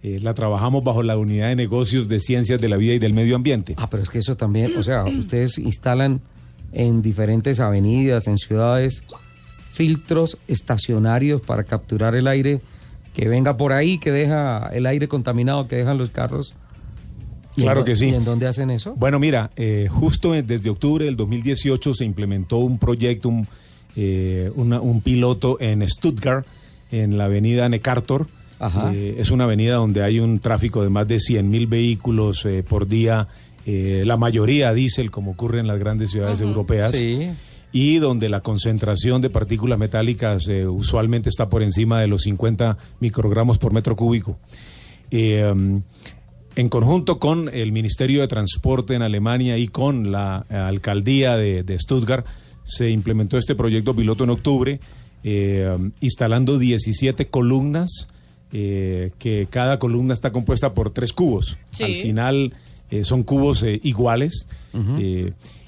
la 0.03 0.35
trabajamos 0.35 0.85
bajo 0.85 1.03
la 1.03 1.17
unidad 1.17 1.49
de 1.49 1.57
negocios 1.57 2.07
de 2.07 2.21
ciencias 2.21 2.61
de 2.61 2.69
la 2.69 2.77
vida 2.77 2.95
y 2.95 3.01
del 3.01 3.13
medio 3.13 3.35
ambiente. 3.35 3.75
Ah, 3.77 3.91
pero 3.91 4.05
es 4.05 4.09
que 4.09 4.21
eso 4.21 4.37
también, 4.37 4.71
o 4.79 4.85
sea, 4.85 5.05
ustedes 5.19 5.59
instalan 5.59 6.21
en 6.71 7.03
diferentes 7.03 7.59
avenidas, 7.59 8.29
en 8.29 8.39
ciudades, 8.39 9.03
filtros 9.73 10.39
estacionarios 10.47 11.41
para 11.41 11.65
capturar 11.65 12.15
el 12.15 12.29
aire 12.29 12.61
que 13.17 13.27
venga 13.29 13.57
por 13.57 13.73
ahí, 13.73 13.97
que 13.97 14.13
deja 14.13 14.69
el 14.75 14.85
aire 14.85 15.09
contaminado 15.09 15.67
que 15.69 15.77
dejan 15.77 15.97
los 15.97 16.11
carros. 16.11 16.53
¿Y 17.57 17.63
Claro 17.63 17.83
que 17.83 17.97
sí. 17.97 18.11
¿Y 18.11 18.15
en 18.15 18.27
dónde 18.27 18.47
hacen 18.47 18.69
eso? 18.69 18.95
Bueno, 18.95 19.19
mira, 19.19 19.51
eh, 19.57 19.89
justo 19.91 20.33
desde 20.33 20.69
octubre 20.69 21.07
del 21.07 21.17
2018 21.17 21.95
se 21.95 22.05
implementó 22.05 22.59
un 22.59 22.77
proyecto, 22.79 23.31
un, 23.31 23.49
eh, 23.97 24.53
una- 24.55 24.83
un 24.83 25.01
piloto 25.01 25.57
en 25.61 25.89
Stuttgart, 25.89 26.45
en 26.93 27.17
la 27.17 27.25
avenida 27.25 27.67
Necartor. 27.71 28.27
Ajá. 28.59 28.93
Eh, 28.95 29.17
es 29.19 29.31
una 29.31 29.45
avenida 29.45 29.77
donde 29.77 30.03
hay 30.03 30.21
un 30.21 30.39
tráfico 30.39 30.83
de 30.83 30.91
más 30.91 31.09
de 31.09 31.19
100 31.19 31.49
mil 31.49 31.67
vehículos 31.67 32.45
eh, 32.45 32.63
por 32.69 32.87
día, 32.87 33.29
eh, 33.65 34.03
la 34.05 34.19
mayoría 34.19 34.75
diésel, 34.75 35.11
como 35.11 35.31
ocurre 35.31 35.61
en 35.61 35.67
las 35.69 35.79
grandes 35.79 36.11
ciudades 36.11 36.43
europeas. 36.43 36.91
Sí. 36.91 37.31
Y 37.73 37.99
donde 37.99 38.29
la 38.29 38.41
concentración 38.41 39.21
de 39.21 39.31
partículas 39.31 39.79
metálicas 39.79 40.49
eh, 40.49 40.67
usualmente 40.67 41.29
está 41.29 41.49
por 41.49 41.63
encima 41.63 42.01
de 42.01 42.07
los 42.07 42.23
50 42.23 42.79
microgramos 43.01 43.59
por 43.59 43.73
metro 43.73 43.97
cúbico. 43.97 44.39
Eh, 45.11 45.45
um, 45.51 45.83
en 46.57 46.69
conjunto 46.71 47.19
con 47.19 47.51
el 47.53 47.71
Ministerio 47.71 48.23
de 48.23 48.29
Transporte 48.29 48.95
en 48.95 49.03
Alemania 49.03 49.59
y 49.59 49.69
con 49.69 50.11
la 50.11 50.45
eh, 50.49 50.57
alcaldía 50.57 51.37
de, 51.37 51.63
de 51.63 51.79
Stuttgart, 51.79 52.27
se 52.67 52.91
implementó 52.91 53.39
este 53.39 53.55
proyecto 53.55 53.95
piloto 53.95 54.25
en 54.25 54.31
octubre, 54.31 54.81
eh, 55.23 55.73
um, 55.75 55.93
instalando 56.01 56.59
17 56.59 57.29
columnas, 57.29 58.09
eh, 58.53 59.13
que 59.19 59.47
cada 59.49 59.79
columna 59.79 60.13
está 60.13 60.33
compuesta 60.33 60.75
por 60.75 60.91
tres 60.91 61.13
cubos. 61.13 61.59
Sí. 61.71 61.85
Al 61.85 61.95
final 62.03 62.55
eh, 62.91 63.05
son 63.05 63.23
cubos 63.23 63.65
iguales. 63.83 64.47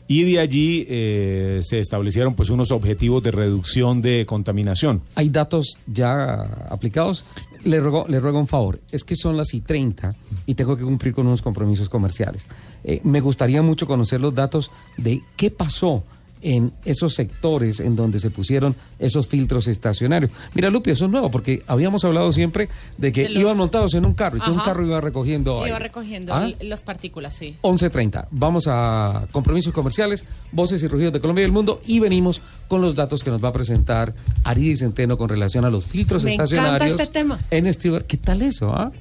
Y 0.09 0.25
de 0.25 0.41
allí 0.41 0.87
eh, 0.89 1.61
se 1.63 1.79
establecieron 1.79 2.35
pues 2.35 2.49
unos 2.49 2.73
objetivos 2.73 3.23
de 3.23 3.31
reducción 3.31 4.01
de 4.01 4.25
contaminación. 4.27 5.03
¿Hay 5.15 5.29
datos 5.29 5.79
ya 5.87 6.43
aplicados? 6.71 7.27
Le 7.65 7.79
ruego, 7.79 8.07
le 8.09 8.19
ruego 8.19 8.41
un 8.41 8.49
favor. 8.49 8.81
Es 8.91 9.05
que 9.05 9.15
son 9.15 9.37
las 9.37 9.53
y 9.53 9.61
30 9.61 10.15
y 10.47 10.55
tengo 10.55 10.77
que 10.77 10.83
cumplir 10.83 11.15
con 11.15 11.27
unos 11.27 11.43
compromisos 11.43 11.91
comerciales. 11.91 12.47
Eh, 12.85 13.01
me 13.05 13.21
gustaría 13.21 13.61
mucho 13.61 13.87
conocer 13.87 14.21
los 14.21 14.35
datos 14.35 14.71
de 14.97 15.21
qué 15.37 15.51
pasó 15.51 16.05
en 16.43 16.73
esos 16.85 17.15
sectores 17.15 17.81
en 17.81 17.97
donde 17.97 18.19
se 18.19 18.31
pusieron 18.31 18.75
esos 18.99 19.27
filtros 19.27 19.67
estacionarios. 19.69 20.31
Mira, 20.55 20.71
Lupi, 20.71 20.91
eso 20.91 21.05
es 21.07 21.11
nuevo 21.11 21.31
porque 21.31 21.63
habíamos 21.67 22.05
hablado 22.05 22.33
siempre 22.33 22.69
de 22.97 23.13
que 23.13 23.23
De 23.25 23.29
los- 23.31 23.39
iban 23.41 23.57
montados 23.57 23.95
en 23.95 24.05
un 24.07 24.15
carro 24.15 24.39
y 24.39 24.41
que 24.41 24.51
un 24.51 24.61
carro 24.61 24.85
iba 24.87 25.01
recogiendo 25.01 25.67
Iba 25.67 25.79
recogiendo 25.79 26.35
¿Ah? 26.35 26.49
las 26.61 26.83
partículas, 26.83 27.35
sí. 27.35 27.57
11.30. 27.63 28.27
Vamos 28.31 28.65
a 28.69 29.27
compromisos 29.33 29.73
comerciales, 29.73 30.25
voces 30.53 30.83
y 30.83 30.89
rugidos 30.89 31.13
de 31.13 31.21
Colombia 31.21 31.43
y 31.43 31.45
del 31.47 31.53
mundo 31.53 31.81
y 31.87 31.99
venimos 32.01 32.41
con 32.69 32.83
los 32.83 32.95
datos 32.95 33.23
que 33.23 33.31
nos 33.31 33.43
va 33.43 33.49
a 33.49 33.53
presentar 33.53 34.15
Aridi 34.45 34.77
Centeno 34.77 35.17
con 35.17 35.29
relación 35.29 35.65
a 35.65 35.71
los 35.71 35.87
filtros 35.87 36.25
Me 36.25 36.35
encanta 36.35 36.55
estacionarios 36.55 37.01
este 37.01 37.13
tema. 37.13 37.39
en 37.51 37.73
Stewart. 37.73 38.07
¿Qué 38.07 38.17
tal 38.17 38.43
eso? 38.43 38.73
ah? 38.75 38.93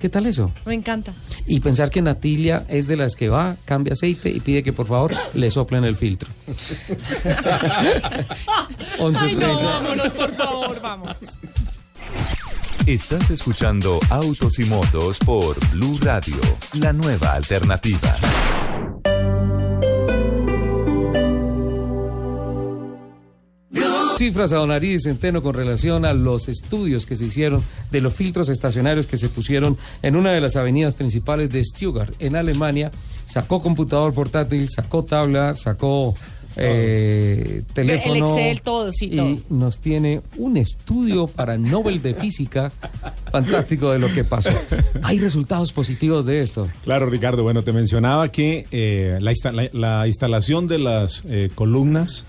¿Qué 0.00 0.08
tal 0.08 0.26
eso? 0.26 0.52
Me 0.64 0.74
encanta. 0.74 1.12
Y 1.46 1.60
pensar 1.60 1.90
que 1.90 2.02
Natilia 2.02 2.64
es 2.68 2.86
de 2.86 2.96
las 2.96 3.16
que 3.16 3.28
va, 3.28 3.56
cambia 3.64 3.94
aceite 3.94 4.30
y 4.30 4.40
pide 4.40 4.62
que 4.62 4.72
por 4.72 4.86
favor 4.86 5.14
le 5.34 5.50
soplen 5.50 5.84
el 5.84 5.96
filtro. 5.96 6.28
11.30. 8.98 9.16
Ay, 9.20 9.34
no, 9.36 9.62
vámonos, 9.62 10.12
por 10.12 10.32
favor, 10.34 10.80
vamos. 10.80 11.38
Estás 12.86 13.30
escuchando 13.30 13.98
Autos 14.10 14.58
y 14.58 14.64
Motos 14.64 15.18
por 15.18 15.58
Blue 15.70 15.98
Radio, 16.02 16.36
la 16.74 16.92
nueva 16.92 17.32
alternativa. 17.32 18.16
Cifras 24.16 24.52
a 24.52 24.56
Don 24.56 24.70
Ariz 24.70 25.02
Centeno 25.02 25.42
con 25.42 25.52
relación 25.52 26.06
a 26.06 26.14
los 26.14 26.48
estudios 26.48 27.04
que 27.04 27.16
se 27.16 27.26
hicieron 27.26 27.62
de 27.90 28.00
los 28.00 28.14
filtros 28.14 28.48
estacionarios 28.48 29.06
que 29.06 29.18
se 29.18 29.28
pusieron 29.28 29.76
en 30.00 30.16
una 30.16 30.32
de 30.32 30.40
las 30.40 30.56
avenidas 30.56 30.94
principales 30.94 31.50
de 31.50 31.62
Stuttgart, 31.62 32.14
en 32.18 32.34
Alemania. 32.34 32.90
Sacó 33.26 33.60
computador 33.60 34.14
portátil, 34.14 34.70
sacó 34.70 35.04
tabla, 35.04 35.52
sacó 35.52 36.14
eh, 36.56 37.62
teléfono. 37.74 38.14
El 38.14 38.20
Excel, 38.22 38.62
todo, 38.62 38.92
sí, 38.92 39.06
y 39.12 39.42
nos 39.52 39.78
tiene 39.78 40.22
un 40.36 40.56
estudio 40.56 41.26
para 41.26 41.58
Nobel 41.58 42.00
de 42.02 42.14
Física 42.14 42.72
fantástico 43.30 43.90
de 43.92 43.98
lo 43.98 44.08
que 44.12 44.24
pasó. 44.24 44.50
Hay 45.02 45.18
resultados 45.18 45.72
positivos 45.72 46.24
de 46.24 46.40
esto. 46.40 46.68
Claro, 46.84 47.06
Ricardo. 47.10 47.42
Bueno, 47.42 47.62
te 47.62 47.72
mencionaba 47.72 48.30
que 48.30 48.66
eh, 48.70 49.18
la, 49.20 49.32
insta- 49.32 49.52
la- 49.52 49.70
la 49.72 50.06
instalación 50.06 50.66
de 50.68 50.78
las 50.78 51.24
eh, 51.28 51.50
columnas 51.54 52.24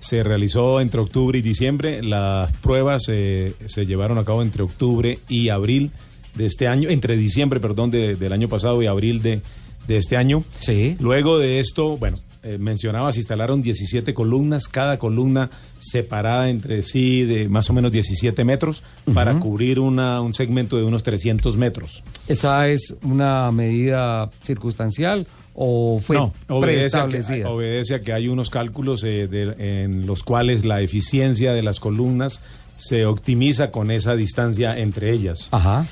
se 0.00 0.22
realizó 0.22 0.80
entre 0.80 1.00
octubre 1.00 1.38
y 1.38 1.42
diciembre. 1.42 2.02
Las 2.02 2.52
pruebas 2.54 3.02
eh, 3.08 3.52
se 3.66 3.84
llevaron 3.86 4.18
a 4.18 4.24
cabo 4.24 4.42
entre 4.42 4.62
octubre 4.62 5.18
y 5.28 5.50
abril 5.50 5.90
de 6.34 6.46
este 6.46 6.68
año, 6.68 6.88
entre 6.88 7.16
diciembre, 7.16 7.60
perdón, 7.60 7.90
de- 7.90 8.14
del 8.16 8.32
año 8.32 8.48
pasado 8.48 8.82
y 8.82 8.86
abril 8.86 9.20
de, 9.22 9.40
de 9.86 9.96
este 9.98 10.16
año. 10.16 10.42
Sí. 10.60 10.96
Luego 11.00 11.38
de 11.38 11.60
esto, 11.60 11.96
bueno, 11.96 12.16
eh, 12.42 12.58
mencionaba, 12.58 13.12
se 13.12 13.20
instalaron 13.20 13.62
17 13.62 14.14
columnas, 14.14 14.68
cada 14.68 14.98
columna 14.98 15.50
separada 15.80 16.48
entre 16.50 16.82
sí 16.82 17.24
de 17.24 17.48
más 17.48 17.68
o 17.70 17.72
menos 17.72 17.92
17 17.92 18.44
metros 18.44 18.82
para 19.14 19.38
cubrir 19.38 19.80
una, 19.80 20.20
un 20.20 20.34
segmento 20.34 20.76
de 20.76 20.84
unos 20.84 21.02
300 21.02 21.56
metros. 21.56 22.02
¿Esa 22.28 22.68
es 22.68 22.96
una 23.02 23.50
medida 23.52 24.30
circunstancial 24.42 25.26
o 25.54 25.98
fue 26.00 26.16
no, 26.16 26.32
obedece 26.48 26.98
a, 26.98 27.08
que, 27.08 27.44
obedece 27.44 27.94
a 27.96 28.00
que 28.00 28.12
hay 28.12 28.28
unos 28.28 28.48
cálculos 28.50 29.02
eh, 29.04 29.26
de- 29.26 29.82
en 29.84 30.06
los 30.06 30.22
cuales 30.22 30.64
la 30.64 30.80
eficiencia 30.80 31.52
de 31.52 31.62
las 31.62 31.80
columnas 31.80 32.42
se 32.76 33.06
optimiza 33.06 33.72
con 33.72 33.90
esa 33.90 34.14
distancia 34.14 34.78
entre 34.78 35.10
ellas. 35.12 35.48
Ajá. 35.50 35.84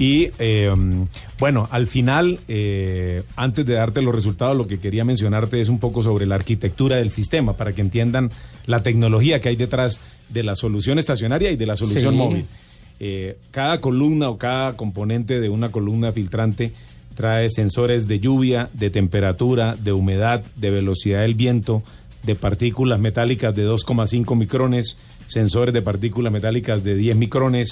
Y 0.00 0.30
eh, 0.38 0.72
bueno, 1.38 1.68
al 1.70 1.86
final, 1.86 2.40
eh, 2.48 3.22
antes 3.36 3.66
de 3.66 3.74
darte 3.74 4.00
los 4.00 4.14
resultados, 4.14 4.56
lo 4.56 4.66
que 4.66 4.80
quería 4.80 5.04
mencionarte 5.04 5.60
es 5.60 5.68
un 5.68 5.78
poco 5.78 6.02
sobre 6.02 6.24
la 6.24 6.36
arquitectura 6.36 6.96
del 6.96 7.12
sistema, 7.12 7.54
para 7.54 7.74
que 7.74 7.82
entiendan 7.82 8.30
la 8.64 8.82
tecnología 8.82 9.40
que 9.40 9.50
hay 9.50 9.56
detrás 9.56 10.00
de 10.30 10.42
la 10.42 10.54
solución 10.56 10.98
estacionaria 10.98 11.50
y 11.50 11.56
de 11.56 11.66
la 11.66 11.76
solución 11.76 12.14
Sí. 12.14 12.18
móvil. 12.18 12.46
Eh, 12.98 13.36
cada 13.50 13.82
columna 13.82 14.30
o 14.30 14.38
cada 14.38 14.74
componente 14.74 15.38
de 15.38 15.50
una 15.50 15.70
columna 15.70 16.12
filtrante 16.12 16.72
trae 17.14 17.50
sensores 17.50 18.08
de 18.08 18.20
lluvia, 18.20 18.70
de 18.72 18.88
temperatura, 18.88 19.76
de 19.76 19.92
humedad, 19.92 20.42
de 20.56 20.70
velocidad 20.70 21.20
del 21.20 21.34
viento, 21.34 21.82
de 22.22 22.36
partículas 22.36 23.00
metálicas 23.00 23.54
de 23.54 23.66
2,5 23.66 24.34
micrones, 24.34 24.96
sensores 25.30 25.72
de 25.72 25.80
partículas 25.80 26.32
metálicas 26.32 26.82
de 26.82 26.96
10 26.96 27.16
micrones, 27.16 27.70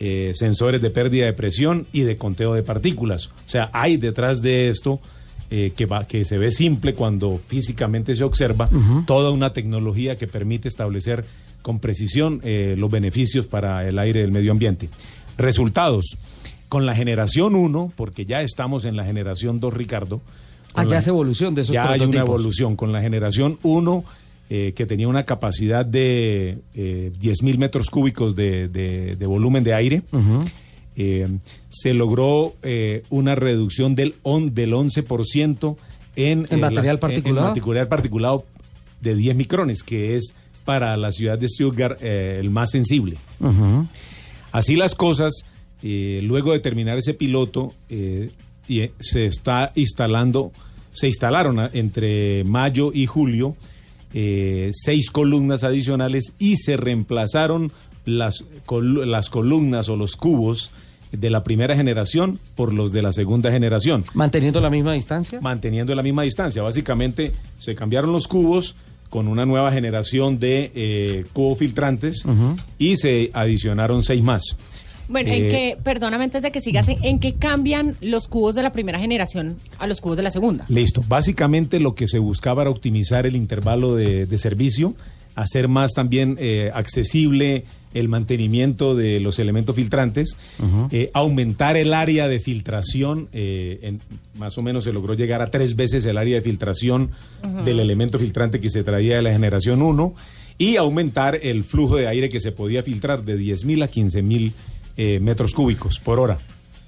eh, 0.00 0.32
sensores 0.34 0.80
de 0.80 0.88
pérdida 0.90 1.26
de 1.26 1.34
presión 1.34 1.86
y 1.92 2.00
de 2.00 2.16
conteo 2.16 2.54
de 2.54 2.62
partículas. 2.62 3.26
O 3.26 3.32
sea, 3.48 3.68
hay 3.74 3.98
detrás 3.98 4.40
de 4.40 4.70
esto 4.70 5.00
eh, 5.50 5.72
que, 5.76 5.84
va, 5.84 6.06
que 6.06 6.24
se 6.24 6.38
ve 6.38 6.50
simple 6.50 6.94
cuando 6.94 7.38
físicamente 7.46 8.16
se 8.16 8.24
observa 8.24 8.70
toda 9.06 9.30
una 9.30 9.52
tecnología 9.52 10.16
que 10.16 10.26
permite 10.26 10.66
establecer 10.68 11.26
con 11.60 11.78
precisión 11.78 12.40
eh, 12.42 12.74
los 12.78 12.90
beneficios 12.90 13.46
para 13.46 13.86
el 13.86 13.98
aire 13.98 14.20
del 14.22 14.32
medio 14.32 14.50
ambiente. 14.52 14.88
Resultados. 15.38 16.16
Con 16.68 16.86
la 16.86 16.94
generación 16.96 17.54
1, 17.54 17.92
porque 17.94 18.24
ya 18.24 18.40
estamos 18.42 18.84
en 18.84 18.96
la 18.96 19.04
generación 19.04 19.60
2, 19.60 19.72
Ricardo. 19.74 20.20
Ah, 20.74 20.82
ya 20.84 20.90
la- 20.90 20.98
es 20.98 21.06
evolución 21.06 21.54
de 21.54 21.62
esos 21.62 21.72
Ya 21.74 21.88
hay 21.92 22.00
una 22.00 22.20
evolución. 22.20 22.74
Con 22.74 22.90
la 22.92 23.00
generación 23.00 23.58
1, 23.62 24.02
eh, 24.50 24.72
que 24.76 24.86
tenía 24.86 25.08
una 25.08 25.24
capacidad 25.24 25.84
de 25.86 26.58
eh, 26.74 27.12
10 27.18 27.42
mil 27.42 27.58
metros 27.58 27.88
cúbicos 27.90 28.34
de, 28.36 28.68
de- 28.68 29.16
de 29.16 29.26
volumen 29.26 29.64
de 29.64 29.74
aire, 29.74 30.02
eh, 30.96 31.28
se 31.70 31.94
logró 31.94 32.54
eh, 32.62 33.02
una 33.10 33.34
reducción 33.34 33.94
del, 33.94 34.14
on, 34.22 34.54
del 34.54 34.72
11% 34.74 35.76
en, 36.16 36.46
¿En 36.50 36.60
material 36.60 36.98
particulado? 36.98 37.48
En, 37.48 37.54
material 37.60 37.88
particulado 37.88 38.44
de 39.00 39.14
10 39.16 39.34
micrones, 39.36 39.82
que 39.82 40.14
es 40.16 40.34
para 40.64 40.96
la 40.96 41.10
ciudad 41.10 41.38
de 41.38 41.48
Stuttgart 41.48 42.00
el 42.02 42.50
más 42.50 42.70
sensible. 42.70 43.16
Así 44.52 44.76
las 44.76 44.94
cosas, 44.94 45.32
luego 45.82 46.52
de 46.52 46.60
terminar 46.60 46.96
ese 46.98 47.14
piloto, 47.14 47.74
y, 47.90 48.90
se 49.00 49.24
está 49.26 49.72
instalando, 49.74 50.52
se 50.92 51.08
instalaron 51.08 51.58
a- 51.58 51.70
entre 51.72 52.44
mayo 52.44 52.92
y 52.94 53.06
julio 53.06 53.56
eh, 54.14 54.70
seis 54.72 55.10
columnas 55.10 55.64
adicionales 55.64 56.32
y 56.38 56.56
se 56.56 56.76
reemplazaron 56.76 57.72
las, 58.06 58.44
col- 58.64 59.10
las 59.10 59.28
columnas 59.28 59.88
o 59.88 59.96
los 59.96 60.16
cubos 60.16 60.70
de 61.12 61.30
la 61.30 61.44
primera 61.44 61.76
generación 61.76 62.38
por 62.56 62.72
los 62.72 62.90
de 62.92 63.02
la 63.02 63.12
segunda 63.12 63.50
generación. 63.50 64.04
¿Manteniendo 64.14 64.60
la 64.60 64.70
misma 64.70 64.92
distancia? 64.94 65.40
Manteniendo 65.40 65.94
la 65.94 66.02
misma 66.02 66.22
distancia. 66.22 66.62
Básicamente 66.62 67.32
se 67.58 67.74
cambiaron 67.74 68.12
los 68.12 68.26
cubos 68.26 68.74
con 69.10 69.28
una 69.28 69.46
nueva 69.46 69.70
generación 69.70 70.40
de 70.40 70.72
eh, 70.74 71.24
cubos 71.32 71.58
filtrantes 71.60 72.24
Ujú. 72.24 72.56
y 72.78 72.96
se 72.96 73.30
adicionaron 73.32 74.02
seis 74.02 74.22
más. 74.24 74.42
Bueno, 75.08 75.30
en 75.32 75.44
Eh, 75.44 75.48
que, 75.48 75.76
perdóname 75.82 76.24
antes 76.24 76.42
de 76.42 76.50
que 76.52 76.60
sigas, 76.60 76.88
¿en, 76.88 77.02
en 77.04 77.18
qué 77.18 77.34
cambian 77.34 77.96
los 78.00 78.26
cubos 78.28 78.54
de 78.54 78.62
la 78.62 78.72
primera 78.72 78.98
generación 78.98 79.56
a 79.78 79.86
los 79.86 80.00
cubos 80.00 80.16
de 80.16 80.22
la 80.22 80.30
segunda? 80.30 80.64
Listo. 80.68 81.04
Básicamente 81.06 81.80
lo 81.80 81.94
que 81.94 82.08
se 82.08 82.18
buscaba 82.18 82.62
era 82.62 82.70
optimizar 82.70 83.26
el 83.26 83.36
intervalo 83.36 83.94
de, 83.96 84.26
de 84.26 84.38
servicio, 84.38 84.94
hacer 85.34 85.68
más 85.68 85.92
también 85.92 86.36
eh, 86.40 86.70
accesible 86.74 87.64
el 87.92 88.08
mantenimiento 88.08 88.96
de 88.96 89.20
los 89.20 89.38
elementos 89.38 89.76
filtrantes, 89.76 90.36
eh, 90.90 91.10
aumentar 91.12 91.76
el 91.76 91.94
área 91.94 92.26
de 92.26 92.40
filtración, 92.40 93.28
eh, 93.32 93.78
en- 93.82 94.00
más 94.36 94.58
o 94.58 94.62
menos 94.62 94.82
se 94.84 94.92
logró 94.92 95.14
llegar 95.14 95.42
a 95.42 95.50
tres 95.50 95.76
veces 95.76 96.04
el 96.06 96.18
área 96.18 96.34
de 96.36 96.40
filtración 96.40 97.10
del 97.64 97.78
elemento 97.78 98.18
filtrante 98.18 98.58
que 98.58 98.68
se 98.70 98.82
traía 98.82 99.16
de 99.16 99.22
la 99.22 99.32
generación 99.32 99.80
1 99.82 100.12
y 100.58 100.74
aumentar 100.76 101.38
el 101.42 101.62
flujo 101.62 101.96
de 101.96 102.08
aire 102.08 102.28
que 102.28 102.40
se 102.40 102.50
podía 102.52 102.82
filtrar 102.82 103.24
de 103.24 103.36
10.000 103.38 103.82
a 103.84 103.88
15.000 103.88 104.52
eh, 104.96 105.18
metros 105.20 105.52
cúbicos 105.52 105.98
por 106.00 106.20
hora. 106.20 106.38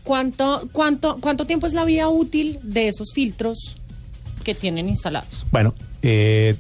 ¿Cuánto, 0.04 0.68
cuánto, 0.72 1.18
¿Cuánto 1.20 1.46
tiempo 1.46 1.66
es 1.66 1.72
la 1.72 1.84
vida 1.84 2.09
útil 2.09 2.59
de 2.62 2.88
esos 2.88 3.12
filtros 3.12 3.76
que 4.44 4.54
tienen 4.54 4.88
instalados? 4.88 5.46
Bueno, 5.50 5.74
eh, 6.02 6.54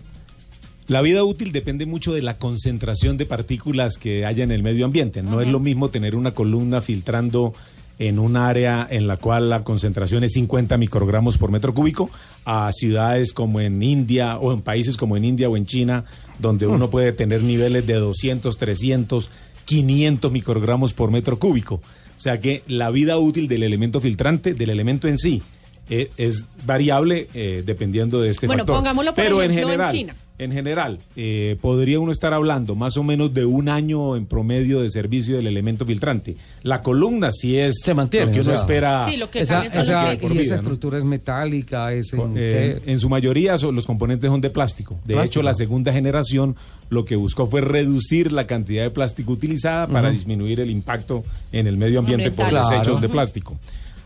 La 0.88 1.02
vida 1.02 1.24
útil 1.24 1.50
depende 1.50 1.84
mucho 1.84 2.12
de 2.12 2.22
la 2.22 2.38
concentración 2.38 3.16
de 3.16 3.26
partículas 3.26 3.98
que 3.98 4.24
haya 4.24 4.44
en 4.44 4.52
el 4.52 4.62
medio 4.62 4.84
ambiente. 4.84 5.20
No 5.20 5.40
es 5.40 5.48
lo 5.48 5.58
mismo 5.58 5.90
tener 5.90 6.14
una 6.14 6.32
columna 6.32 6.80
filtrando 6.80 7.54
en 7.98 8.18
un 8.18 8.36
área 8.36 8.86
en 8.88 9.06
la 9.08 9.16
cual 9.16 9.50
la 9.50 9.64
concentración 9.64 10.22
es 10.22 10.34
50 10.34 10.76
microgramos 10.76 11.38
por 11.38 11.50
metro 11.50 11.74
cúbico 11.74 12.10
a 12.44 12.70
ciudades 12.70 13.32
como 13.32 13.60
en 13.60 13.82
India 13.82 14.38
o 14.38 14.52
en 14.52 14.60
países 14.60 14.96
como 14.96 15.16
en 15.16 15.24
India 15.24 15.48
o 15.48 15.56
en 15.56 15.66
China, 15.66 16.04
donde 16.38 16.66
uno 16.68 16.88
puede 16.90 17.12
tener 17.12 17.42
niveles 17.42 17.84
de 17.86 17.94
200, 17.94 18.56
300, 18.56 19.30
500 19.66 20.32
microgramos 20.32 20.94
por 20.94 21.10
metro 21.10 21.38
cúbico. 21.38 21.74
O 21.74 22.20
sea 22.20 22.40
que 22.40 22.62
la 22.66 22.90
vida 22.90 23.18
útil 23.18 23.46
del 23.46 23.62
elemento 23.62 24.00
filtrante, 24.00 24.54
del 24.54 24.70
elemento 24.70 25.06
en 25.06 25.18
sí, 25.18 25.42
eh, 25.90 26.10
es 26.16 26.46
variable 26.64 27.28
eh, 27.34 27.62
dependiendo 27.64 28.20
de 28.20 28.30
este 28.30 28.46
Bueno, 28.46 28.62
factor. 28.62 28.76
pongámoslo, 28.76 29.14
por 29.14 29.22
Pero 29.22 29.42
en 29.42 29.50
ejemplo, 29.50 29.68
en 29.68 29.72
general, 29.74 29.92
China. 29.92 30.16
En 30.38 30.52
general, 30.52 30.98
eh, 31.16 31.56
podría 31.60 31.98
uno 31.98 32.12
estar 32.12 32.32
hablando 32.34 32.74
más 32.74 32.96
o 32.96 33.02
menos 33.02 33.32
de 33.32 33.44
un 33.46 33.68
año 33.70 34.16
en 34.16 34.26
promedio 34.26 34.82
de 34.82 34.90
servicio 34.90 35.36
del 35.36 35.46
elemento 35.46 35.86
filtrante. 35.86 36.36
La 36.62 36.82
columna 36.82 37.30
sí 37.32 37.58
es 37.58 37.76
Se 37.82 37.94
mantiene. 37.94 38.26
lo 38.26 38.32
que 38.32 38.38
o 38.40 38.42
uno 38.42 38.52
sea, 38.52 38.60
espera. 38.60 39.06
esa, 39.34 39.58
esa- 39.80 40.16
por 40.20 40.30
y 40.30 40.34
vida, 40.34 40.42
esa 40.42 40.54
¿no? 40.54 40.60
estructura 40.60 40.98
es 40.98 41.04
metálica, 41.04 41.92
es 41.92 42.12
en, 42.12 42.34
Eh, 42.36 42.80
en 42.84 42.98
su 42.98 43.08
mayoría 43.08 43.56
son- 43.56 43.74
los 43.74 43.86
componentes 43.86 44.28
son 44.30 44.40
de 44.40 44.50
plástico. 44.50 44.94
De 45.04 45.14
Plástico. 45.14 45.40
hecho, 45.40 45.42
la 45.42 45.54
segunda 45.54 45.92
generación 45.92 46.54
lo 46.90 47.04
que 47.04 47.16
buscó 47.16 47.46
fue 47.46 47.62
reducir 47.62 48.30
la 48.32 48.46
cantidad 48.46 48.82
de 48.82 48.90
plástico 48.90 49.32
utilizada 49.32 49.86
para 49.86 50.10
disminuir 50.10 50.60
el 50.60 50.70
impacto 50.70 51.24
en 51.52 51.66
el 51.66 51.76
medio 51.76 51.98
ambiente 52.00 52.30
por 52.30 52.44
Ambiental. 52.44 52.70
desechos 52.70 52.86
Claro. 52.94 53.00
de 53.00 53.08
plástico. 53.08 53.56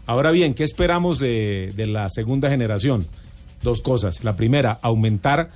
Ahora 0.07 0.31
bien, 0.31 0.55
¿qué 0.55 0.65
esperamos 0.65 1.19
de, 1.19 1.73
de 1.77 1.87
la 1.87 2.09
segunda 2.11 2.49
generación? 2.51 3.07
Dos 3.63 3.83
cosas. 3.83 4.25
La 4.25 4.37
primera, 4.37 4.79
aumentar 4.83 5.51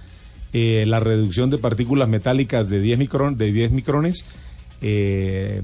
eh, 0.54 0.84
la 0.86 1.00
reducción 1.00 1.50
de 1.50 1.58
partículas 1.58 2.08
metálicas 2.08 2.70
de 2.70 2.80
10, 2.80 2.98
micron, 2.98 3.36
de 3.36 3.52
10 3.52 3.72
micrones. 3.72 4.24
eh, 4.80 5.60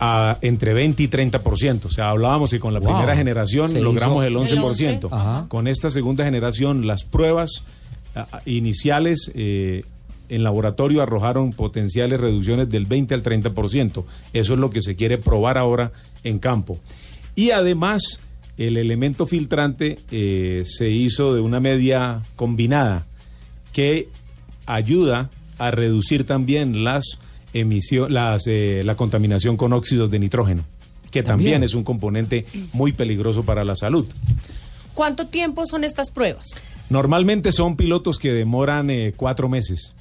a 0.00 0.38
entre 0.42 0.74
20 0.74 1.02
y 1.02 1.08
30%. 1.08 1.86
O 1.86 1.90
sea, 1.90 2.10
hablábamos 2.10 2.50
que 2.50 2.60
con 2.60 2.72
la 2.72 2.78
Wow. 2.78 2.90
primera 2.90 3.16
generación 3.16 3.68
Se 3.68 3.80
logramos 3.80 4.24
el 4.24 4.36
11%. 4.36 5.08
El 5.08 5.12
11. 5.12 5.16
Ajá. 5.16 5.46
Con 5.48 5.66
esta 5.66 5.90
segunda 5.90 6.24
generación, 6.24 6.86
las 6.86 7.02
pruebas 7.02 7.64
iniciales 8.46 9.30
eh, 9.34 9.84
en 10.28 10.42
laboratorio 10.44 11.02
arrojaron 11.02 11.52
potenciales 11.52 12.20
reducciones 12.20 12.68
del 12.68 12.86
20 12.86 13.14
al 13.14 13.22
30%. 13.22 14.04
Eso 14.32 14.52
es 14.52 14.58
lo 14.58 14.70
que 14.70 14.82
se 14.82 14.94
quiere 14.96 15.18
probar 15.18 15.58
ahora 15.58 15.90
en 16.24 16.38
campo. 16.38 16.78
Y 17.34 17.50
además, 17.50 18.20
el 18.56 18.76
elemento 18.76 19.26
filtrante 19.26 19.98
eh, 20.10 20.62
se 20.64 20.90
hizo 20.90 21.34
de 21.34 21.40
una 21.40 21.60
media 21.60 22.22
combinada 22.36 23.06
que 23.78 24.08
ayuda 24.66 25.30
a 25.56 25.70
reducir 25.70 26.26
también 26.26 26.82
las 26.82 27.20
emisión, 27.52 28.12
las, 28.12 28.48
eh, 28.48 28.82
la 28.84 28.96
contaminación 28.96 29.56
con 29.56 29.72
óxidos 29.72 30.10
de 30.10 30.18
nitrógeno, 30.18 30.64
que 31.12 31.22
también. 31.22 31.52
También. 31.52 31.62
es 31.62 31.74
un 31.74 31.84
componente 31.84 32.44
muy 32.72 32.90
peligroso 32.90 33.44
para 33.44 33.62
la 33.62 33.76
salud. 33.76 34.04
¿Cuánto 34.94 35.28
tiempo 35.28 35.64
son 35.64 35.84
estas 35.84 36.10
pruebas? 36.10 36.60
Normalmente 36.90 37.52
son 37.52 37.76
pilotos 37.76 38.18
que 38.18 38.32
demoran 38.32 38.90
eh, 38.90 39.12
cuatro 39.16 39.48
meses, 39.48 39.94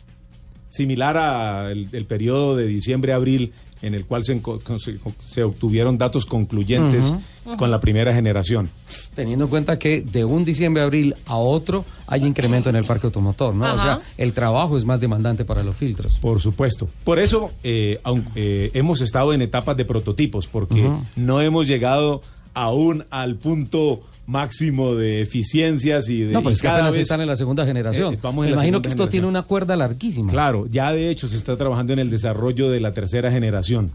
similar 0.70 1.16
al 1.16 1.88
el 1.92 2.06
periodo 2.06 2.56
de 2.56 2.66
diciembre-abril 2.66 3.54
en 3.82 3.94
el 3.96 4.06
cual 4.06 4.24
se, 4.24 5.44
obtuvieron 5.44 5.98
datos 5.98 6.26
concluyentes 6.26 7.14
con 7.58 7.72
la 7.72 7.80
primera 7.80 8.14
generación. 8.14 8.70
Teniendo 9.16 9.46
en 9.46 9.50
cuenta 9.50 9.80
que 9.80 10.02
de 10.02 10.26
un 10.26 10.44
diciembre 10.44 10.84
abril 10.84 11.16
a 11.26 11.36
otro 11.38 11.86
hay 12.08 12.26
incremento 12.26 12.70
en 12.70 12.76
el 12.76 12.86
parque 12.86 13.08
automotor, 13.08 13.56
¿no? 13.56 13.74
O 13.74 13.78
sea, 13.82 14.02
el 14.18 14.34
trabajo 14.34 14.78
es 14.78 14.86
más 14.86 15.00
demandante 15.00 15.46
para 15.46 15.64
los 15.64 15.76
filtros. 15.76 16.18
Por 16.20 16.40
supuesto. 16.42 16.88
Por 17.04 17.20
eso 17.20 17.52
eh, 17.64 18.00
aun- 18.04 18.28
eh, 18.36 18.72
hemos 18.74 19.02
estado 19.02 19.34
en 19.34 19.42
etapas 19.42 19.78
de 19.78 19.86
prototipos, 19.86 20.48
porque 20.48 20.90
no 21.16 21.42
hemos 21.42 21.68
llegado 21.68 22.22
aún 22.54 23.06
al 23.12 23.36
punto 23.36 24.02
máximo 24.28 24.94
de 24.94 25.22
eficiencias 25.22 26.10
y 26.10 26.22
de... 26.22 26.34
No, 26.34 26.40
pero 26.42 26.52
y 26.52 26.54
es 26.54 26.62
que 26.62 26.68
cada 26.68 26.86
vez- 26.90 26.98
están 26.98 27.22
en 27.22 27.28
la 27.28 27.36
segunda 27.36 27.66
generación. 27.66 28.14
Eh, 28.16 28.20
vamos 28.22 28.46
Me 28.46 28.52
imagino 28.52 28.82
que 28.82 28.90
esto 28.90 29.08
tiene 29.08 29.26
generación. 29.26 29.30
una 29.30 29.44
cuerda 29.44 29.76
larguísima. 29.76 30.30
Claro, 30.32 30.68
ya 30.70 30.92
de 30.92 31.10
hecho 31.10 31.28
se 31.28 31.38
está 31.38 31.56
trabajando 31.58 31.94
en 31.94 32.00
el 32.00 32.10
desarrollo 32.10 32.70
de 32.70 32.80
la 32.82 32.94
tercera 32.94 33.32
generación. 33.32 33.92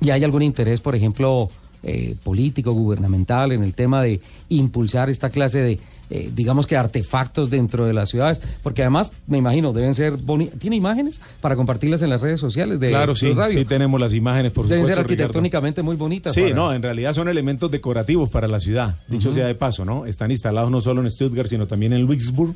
¿Y 0.00 0.10
hay 0.10 0.24
algún 0.24 0.42
interés, 0.42 0.80
por 0.80 0.94
ejemplo, 0.94 1.50
eh, 1.82 2.14
político, 2.22 2.72
gubernamental, 2.72 3.52
en 3.52 3.62
el 3.64 3.74
tema 3.74 4.02
de 4.02 4.20
impulsar 4.48 5.10
esta 5.10 5.30
clase 5.30 5.58
de, 5.58 5.80
eh, 6.10 6.30
digamos 6.34 6.66
que, 6.66 6.76
artefactos 6.76 7.48
dentro 7.50 7.86
de 7.86 7.94
las 7.94 8.08
ciudades? 8.10 8.40
Porque 8.62 8.82
además, 8.82 9.12
me 9.26 9.38
imagino, 9.38 9.72
deben 9.72 9.94
ser 9.94 10.16
bonitas. 10.16 10.58
¿Tiene 10.58 10.76
imágenes 10.76 11.20
para 11.40 11.56
compartirlas 11.56 12.02
en 12.02 12.10
las 12.10 12.20
redes 12.20 12.40
sociales 12.40 12.78
de 12.80 12.88
claro, 12.88 13.14
sí, 13.14 13.32
Radio? 13.32 13.58
sí 13.60 13.64
tenemos 13.64 14.00
las 14.00 14.12
imágenes, 14.12 14.52
por 14.52 14.66
Deben 14.66 14.84
supuesto. 14.84 15.00
ser 15.02 15.06
Ricardo. 15.08 15.22
arquitectónicamente 15.24 15.82
muy 15.82 15.96
bonitas. 15.96 16.32
Sí, 16.32 16.42
para- 16.42 16.54
no, 16.54 16.72
en 16.72 16.82
realidad 16.82 17.12
son 17.12 17.28
elementos 17.28 17.70
decorativos 17.70 18.28
para 18.30 18.48
la 18.48 18.60
ciudad, 18.60 18.96
dicho 19.08 19.30
sea 19.32 19.46
de 19.46 19.54
paso, 19.54 19.84
¿no? 19.84 20.06
Están 20.06 20.30
instalados 20.30 20.70
no 20.70 20.80
solo 20.80 21.00
en 21.00 21.10
Stuttgart, 21.10 21.48
sino 21.48 21.66
también 21.66 21.92
en 21.92 22.02
Luxemburg. 22.02 22.54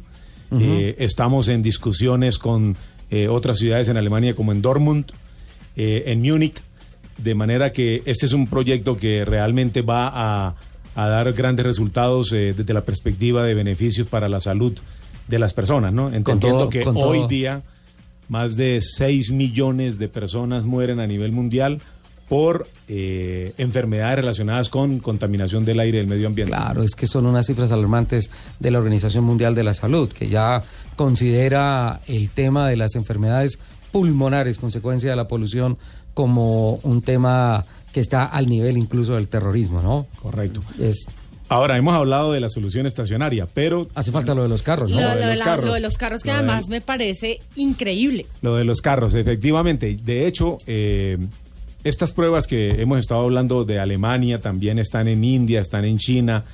Ujú. 0.50 0.60
Eh, 0.62 0.96
estamos 0.98 1.48
en 1.48 1.62
discusiones 1.62 2.38
con 2.38 2.76
eh, 3.10 3.28
otras 3.28 3.58
ciudades 3.58 3.88
en 3.88 3.96
Alemania, 3.96 4.34
como 4.34 4.52
en 4.52 4.60
Dortmund, 4.62 5.06
en 5.76 6.22
Múnich, 6.22 6.60
de 7.18 7.34
manera 7.34 7.72
que 7.72 8.02
este 8.04 8.26
es 8.26 8.32
un 8.32 8.46
proyecto 8.46 8.96
que 8.96 9.24
realmente 9.24 9.82
va 9.82 10.10
a, 10.12 10.54
a 10.94 11.08
dar 11.08 11.32
grandes 11.32 11.64
resultados 11.66 12.32
eh, 12.32 12.54
desde 12.56 12.72
la 12.74 12.84
perspectiva 12.84 13.42
de 13.44 13.54
beneficios 13.54 14.06
para 14.06 14.28
la 14.28 14.40
salud 14.40 14.72
de 15.28 15.38
las 15.38 15.54
personas, 15.54 15.92
¿no? 15.92 16.12
Entendiendo 16.12 16.58
todo- 16.60 16.68
que 16.70 16.80
hoy 16.86 17.18
todo. 17.20 17.28
día 17.28 17.62
más 18.28 18.56
de 18.56 18.80
6 18.80 19.30
millones 19.32 19.98
de 19.98 20.08
personas 20.08 20.64
mueren 20.64 21.00
a 21.00 21.06
nivel 21.06 21.32
mundial 21.32 21.80
por 22.28 22.66
eh, 22.88 23.52
enfermedades 23.58 24.16
relacionadas 24.16 24.70
con 24.70 24.98
contaminación 24.98 25.64
del 25.66 25.78
aire 25.80 25.98
y 25.98 26.00
del 26.00 26.06
medio 26.08 26.26
ambiente. 26.26 26.52
Claro, 26.54 26.82
es 26.82 26.94
que 26.94 27.06
son 27.06 27.26
unas 27.26 27.46
cifras 27.46 27.70
alarmantes 27.70 28.30
de 28.60 28.70
la 28.70 28.78
Organización 28.78 29.24
Mundial 29.24 29.54
de 29.54 29.62
la 29.62 29.74
Salud, 29.74 30.08
que 30.10 30.28
ya 30.28 30.62
considera 30.96 32.00
el 32.06 32.30
tema 32.30 32.66
de 32.68 32.76
las 32.76 32.94
enfermedades 32.96 33.58
pulmonares, 33.92 34.58
consecuencia 34.58 35.10
de 35.10 35.16
la 35.16 35.28
polución, 35.28 35.78
como 36.14 36.76
un 36.82 37.02
tema 37.02 37.64
que 37.94 38.00
está 38.00 38.24
al 38.26 38.46
nivel 38.46 38.76
incluso 38.76 39.14
del 39.14 39.28
terrorismo, 39.28 39.80
¿no? 39.80 40.06
Correcto. 40.20 40.60
Es, 40.78 41.06
Ahora, 41.48 41.76
hemos 41.76 41.94
hablado 41.94 42.32
de 42.32 42.40
la 42.40 42.48
solución 42.48 42.86
estacionaria, 42.86 43.46
pero... 43.52 43.86
Hace 43.94 44.10
falta 44.10 44.34
lo 44.34 44.42
de 44.42 44.48
los 44.48 44.62
carros, 44.62 44.90
Lo, 44.90 44.96
¿no? 44.96 45.02
lo 45.02 45.08
Lo 45.10 45.14
de 45.14 45.20
de 45.20 45.26
los 45.30 45.38
la- 45.38 45.44
carros. 45.44 45.66
lo 45.66 45.74
de 45.74 45.80
los 45.80 45.96
carros 45.98 46.22
que 46.22 46.28
Lo 46.30 46.34
de- 46.34 46.38
además 46.40 46.68
me 46.68 46.80
parece 46.80 47.40
increíble. 47.54 48.26
Lo 48.42 48.56
de 48.56 48.64
los 48.64 48.80
carros, 48.80 49.14
efectivamente. 49.14 49.94
De 50.02 50.26
hecho, 50.26 50.56
eh, 50.66 51.18
estas 51.84 52.12
pruebas 52.12 52.46
que 52.46 52.80
hemos 52.80 52.98
estado 52.98 53.20
hablando 53.22 53.64
de 53.64 53.78
Alemania 53.78 54.40
también 54.40 54.78
están 54.78 55.06
en 55.06 55.22
India, 55.22 55.60
están 55.60 55.84
en 55.84 55.98
China, 55.98 56.44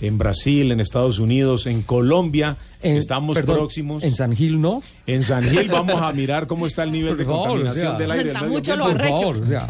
en 0.00 0.16
Brasil, 0.18 0.70
en 0.70 0.80
Estados 0.80 1.18
Unidos, 1.18 1.66
en 1.66 1.82
Colombia. 1.82 2.56
En- 2.82 2.96
estamos 2.96 3.36
perdón, 3.36 3.56
próximos. 3.56 4.04
En 4.04 4.14
San 4.14 4.36
Gil, 4.36 4.60
¿no? 4.60 4.82
En 5.06 5.24
San 5.24 5.42
Gil 5.42 5.68
vamos 5.68 6.00
a 6.00 6.12
mirar 6.12 6.46
cómo 6.46 6.66
está 6.66 6.84
el 6.84 6.92
nivel 6.92 7.16
de 7.16 7.24
favor, 7.24 7.48
contaminación 7.48 7.86
o 7.86 7.90
sea, 7.90 7.98
del 7.98 8.10
aire. 8.12 8.32
del 8.32 8.48
mucho 8.48 8.76
lo. 8.76 8.84
Por 8.84 8.98
favor, 8.98 9.36
o 9.38 9.46
sea, 9.46 9.68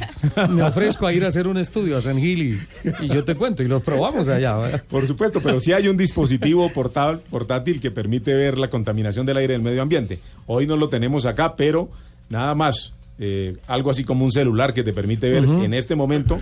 me 0.50 0.62
ofrezco 0.62 1.06
a 1.06 1.12
ir 1.12 1.24
a 1.24 1.28
hacer 1.28 1.48
un 1.48 1.56
estudio 1.56 1.96
a 1.96 2.02
San 2.02 2.18
Gil 2.18 2.42
y, 2.42 2.58
y 3.04 3.08
yo 3.08 3.24
te 3.24 3.34
cuento 3.34 3.62
y 3.62 3.68
los 3.68 3.82
probamos 3.82 4.28
allá. 4.28 4.58
¿verdad? 4.58 4.84
Por 4.88 5.06
supuesto, 5.06 5.40
pero 5.40 5.58
sí 5.60 5.72
hay 5.72 5.88
un 5.88 5.96
dispositivo 5.96 6.70
portal- 6.72 7.20
portátil 7.30 7.80
que 7.80 7.90
permite 7.90 8.34
ver 8.34 8.58
la 8.58 8.68
contaminación 8.68 9.24
del 9.24 9.38
aire 9.38 9.54
del 9.54 9.62
medio 9.62 9.80
ambiente. 9.80 10.18
Hoy 10.46 10.66
no 10.66 10.76
lo 10.76 10.88
tenemos 10.90 11.24
acá, 11.24 11.56
pero 11.56 11.88
nada 12.28 12.54
más, 12.54 12.92
eh, 13.18 13.56
algo 13.66 13.90
así 13.90 14.04
como 14.04 14.24
un 14.24 14.30
celular 14.32 14.74
que 14.74 14.82
te 14.84 14.92
permite 14.92 15.30
ver 15.30 15.44
en 15.44 15.72
este 15.72 15.96
momento 15.96 16.38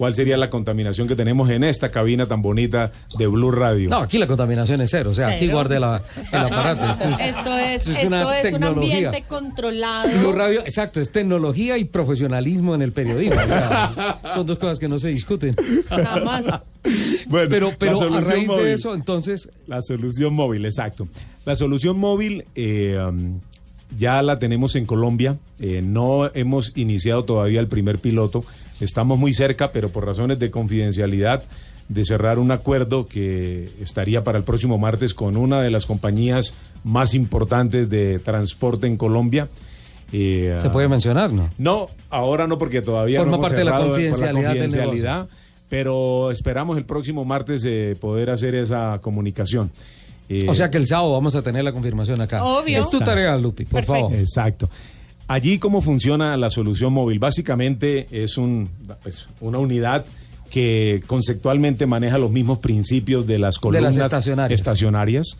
cuál 0.00 0.14
sería 0.14 0.38
la 0.38 0.48
contaminación 0.48 1.06
que 1.08 1.14
tenemos 1.14 1.50
en 1.50 1.62
esta 1.62 1.90
cabina 1.90 2.24
tan 2.24 2.40
bonita 2.40 2.90
de 3.18 3.26
Blue 3.26 3.50
Radio. 3.50 3.90
No, 3.90 3.98
aquí 3.98 4.16
la 4.16 4.26
contaminación 4.26 4.80
es 4.80 4.88
cero, 4.90 5.10
o 5.10 5.14
sea, 5.14 5.26
aquí 5.28 5.46
guarde 5.46 5.78
la- 5.78 6.02
el 6.32 6.38
aparato. 6.38 6.86
Esto 7.04 7.08
es, 7.10 7.20
Esto 7.20 7.54
es, 7.58 7.76
esto 7.86 7.90
es 7.90 7.98
esto 8.04 8.06
una 8.16 8.38
es 8.40 8.52
un 8.54 8.64
ambiente 8.64 9.24
controlado. 9.28 10.08
Blue 10.20 10.32
Radio, 10.32 10.60
exacto, 10.60 11.02
es 11.02 11.12
tecnología 11.12 11.76
y 11.76 11.84
profesionalismo 11.84 12.74
en 12.74 12.80
el 12.80 12.92
periodismo. 12.92 13.38
o 13.42 13.46
sea, 13.46 14.18
son 14.34 14.46
dos 14.46 14.58
cosas 14.58 14.78
que 14.78 14.88
no 14.88 14.98
se 14.98 15.08
discuten. 15.08 15.54
Jamás. 15.90 16.46
Bueno, 17.26 17.50
pero 17.50 17.70
pero 17.78 18.00
a 18.00 18.20
raíz 18.22 18.48
móvil. 18.48 18.64
de 18.64 18.72
eso, 18.72 18.94
entonces, 18.94 19.50
La 19.66 19.82
solución 19.82 20.32
móvil, 20.32 20.64
exacto. 20.64 21.08
La 21.44 21.56
solución 21.56 21.98
móvil 21.98 22.46
eh, 22.54 22.98
um, 23.06 23.38
ya 23.98 24.22
la 24.22 24.38
tenemos 24.38 24.76
en 24.76 24.86
Colombia. 24.86 25.36
Eh, 25.58 25.82
no 25.84 26.30
hemos 26.32 26.72
iniciado 26.74 27.24
todavía 27.26 27.60
el 27.60 27.66
primer 27.68 27.98
piloto. 27.98 28.46
Estamos 28.80 29.18
muy 29.18 29.32
cerca, 29.32 29.72
pero 29.72 29.90
por 29.90 30.06
razones 30.06 30.38
de 30.38 30.50
confidencialidad, 30.50 31.42
de 31.88 32.04
cerrar 32.04 32.38
un 32.38 32.50
acuerdo 32.50 33.06
que 33.06 33.70
estaría 33.80 34.24
para 34.24 34.38
el 34.38 34.44
próximo 34.44 34.78
martes 34.78 35.14
con 35.14 35.36
una 35.36 35.60
de 35.60 35.70
las 35.70 35.86
compañías 35.86 36.54
más 36.84 37.14
importantes 37.14 37.90
de 37.90 38.18
transporte 38.18 38.86
en 38.86 38.96
Colombia. 38.96 39.48
Eh, 40.12 40.56
se 40.60 40.70
puede 40.70 40.88
mencionar, 40.88 41.32
¿no? 41.32 41.50
no, 41.58 41.88
ahora 42.08 42.46
no, 42.46 42.58
porque 42.58 42.82
todavía 42.82 43.20
Forma 43.20 43.32
no 43.32 43.36
hemos 43.36 43.48
parte 43.48 43.58
de 43.58 44.32
la 44.32 44.32
confidencialidad 44.32 45.28
pero 45.70 46.32
esperamos 46.32 46.76
el 46.76 46.84
próximo 46.84 47.24
martes 47.24 47.64
eh, 47.64 47.96
poder 47.98 48.28
hacer 48.28 48.56
esa 48.56 48.98
comunicación. 49.00 49.70
Eh, 50.28 50.46
O 50.48 50.54
sea 50.54 50.68
que 50.68 50.78
el 50.78 50.86
sábado 50.86 51.12
vamos 51.12 51.36
a 51.36 51.42
tener 51.42 51.64
la 51.64 51.72
confirmación 51.72 52.20
acá. 52.20 52.44
Obvio. 52.44 52.80
Es 52.80 52.90
tu 52.90 52.98
tarea, 52.98 53.38
Lupi, 53.38 53.64
por 53.64 53.84
favor. 53.84 54.12
Exacto. 54.12 54.68
Allí 55.32 55.58
cómo 55.60 55.80
funciona 55.80 56.36
la 56.36 56.50
solución 56.50 56.92
móvil. 56.92 57.20
Básicamente 57.20 58.08
es 58.10 58.36
un, 58.36 58.68
pues, 59.00 59.28
una 59.40 59.58
unidad 59.58 60.04
que 60.50 61.04
conceptualmente 61.06 61.86
maneja 61.86 62.18
los 62.18 62.32
mismos 62.32 62.58
principios 62.58 63.28
de 63.28 63.38
las 63.38 63.54
De 63.54 63.60
columnas 63.60 63.94
las 63.94 64.06
estacionarias. 64.06 64.60
estacionarias, 64.60 65.36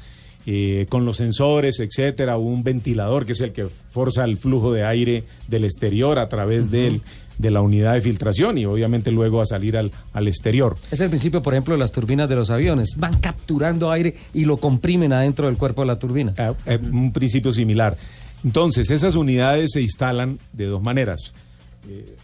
eh, 0.47 0.87
con 0.89 1.05
los 1.05 1.17
sensores, 1.17 1.81
etcétera, 1.81 2.37
un 2.39 2.63
ventilador 2.63 3.27
que 3.27 3.33
es 3.33 3.41
el 3.41 3.51
que 3.53 3.67
forza 3.69 4.23
el 4.23 4.37
flujo 4.37 4.73
de 4.73 4.85
aire 4.85 5.25
del 5.49 5.65
exterior 5.65 6.21
a 6.21 6.29
través 6.29 6.71
del- 6.71 7.03
de 7.39 7.51
la 7.51 7.61
unidad 7.61 7.95
de 7.95 8.01
filtración 8.03 8.59
y 8.59 8.67
obviamente 8.67 9.11
luego 9.11 9.41
a 9.41 9.47
salir 9.47 9.77
al, 9.77 9.91
al 10.13 10.29
exterior. 10.29 10.77
Es 10.93 11.01
el 11.01 11.09
principio, 11.09 11.43
por 11.43 11.55
ejemplo, 11.55 11.75
de 11.75 11.81
las 11.81 11.91
turbinas 11.91 12.29
de 12.29 12.37
los 12.37 12.51
aviones. 12.51 12.95
Van 12.99 13.19
capturando 13.19 13.91
aire 13.91 14.15
y 14.35 14.45
lo 14.45 14.59
comprimen 14.59 15.13
adentro 15.13 15.47
del 15.47 15.57
cuerpo 15.57 15.81
de 15.81 15.87
la 15.89 15.99
turbina. 15.99 16.33
Eh, 16.37 16.53
eh, 16.67 16.79
un 16.93 17.13
principio 17.13 17.53
similar. 17.53 17.97
Entonces, 18.45 18.91
esas 18.91 19.17
unidades 19.17 19.71
se 19.73 19.83
instalan 19.83 20.39
de 20.53 20.67
dos 20.67 20.83
maneras. 20.83 21.33
Eh, 21.89 22.17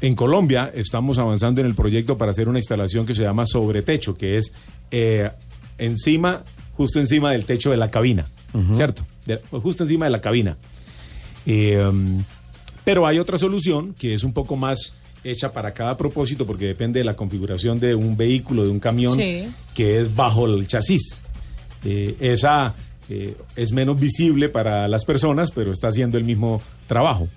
en 0.00 0.14
Colombia 0.14 0.70
estamos 0.74 1.18
avanzando 1.18 1.60
en 1.60 1.66
el 1.66 1.74
proyecto 1.74 2.18
para 2.18 2.30
hacer 2.30 2.48
una 2.48 2.58
instalación 2.58 3.06
que 3.06 3.14
se 3.14 3.22
llama 3.22 3.46
sobretecho, 3.46 4.16
que 4.16 4.36
es 4.36 4.52
eh, 4.90 5.30
encima, 5.78 6.44
justo 6.76 6.98
encima 7.00 7.30
del 7.32 7.44
techo 7.44 7.70
de 7.70 7.76
la 7.78 7.90
cabina, 7.90 8.26
¿cierto? 8.74 9.06
De- 9.24 9.40
justo 9.50 9.84
encima 9.84 10.04
de 10.06 10.10
la 10.10 10.20
cabina. 10.20 10.56
Eh, 11.46 11.78
um, 11.86 12.22
pero 12.84 13.06
hay 13.06 13.18
otra 13.18 13.38
solución 13.38 13.94
que 13.94 14.14
es 14.14 14.22
un 14.24 14.32
poco 14.32 14.56
más 14.56 14.94
hecha 15.24 15.52
para 15.52 15.72
cada 15.72 15.96
propósito 15.96 16.46
porque 16.46 16.66
depende 16.66 17.00
de 17.00 17.04
la 17.04 17.16
configuración 17.16 17.80
de 17.80 17.94
un 17.94 18.16
vehículo, 18.16 18.64
de 18.64 18.70
un 18.70 18.78
camión, 18.80 19.14
Sí. 19.14 19.48
que 19.74 19.98
es 20.00 20.14
bajo 20.14 20.46
el 20.46 20.66
chasis. 20.68 21.20
Eh, 21.84 22.16
esa 22.20 22.74
eh, 23.08 23.36
es 23.56 23.72
menos 23.72 23.98
visible 24.00 24.48
para 24.48 24.88
las 24.88 25.04
personas, 25.04 25.50
pero 25.50 25.72
está 25.72 25.88
haciendo 25.88 26.18
el 26.18 26.24
mismo 26.24 26.60
trabajo. 26.86 27.28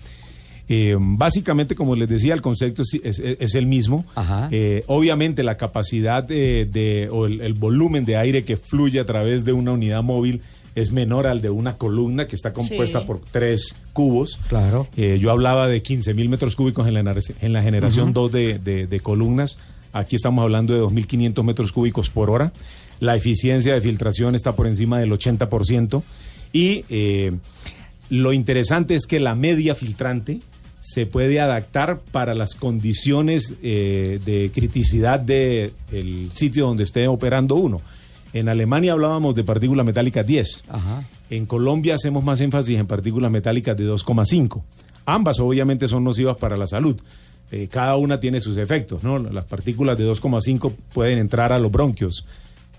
Eh, 0.72 0.96
básicamente, 1.00 1.74
como 1.74 1.96
les 1.96 2.08
decía, 2.08 2.34
el 2.36 2.42
concepto 2.42 2.84
es, 2.84 2.94
es- 3.04 3.20
es 3.40 3.56
el 3.56 3.66
mismo. 3.66 4.06
Eh, 4.52 4.84
obviamente, 4.88 5.42
la 5.42 5.58
capacidad 5.58 6.24
de, 6.24 6.66
de- 6.72 7.10
o 7.12 7.26
el, 7.26 7.42
el 7.42 7.54
volumen 7.54 8.06
de 8.06 8.18
aire 8.18 8.44
que 8.44 8.56
fluye 8.56 9.00
a 9.00 9.06
través 9.06 9.46
de 9.46 9.54
una 9.54 9.72
unidad 9.72 10.04
móvil 10.04 10.42
es 10.76 10.92
menor 10.92 11.26
al 11.26 11.42
de 11.42 11.50
una 11.50 11.76
columna 11.78 12.28
que 12.28 12.36
está 12.36 12.54
compuesta 12.54 13.00
Sí. 13.02 13.06
por 13.08 13.20
tres 13.32 13.76
cubos. 13.94 14.40
Claro. 14.48 14.88
Eh, 14.96 15.18
yo 15.20 15.32
hablaba 15.32 15.68
de 15.68 15.82
15 15.82 16.14
mil 16.14 16.30
metros 16.30 16.56
cúbicos 16.56 16.88
en 16.88 16.94
la, 16.94 17.02
ener- 17.04 17.34
en 17.42 17.52
la 17.54 17.64
generación 17.64 18.06
Ujú. 18.10 18.14
2 18.14 18.32
de, 18.32 18.60
de- 18.60 18.86
de 18.88 19.00
columnas. 19.00 19.58
Aquí 19.92 20.16
estamos 20.16 20.44
hablando 20.44 20.76
de 20.76 20.82
2.500 20.82 21.44
metros 21.44 21.72
cúbicos 21.72 22.12
por 22.12 22.30
hora. 22.30 22.54
La 23.00 23.16
eficiencia 23.16 23.74
de 23.74 23.82
filtración 23.82 24.36
está 24.36 24.56
por 24.56 24.68
encima 24.68 25.00
del 25.00 25.12
80%. 25.12 26.04
Y 26.52 26.86
eh, 26.90 27.32
lo 28.10 28.34
interesante 28.34 28.96
es 28.96 29.06
que 29.06 29.20
la 29.20 29.36
media 29.36 29.76
filtrante 29.76 30.40
se 30.82 31.06
puede 31.06 31.40
adaptar 31.40 32.00
para 32.00 32.34
las 32.34 32.56
condiciones 32.56 33.56
eh, 33.62 34.20
de 34.26 34.52
criticidad 34.54 35.20
del 35.20 35.74
sitio 36.34 36.68
donde 36.68 36.84
esté 36.84 37.08
operando 37.08 37.56
uno. 37.56 37.82
En 38.32 38.48
Alemania 38.48 38.94
hablábamos 38.94 39.36
de 39.36 39.44
partículas 39.44 39.86
metálicas 39.86 40.26
10. 40.26 40.64
En 41.30 41.46
Colombia 41.46 41.96
hacemos 41.96 42.24
más 42.24 42.40
énfasis 42.42 42.80
en 42.80 42.88
partículas 42.88 43.32
metálicas 43.32 43.76
de 43.76 43.86
2,5. 43.86 44.62
Ambas 45.06 45.40
obviamente 45.40 45.88
son 45.88 46.04
nocivas 46.04 46.38
para 46.38 46.56
la 46.56 46.68
salud. 46.68 46.96
Eh, 47.52 47.68
cada 47.68 47.96
una 47.96 48.20
tiene 48.20 48.40
sus 48.42 48.58
efectos, 48.58 49.04
¿no? 49.04 49.18
Las 49.18 49.46
partículas 49.46 49.98
de 49.98 50.08
2,5 50.08 50.72
pueden 50.94 51.18
entrar 51.18 51.52
a 51.52 51.58
los 51.58 51.72
bronquios. 51.72 52.26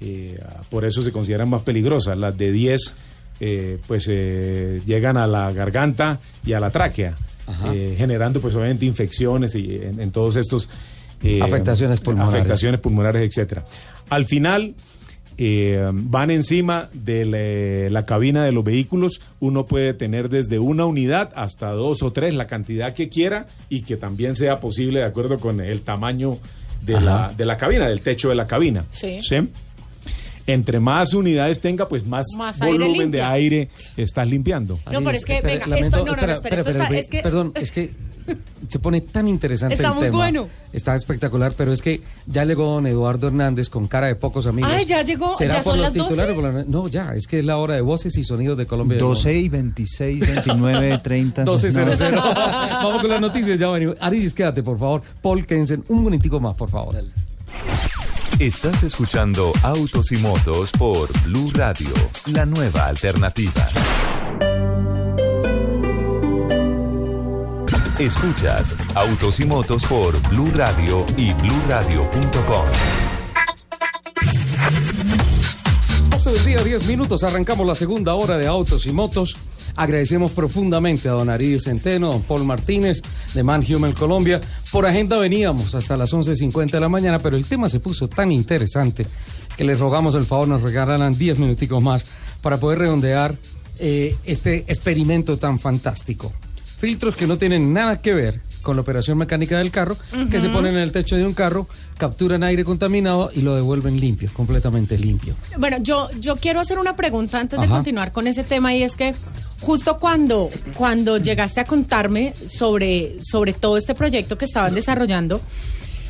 Eh, 0.01 0.38
por 0.70 0.84
eso 0.84 1.03
se 1.03 1.12
consideran 1.12 1.48
más 1.48 1.62
peligrosas. 1.62 2.16
Las 2.16 2.36
de 2.38 2.53
10 2.53 2.94
eh, 3.40 3.78
pues 3.86 4.07
eh, 4.09 4.80
llegan 4.86 5.16
a 5.16 5.26
la 5.26 5.53
garganta 5.53 6.18
y 6.44 6.53
a 6.53 6.61
la 6.61 6.70
tráquea, 6.70 7.14
eh, 7.72 7.94
generando 7.98 8.40
pues 8.40 8.55
obviamente 8.55 8.86
infecciones 8.86 9.55
y 9.55 9.76
en, 9.76 10.01
en 10.01 10.11
todos 10.11 10.36
estos 10.36 10.68
eh, 11.22 11.40
Afectaciones 11.42 12.01
pulmonares. 12.01 12.34
afectaciones 12.34 12.80
pulmonares, 12.80 13.22
etcétera. 13.28 13.64
Al 14.09 14.24
final 14.24 14.74
eh, 15.36 15.86
van 15.92 16.30
encima 16.30 16.88
de 16.94 17.24
la, 17.88 17.90
la 17.90 18.07
cabina 18.07 18.44
de 18.44 18.53
los 18.53 18.64
vehículos. 18.64 19.20
Uno 19.38 19.66
puede 19.66 19.92
tener 19.94 20.28
desde 20.30 20.59
una 20.59 20.86
unidad 20.86 21.30
hasta 21.34 21.70
dos 21.72 22.03
o 22.03 22.12
tres, 22.12 22.34
la 22.34 22.46
cantidad 22.46 22.94
que 22.94 23.09
quiera 23.11 23.46
y 23.68 23.82
que 23.82 23.96
también 23.96 24.36
sea 24.36 24.61
posible 24.61 25.01
de 25.01 25.07
acuerdo 25.07 25.38
con 25.38 25.61
el 25.61 25.82
tamaño 25.82 26.38
de, 26.82 27.01
la, 27.01 27.32
de 27.36 27.44
la 27.44 27.57
cabina, 27.59 27.86
del 27.88 28.01
techo 28.01 28.28
de 28.30 28.34
la 28.34 28.46
cabina. 28.46 28.84
Sí. 28.90 29.18
Entre 30.53 30.80
más 30.80 31.14
unidades 31.14 31.61
tenga, 31.61 31.88
pues 31.88 32.07
más, 32.07 32.26
Más 32.36 32.61
aire 32.62 32.78
volumen 32.78 33.11
de 33.11 33.22
aire 33.22 33.68
estás 33.96 34.28
limpiando. 34.28 34.78
No, 34.90 34.98
pero 35.01 35.11
es 35.11 35.24
que, 35.24 35.34
Espere, 35.36 35.55
venga, 35.55 35.66
lamento- 35.66 35.84
esto, 35.86 35.98
no, 35.98 36.16
no, 36.16 36.26
no, 36.26 36.32
espera, 36.32 36.57
esto 36.57 36.70
está, 36.70 36.82
espera, 36.84 37.01
es 37.01 37.09
que, 37.09 37.22
Perdón, 37.22 37.53
es 37.61 37.70
que 37.72 37.90
se 38.68 38.78
pone 38.78 39.01
tan 39.01 39.26
interesante 39.26 39.74
Está 39.74 39.88
el 39.88 39.94
muy 39.94 40.05
tema. 40.05 40.18
bueno. 40.18 40.48
Está 40.72 40.94
espectacular, 40.94 41.53
pero 41.57 41.72
es 41.72 41.82
que 41.82 42.01
ya 42.26 42.44
llegó 42.44 42.64
don 42.66 42.86
Eduardo 42.86 43.26
Hernández 43.26 43.68
con 43.68 43.88
cara 43.88 44.07
de 44.07 44.14
pocos 44.14 44.46
amigos. 44.46 44.70
Ay, 44.72 44.84
ya 44.84 45.03
llegó, 45.03 45.34
¿Será 45.34 45.55
ya 45.55 45.62
por 45.62 45.72
son 45.72 45.76
los 45.82 45.84
las 45.86 45.94
12? 45.94 46.09
titulares? 46.09 46.34
Por 46.34 46.44
la- 46.55 46.64
No, 46.64 46.86
ya, 46.88 47.11
es 47.14 47.26
que 47.26 47.40
es 47.40 47.44
la 47.44 47.57
hora 47.57 47.74
de 47.74 47.80
voces 47.80 48.16
y 48.18 48.22
sonidos 48.24 48.57
de 48.57 48.66
Colombia. 48.66 48.94
y 48.94 48.98
del 48.98 49.09
12 49.09 49.34
y 49.38 49.48
26, 49.48 50.20
29, 50.20 50.98
30. 50.98 51.44
12.00. 51.44 52.11
No. 52.14 52.22
Vamos 52.22 53.01
con 53.01 53.11
las 53.11 53.20
noticias, 53.20 53.59
ya 53.59 53.68
venimos. 53.68 53.96
Aris, 54.01 54.32
quédate, 54.32 54.62
por 54.62 54.78
favor. 54.78 55.03
Paul 55.20 55.44
Kensen, 55.44 55.84
un 55.88 56.03
momentico 56.05 56.38
más, 56.38 56.55
por 56.55 56.70
favor. 56.70 56.96
Estás 58.41 58.82
escuchando 58.84 59.53
Autos 59.62 60.12
y 60.12 60.16
Motos 60.16 60.72
por 60.72 61.12
Blue 61.24 61.51
Radio, 61.53 61.91
la 62.32 62.47
nueva 62.47 62.86
alternativa. 62.86 63.68
Escuchas 67.99 68.78
Autos 68.95 69.41
y 69.41 69.45
Motos 69.45 69.84
por 69.84 70.18
Blue 70.30 70.51
Radio 70.55 71.05
y 71.18 71.34
bluradio.com. 71.34 72.64
12 76.09 76.32
del 76.32 76.45
día, 76.47 76.64
10 76.64 76.86
minutos. 76.86 77.22
Arrancamos 77.22 77.66
la 77.66 77.74
segunda 77.74 78.14
hora 78.14 78.38
de 78.38 78.47
Autos 78.47 78.86
y 78.86 78.93
Motos. 78.93 79.36
Agradecemos 79.76 80.32
profundamente 80.32 81.08
a 81.08 81.12
don 81.12 81.30
Ariel 81.30 81.60
Centeno, 81.60 82.12
don 82.12 82.22
Paul 82.22 82.44
Martínez, 82.44 83.02
de 83.34 83.42
Man 83.42 83.64
Human 83.68 83.92
Colombia. 83.92 84.40
Por 84.70 84.86
agenda 84.86 85.18
veníamos 85.18 85.74
hasta 85.74 85.96
las 85.96 86.12
11.50 86.12 86.70
de 86.70 86.80
la 86.80 86.88
mañana, 86.88 87.18
pero 87.18 87.36
el 87.36 87.44
tema 87.44 87.68
se 87.68 87.80
puso 87.80 88.08
tan 88.08 88.32
interesante 88.32 89.06
que 89.56 89.64
les 89.64 89.78
rogamos 89.78 90.14
el 90.14 90.24
favor 90.24 90.48
nos 90.48 90.62
regalaran 90.62 91.16
10 91.16 91.38
minuticos 91.38 91.82
más 91.82 92.06
para 92.42 92.58
poder 92.58 92.78
redondear 92.78 93.36
eh, 93.78 94.16
este 94.24 94.64
experimento 94.68 95.38
tan 95.38 95.58
fantástico. 95.58 96.32
Filtros 96.78 97.16
que 97.16 97.26
no 97.26 97.38
tienen 97.38 97.72
nada 97.72 98.00
que 98.00 98.14
ver 98.14 98.40
con 98.62 98.76
la 98.76 98.82
operación 98.82 99.18
mecánica 99.18 99.58
del 99.58 99.70
carro, 99.70 99.96
que 100.30 100.40
se 100.40 100.48
ponen 100.48 100.76
en 100.76 100.82
el 100.82 100.92
techo 100.92 101.16
de 101.16 101.24
un 101.24 101.32
carro, 101.32 101.66
capturan 101.96 102.42
aire 102.42 102.64
contaminado 102.64 103.30
y 103.34 103.40
lo 103.40 103.54
devuelven 103.54 103.98
limpio, 103.98 104.30
completamente 104.32 104.98
limpio. 104.98 105.34
Bueno, 105.58 105.78
yo, 105.80 106.10
yo 106.20 106.36
quiero 106.36 106.60
hacer 106.60 106.78
una 106.78 106.94
pregunta 106.94 107.40
antes 107.40 107.60
de 107.60 107.68
continuar 107.68 108.12
con 108.12 108.26
ese 108.26 108.44
tema 108.44 108.74
y 108.74 108.82
es 108.82 108.96
que 108.96 109.14
justo 109.61 109.98
cuando, 109.98 110.50
cuando 110.74 111.18
llegaste 111.18 111.61
a 111.61 111.64
contarme 111.64 112.34
sobre, 112.48 113.22
sobre 113.22 113.52
todo 113.52 113.76
este 113.76 113.94
proyecto 113.94 114.38
que 114.38 114.44
estaban 114.44 114.74
desarrollando, 114.74 115.40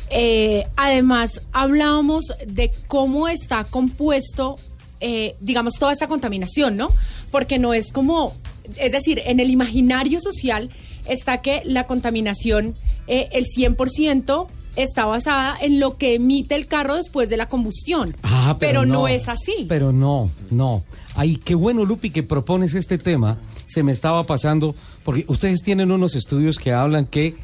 eh, 0.09 0.65
además 0.75 1.41
hablábamos 1.53 2.33
de 2.45 2.71
cómo 2.87 3.27
está 3.27 3.63
compuesto, 3.63 4.57
eh, 4.99 5.35
digamos, 5.39 5.75
toda 5.75 5.93
esta 5.93 6.07
contaminación, 6.07 6.75
¿no? 6.75 6.89
Porque 7.31 7.59
no 7.59 7.73
es 7.73 7.91
como, 7.91 8.33
es 8.77 8.91
decir, 8.91 9.21
en 9.25 9.39
el 9.39 9.49
imaginario 9.49 10.19
social 10.19 10.69
está 11.05 11.41
que 11.41 11.61
la 11.65 11.87
contaminación, 11.87 12.75
eh, 13.07 13.29
el 13.31 13.45
100%, 13.45 14.47
está 14.75 15.05
basada 15.05 15.57
en 15.61 15.79
lo 15.79 15.97
que 15.97 16.15
emite 16.15 16.55
el 16.55 16.67
carro 16.67 16.95
después 16.95 17.29
de 17.29 17.37
la 17.37 17.47
combustión. 17.47 18.15
Ah, 18.23 18.57
pero, 18.59 18.85
no. 18.85 19.07
es 19.07 19.27
así. 19.29 19.65
Pero 19.67 19.91
no, 19.91 20.29
no. 20.49 20.83
Ay, 21.15 21.37
qué 21.37 21.55
bueno, 21.55 21.85
Lupi, 21.85 22.09
que 22.09 22.23
propones 22.23 22.73
este 22.73 22.97
tema. 22.97 23.37
Se 23.67 23.83
me 23.83 23.91
estaba 23.91 24.23
pasando, 24.23 24.75
porque 25.03 25.25
ustedes 25.27 25.61
tienen 25.63 25.91
unos 25.91 26.15
estudios 26.15 26.57
que 26.57 26.71
hablan 26.73 27.05
que 27.05 27.35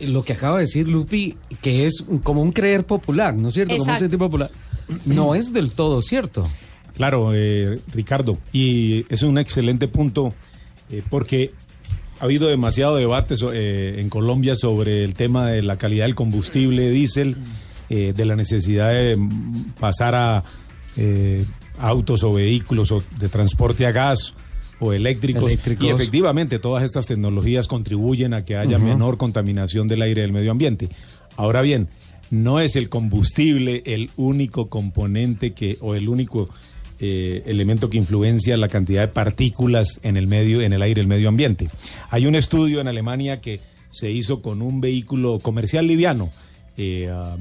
lo 0.00 0.22
que 0.22 0.34
acaba 0.34 0.56
de 0.56 0.62
decir 0.62 0.86
Lupi, 0.88 1.36
que 1.62 1.86
es 1.86 2.00
un- 2.06 2.18
como 2.18 2.42
un 2.42 2.52
creer 2.52 2.84
popular, 2.84 3.34
¿no 3.34 3.48
es 3.48 3.54
cierto? 3.54 3.76
Como 3.76 3.92
un 3.92 3.98
sentir 3.98 4.18
popular. 4.18 4.50
No 5.06 5.34
es 5.34 5.52
del 5.52 5.72
todo 5.72 6.00
cierto. 6.02 6.46
Claro, 6.94 7.30
eh, 7.34 7.80
Ricardo, 7.92 8.38
y 8.52 9.04
es 9.12 9.22
un 9.22 9.36
excelente 9.38 9.88
punto 9.88 10.32
eh, 10.90 11.02
porque 11.10 11.50
ha 12.20 12.24
habido 12.24 12.48
demasiado 12.48 12.96
debate 12.96 13.36
so- 13.36 13.52
eh, 13.52 14.00
en 14.00 14.08
Colombia 14.08 14.56
sobre 14.56 15.04
el 15.04 15.14
tema 15.14 15.46
de 15.48 15.62
la 15.62 15.76
calidad 15.76 16.04
del 16.06 16.14
combustible 16.14 16.90
diésel, 16.90 17.36
eh, 17.90 18.12
de 18.16 18.24
la 18.24 18.36
necesidad 18.36 18.90
de 18.90 19.18
pasar 19.78 20.14
a 20.14 20.44
eh, 20.96 21.44
autos 21.78 22.22
o 22.24 22.32
vehículos 22.32 22.90
o 22.92 23.02
de 23.18 23.28
transporte 23.28 23.86
a 23.86 23.92
gas 23.92 24.34
o 24.80 24.92
eléctricos. 24.92 25.44
Eléctricos. 25.52 25.86
Y 25.86 25.90
efectivamente 25.90 26.58
todas 26.58 26.82
estas 26.84 27.06
tecnologías 27.06 27.68
contribuyen 27.68 28.34
a 28.34 28.44
que 28.44 28.56
haya 28.56 28.78
menor 28.78 29.16
contaminación 29.18 29.88
del 29.88 30.02
aire 30.02 30.22
del 30.22 30.32
medio 30.32 30.50
ambiente. 30.50 30.88
Ahora 31.36 31.60
bien, 31.62 31.88
no 32.30 32.60
es 32.60 32.76
el 32.76 32.88
combustible 32.88 33.82
el 33.86 34.10
único 34.16 34.68
componente 34.68 35.52
que 35.52 35.76
o 35.80 35.94
el 35.94 36.08
único 36.08 36.48
eh, 37.00 37.42
elemento 37.46 37.90
que 37.90 37.98
influencia 37.98 38.56
la 38.56 38.68
cantidad 38.68 39.02
de 39.02 39.08
partículas 39.08 40.00
en 40.02 40.16
el 40.16 40.26
medio, 40.26 40.60
en 40.62 40.72
el 40.72 40.82
aire, 40.82 41.00
el 41.00 41.06
medio 41.06 41.28
ambiente. 41.28 41.68
Hay 42.10 42.26
un 42.26 42.34
estudio 42.34 42.80
en 42.80 42.88
Alemania 42.88 43.40
que 43.40 43.60
se 43.90 44.10
hizo 44.10 44.40
con 44.42 44.62
un 44.62 44.80
vehículo 44.80 45.38
comercial 45.40 45.86
liviano 45.86 46.30
eh, 46.76 47.08
ah, 47.12 47.36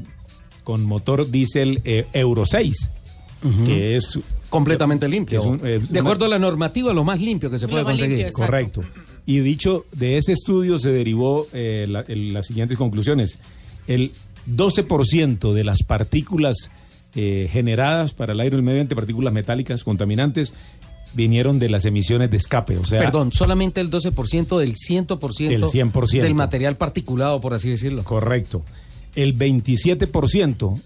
con 0.63 0.83
motor 0.83 1.29
diésel 1.29 1.81
eh, 1.85 2.05
Euro 2.13 2.45
6, 2.45 2.89
que 3.65 3.95
es 3.95 4.17
Completamente 4.49 5.07
limpio. 5.07 5.39
que 5.41 5.45
es 5.45 5.51
un- 5.51 5.57
de 5.59 5.87
una- 5.91 5.99
acuerdo 6.01 6.25
a 6.25 6.29
la 6.29 6.39
normativa, 6.39 6.93
lo 6.93 7.03
más 7.03 7.19
limpio 7.21 7.49
que 7.51 7.59
se 7.59 7.67
puede 7.67 7.83
conseguir. 7.83 8.31
Correcto. 8.31 8.81
Y 9.27 9.39
dicho, 9.39 9.85
de 9.91 10.17
ese 10.17 10.31
estudio 10.33 10.77
se 10.79 10.89
derivó 10.91 11.45
eh, 11.53 11.85
la- 11.89 12.01
el- 12.07 12.33
las 12.33 12.47
siguientes 12.47 12.77
conclusiones. 12.77 13.37
El 13.87 14.11
12% 14.47 15.53
de 15.53 15.63
las 15.63 15.83
partículas 15.83 16.69
eh, 17.15 17.49
generadas 17.51 18.13
para 18.13 18.33
el 18.33 18.39
aire 18.39 18.55
y 18.55 18.59
el 18.59 18.63
medio 18.63 18.77
ambiente, 18.81 18.95
partículas 18.95 19.33
metálicas 19.33 19.83
contaminantes, 19.83 20.53
vinieron 21.13 21.59
de 21.59 21.69
las 21.69 21.85
emisiones 21.85 22.29
de 22.29 22.37
escape. 22.37 22.77
O 22.77 22.83
sea, 22.83 22.99
Perdón, 22.99 23.31
solamente 23.31 23.79
el 23.81 23.89
12% 23.89 24.57
del 24.59 24.75
100%, 24.75 25.47
Del 25.49 25.63
100%. 25.63 26.21
del 26.21 26.33
material 26.35 26.75
particulado, 26.75 27.39
por 27.39 27.53
así 27.53 27.69
decirlo. 27.69 28.03
Correcto. 28.03 28.63
El 29.15 29.37
27% 29.37 30.79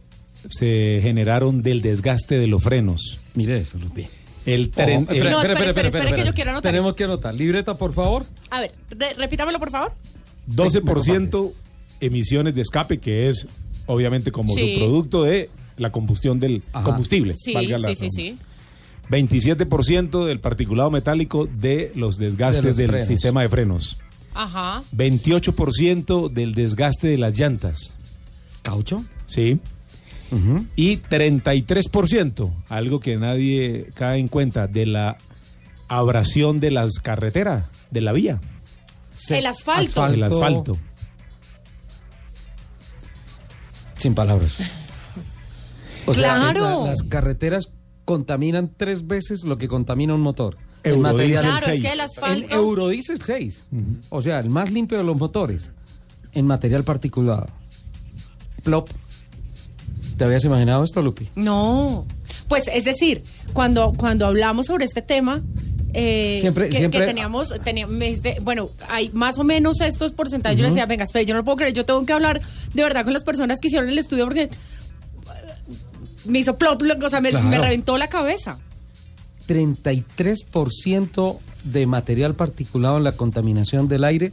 se 0.49 0.99
generaron 1.01 1.63
del 1.63 1.81
desgaste 1.81 2.37
de 2.37 2.47
los 2.47 2.63
frenos. 2.63 3.19
Mire 3.33 3.57
eso, 3.57 3.77
Lupi. 3.79 4.05
El 4.45 4.71
tren- 4.71 5.01
espera, 5.01 5.29
el- 5.29 5.31
No, 5.31 5.41
espera, 5.41 5.41
espera, 5.41 5.67
espera, 5.69 5.87
espera, 5.87 6.15
que 6.15 6.25
yo 6.25 6.33
quiero 6.33 6.51
anotar 6.51 6.71
Tenemos 6.71 6.87
eso. 6.89 6.95
que 6.95 7.03
anotar. 7.03 7.33
Libreta, 7.33 7.73
por 7.75 7.93
favor. 7.93 8.25
A 8.51 8.61
ver, 8.61 8.71
re- 8.91 9.13
repítamelo, 9.15 9.59
por 9.59 9.69
favor. 9.71 9.91
12% 10.47 11.53
emisiones 11.99 12.55
de 12.55 12.61
escape, 12.61 12.99
que 12.99 13.29
es 13.29 13.47
obviamente 13.85 14.31
como 14.31 14.53
Sí. 14.53 14.75
subproducto 14.75 15.23
de 15.23 15.49
la 15.79 15.91
combustión 15.91 16.39
del 16.39 16.61
Ajá. 16.73 16.83
combustible. 16.83 17.33
Sí, 17.37 17.53
valga 17.53 17.77
la 17.79 17.89
sí, 17.89 17.95
sí, 17.95 18.01
redundancia. 18.07 18.33
sí. 18.35 18.39
27% 19.09 20.25
del 20.25 20.39
particulado 20.39 20.91
metálico 20.91 21.47
de 21.51 21.91
los 21.95 22.17
desgastes 22.17 22.63
De 22.63 22.69
los 22.69 22.77
del 22.77 22.89
frenos. 22.89 23.07
sistema 23.07 23.41
de 23.41 23.49
frenos. 23.49 23.97
Ajá. 24.35 24.83
28% 24.95 26.29
del 26.29 26.53
desgaste 26.53 27.07
de 27.07 27.17
las 27.17 27.37
llantas. 27.37 27.97
¿Caucho? 28.61 29.03
Sí. 29.25 29.59
Y 30.75 30.97
33%, 30.97 32.51
algo 32.69 32.99
que 32.99 33.17
nadie 33.17 33.89
cae 33.95 34.19
en 34.19 34.27
cuenta, 34.27 34.67
de 34.67 34.85
la 34.85 35.17
abrasión 35.87 36.59
de 36.59 36.69
las 36.69 36.99
carreteras, 36.99 37.65
de 37.89 38.01
la 38.01 38.11
vía. 38.11 38.39
El 39.29 39.47
asfalto. 39.47 40.05
El 40.05 40.21
asfalto. 40.21 40.77
Sin 43.97 44.13
palabras. 44.13 44.57
O 46.09 46.13
sea, 46.13 46.35
Claro. 46.35 46.83
la- 46.83 46.89
las 46.89 47.03
carreteras 47.03 47.71
contaminan 48.05 48.71
tres 48.75 49.05
veces 49.07 49.43
lo 49.43 49.57
que 49.57 49.67
contamina 49.67 50.13
un 50.13 50.21
motor. 50.21 50.57
Material 50.97 51.43
Claro, 51.43 51.67
es 51.67 51.81
que 51.81 51.91
el 51.91 51.99
asfalto- 51.99 52.45
El 52.45 52.51
Eurodiesel 52.51 53.21
6. 53.21 53.63
O 54.09 54.21
sea, 54.21 54.39
el 54.39 54.49
más 54.49 54.71
limpio 54.71 54.97
de 54.97 55.03
los 55.03 55.17
motores. 55.17 55.71
En 56.33 56.45
material 56.47 56.83
particulado. 56.83 57.47
Plop. 58.63 58.89
¿Te 60.17 60.23
habías 60.25 60.43
imaginado 60.43 60.83
esto, 60.83 61.01
Lupi? 61.01 61.27
No. 61.35 62.05
Pues 62.47 62.63
es 62.73 62.83
decir, 62.85 63.23
cuando, 63.53 63.93
cuando 63.95 64.25
hablamos 64.25 64.67
sobre 64.67 64.85
este 64.85 65.01
tema, 65.01 65.41
eh, 65.93 66.37
Siempre- 66.41 66.69
que, 66.69 66.77
siempre- 66.77 66.99
que 67.01 67.05
teníamos, 67.07 67.53
teníamos 67.63 67.95
bueno, 68.41 68.69
hay 68.87 69.09
más 69.13 69.37
o 69.39 69.43
menos 69.43 69.79
estos 69.81 70.13
porcentajes. 70.13 70.57
Yo 70.57 70.63
le 70.63 70.69
decía, 70.69 70.85
venga, 70.85 71.03
espera, 71.03 71.23
yo 71.23 71.33
no 71.33 71.39
lo 71.39 71.43
puedo 71.45 71.57
creer, 71.57 71.73
yo 71.73 71.85
tengo 71.85 72.05
que 72.05 72.13
hablar 72.13 72.41
de 72.73 72.83
verdad 72.83 73.03
con 73.03 73.13
las 73.13 73.23
personas 73.23 73.59
que 73.59 73.67
hicieron 73.67 73.89
el 73.89 73.97
estudio 73.97 74.25
porque 74.25 74.49
me 76.29 76.39
hizo 76.39 76.57
plop, 76.57 76.81
o 77.03 77.09
sea, 77.09 77.19
me, 77.21 77.29
Claro. 77.29 77.47
me 77.49 77.57
reventó 77.57 77.97
la 77.97 78.07
cabeza. 78.07 78.57
33% 79.47 81.39
de 81.63 81.85
material 81.87 82.35
particulado 82.35 82.97
en 82.97 83.03
la 83.03 83.13
contaminación 83.13 83.87
del 83.87 84.03
aire 84.03 84.31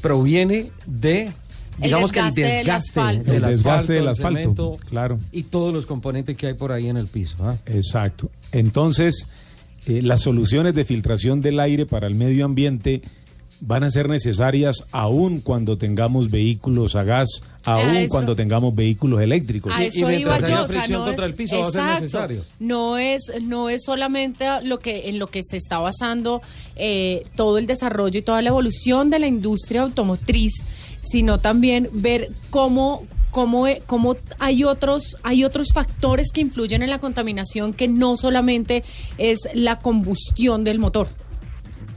proviene 0.00 0.70
de, 0.86 1.32
digamos 1.78 2.12
que 2.12 2.20
el 2.20 2.26
desgaste 2.26 2.40
del 2.42 2.56
desgaste 2.66 2.90
asfalto. 2.90 3.32
El 3.32 3.42
desgaste 3.42 3.92
del 3.92 4.02
del 4.02 4.08
asfalto, 4.10 4.38
cemento 4.40 4.76
claro. 4.88 5.18
y 5.32 5.44
todos 5.44 5.72
los 5.72 5.86
componentes 5.86 6.36
que 6.36 6.48
hay 6.48 6.54
por 6.54 6.72
ahí 6.72 6.88
en 6.88 6.96
el 6.96 7.06
piso. 7.06 7.36
¿ah? 7.40 7.56
Exacto. 7.66 8.30
Entonces, 8.52 9.26
eh, 9.86 10.02
las 10.02 10.20
soluciones 10.22 10.74
de 10.74 10.84
filtración 10.84 11.40
del 11.40 11.58
aire 11.60 11.86
para 11.86 12.06
el 12.06 12.14
medio 12.14 12.44
ambiente 12.44 13.02
van 13.60 13.84
a 13.84 13.90
ser 13.90 14.08
necesarias 14.08 14.84
aún 14.90 15.40
cuando 15.40 15.76
tengamos 15.76 16.30
vehículos 16.30 16.96
a 16.96 17.04
gas, 17.04 17.28
aún 17.64 18.08
cuando 18.08 18.34
tengamos 18.34 18.74
vehículos 18.74 19.20
eléctricos. 19.20 19.72
A 19.74 19.80
Y- 19.82 19.84
y 19.84 19.88
eso 19.88 19.98
iba 19.98 20.08
mientras 20.08 20.42
haya 20.44 20.62
o 20.62 20.68
sea, 20.68 20.86
no 20.88 21.04
contra 21.04 21.24
es, 21.26 21.30
el 21.30 21.36
piso 21.36 21.60
va 21.60 21.66
a 21.68 21.70
ser 21.70 21.80
exacto, 21.80 22.00
necesario. 22.02 22.44
No 22.58 22.96
es, 22.98 23.20
no 23.42 23.68
es 23.68 23.82
solamente 23.84 24.46
lo 24.64 24.78
que 24.78 25.08
en 25.10 25.18
lo 25.18 25.26
que 25.26 25.42
se 25.44 25.56
está 25.58 25.78
basando 25.78 26.40
eh, 26.76 27.24
todo 27.36 27.58
el 27.58 27.66
desarrollo 27.66 28.18
y 28.18 28.22
toda 28.22 28.40
la 28.42 28.48
evolución 28.48 29.10
de 29.10 29.18
la 29.18 29.26
industria 29.26 29.82
automotriz, 29.82 30.52
sino 31.02 31.38
también 31.38 31.88
ver 31.92 32.30
cómo 32.50 33.04
cómo, 33.30 33.68
e- 33.68 33.80
cómo 33.86 34.16
hay 34.40 34.64
otros 34.64 35.16
hay 35.22 35.44
otros 35.44 35.68
factores 35.72 36.32
que 36.32 36.40
influyen 36.40 36.82
en 36.82 36.90
la 36.90 36.98
contaminación 36.98 37.74
que 37.74 37.86
no 37.88 38.16
solamente 38.16 38.82
es 39.18 39.38
la 39.54 39.78
combustión 39.78 40.64
del 40.64 40.78
motor. 40.80 41.08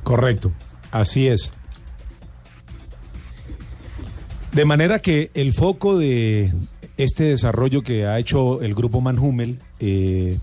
Correcto, 0.03 0.51
así 0.93 1.27
es. 1.27 1.53
De 4.53 4.65
manera 4.65 4.99
que 4.99 5.31
el 5.33 5.51
foco 5.51 5.97
de 5.97 6.53
este 6.97 7.23
desarrollo 7.25 7.81
que 7.81 8.05
ha 8.05 8.19
hecho 8.19 8.61
el 8.61 8.75
grupo 8.75 9.01
Manhumel, 9.01 9.59
eh, 9.79 10.37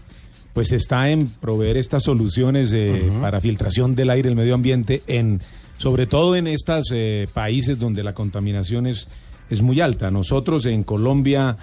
pues 0.52 0.72
está 0.72 1.08
en 1.08 1.28
proveer 1.28 1.76
estas 1.76 2.02
soluciones 2.02 2.72
eh, 2.74 3.10
para 3.20 3.40
filtración 3.40 3.94
del 3.94 4.10
aire 4.10 4.28
el 4.28 4.36
medio 4.36 4.54
ambiente, 4.54 5.02
en, 5.06 5.40
sobre 5.78 6.06
todo 6.06 6.34
en 6.34 6.48
estos 6.48 6.92
países 7.32 7.78
donde 7.78 8.02
la 8.02 8.14
contaminación 8.14 8.86
es, 8.86 9.06
es 9.50 9.62
muy 9.62 9.80
alta. 9.80 10.10
Nosotros 10.10 10.64
en 10.66 10.84
Colombia, 10.84 11.56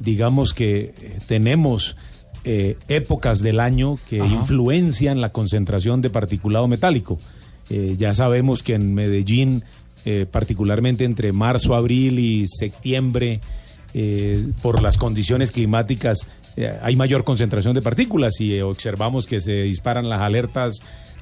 digamos 0.00 0.52
que 0.52 0.94
eh, 0.98 1.18
tenemos 1.26 1.96
eh, 2.44 2.76
épocas 2.88 3.40
del 3.40 3.60
año 3.60 3.98
que 4.08 4.16
influencian 4.16 5.20
la 5.20 5.28
concentración 5.30 6.02
de 6.02 6.10
particulado 6.10 6.66
metálico. 6.66 7.18
Eh, 7.70 7.96
ya 7.98 8.14
sabemos 8.14 8.62
que 8.62 8.74
en 8.74 8.94
Medellín, 8.94 9.64
eh, 10.04 10.26
particularmente 10.30 11.04
entre 11.04 11.32
marzo, 11.32 11.74
abril 11.74 12.18
y 12.18 12.46
septiembre, 12.46 13.40
eh, 13.94 14.46
por 14.62 14.82
las 14.82 14.96
condiciones 14.98 15.50
climáticas, 15.50 16.28
hay 16.82 16.94
mayor 16.94 17.24
concentración 17.24 17.74
de 17.74 17.82
partículas 17.82 18.40
y 18.40 18.60
observamos 18.60 19.26
que 19.26 19.40
se 19.40 19.62
disparan 19.62 20.08
las 20.08 20.20
alertas 20.20 20.80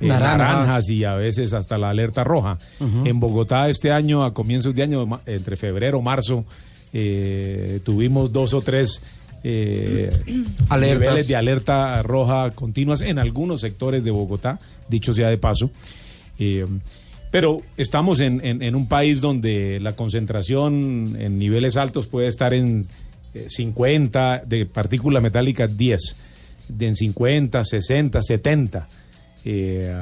Naranjas. 0.08 0.38
naranjas 0.38 0.90
y 0.90 1.04
a 1.04 1.14
veces 1.14 1.52
hasta 1.52 1.78
la 1.78 1.90
alerta 1.90 2.24
roja. 2.24 2.58
En 3.04 3.20
Bogotá 3.20 3.68
este 3.68 3.92
año, 3.92 4.24
a 4.24 4.34
comienzos 4.34 4.74
de 4.74 4.82
año, 4.82 5.20
entre 5.26 5.56
febrero 5.56 6.02
marzo, 6.02 6.44
eh, 6.92 7.80
tuvimos 7.84 8.32
dos 8.32 8.52
o 8.54 8.60
tres 8.60 9.02
eh, 9.44 10.10
Alertas. 10.68 11.00
niveles 11.00 11.28
de 11.28 11.36
alerta 11.36 12.02
roja 12.02 12.50
continuas 12.50 13.00
en 13.00 13.18
algunos 13.18 13.60
sectores 13.60 14.04
de 14.04 14.10
Bogotá, 14.10 14.58
dicho 14.88 15.12
sea 15.12 15.28
de 15.28 15.38
paso. 15.38 15.70
Eh, 16.44 16.66
pero 17.30 17.62
estamos 17.78 18.20
en, 18.20 18.44
en- 18.44 18.62
en 18.62 18.74
un 18.74 18.86
país 18.88 19.20
donde 19.20 19.78
la 19.80 19.94
concentración 19.96 21.16
en 21.18 21.38
niveles 21.38 21.76
altos 21.76 22.06
puede 22.06 22.28
estar 22.28 22.52
en 22.52 22.84
eh, 23.34 23.46
50, 23.48 24.42
de 24.46 24.66
partículas 24.66 25.22
metálicas 25.22 25.76
10, 25.76 26.00
de 26.68 26.86
en 26.88 26.96
50, 26.96 27.64
60, 27.64 28.20
70. 28.20 28.88
Eh, 29.44 29.94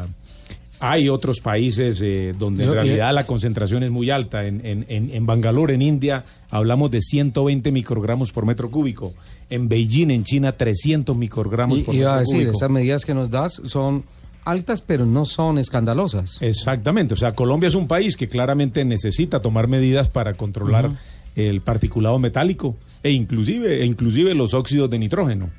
hay 0.82 1.08
otros 1.10 1.40
países 1.40 2.00
eh, 2.02 2.34
donde 2.38 2.64
en 2.64 2.70
Yo- 2.70 2.74
realidad 2.74 3.12
la 3.14 3.24
concentración 3.24 3.82
es 3.82 3.90
muy 3.90 4.10
alta. 4.10 4.46
En, 4.46 4.60
en, 4.64 4.86
en, 4.88 5.26
Bangalore, 5.26 5.74
en 5.74 5.82
India, 5.82 6.24
hablamos 6.50 6.90
de 6.90 7.00
120 7.00 7.70
microgramos 7.70 8.32
por 8.32 8.46
metro 8.46 8.70
cúbico. 8.70 9.12
En 9.50 9.68
Beijing, 9.68 10.10
en 10.10 10.24
China, 10.24 10.52
300 10.52 11.14
microgramos 11.16 11.80
Y- 11.80 11.82
por 11.82 11.94
iba 11.94 12.14
a 12.14 12.18
metro 12.18 12.20
decir, 12.32 12.46
cúbico. 12.46 12.56
esas 12.56 12.70
medidas 12.70 13.04
que 13.04 13.14
nos 13.14 13.30
das 13.30 13.60
son 13.66 14.04
altas, 14.44 14.80
pero 14.80 15.06
no 15.06 15.24
son 15.24 15.58
escandalosas. 15.58 16.38
Exactamente, 16.40 17.14
o 17.14 17.16
sea, 17.16 17.34
Colombia 17.34 17.68
es 17.68 17.74
un 17.74 17.86
país 17.88 18.16
que 18.16 18.28
claramente 18.28 18.84
necesita 18.84 19.40
tomar 19.40 19.68
medidas 19.68 20.10
para 20.10 20.34
controlar 20.34 20.90
el 21.36 21.60
particulado 21.60 22.18
metálico 22.18 22.76
e 23.02 23.10
inclusive, 23.12 23.82
e 23.82 23.86
inclusive 23.86 24.34
los 24.34 24.54
óxidos 24.54 24.90
de 24.90 24.98
nitrógeno. 24.98 25.50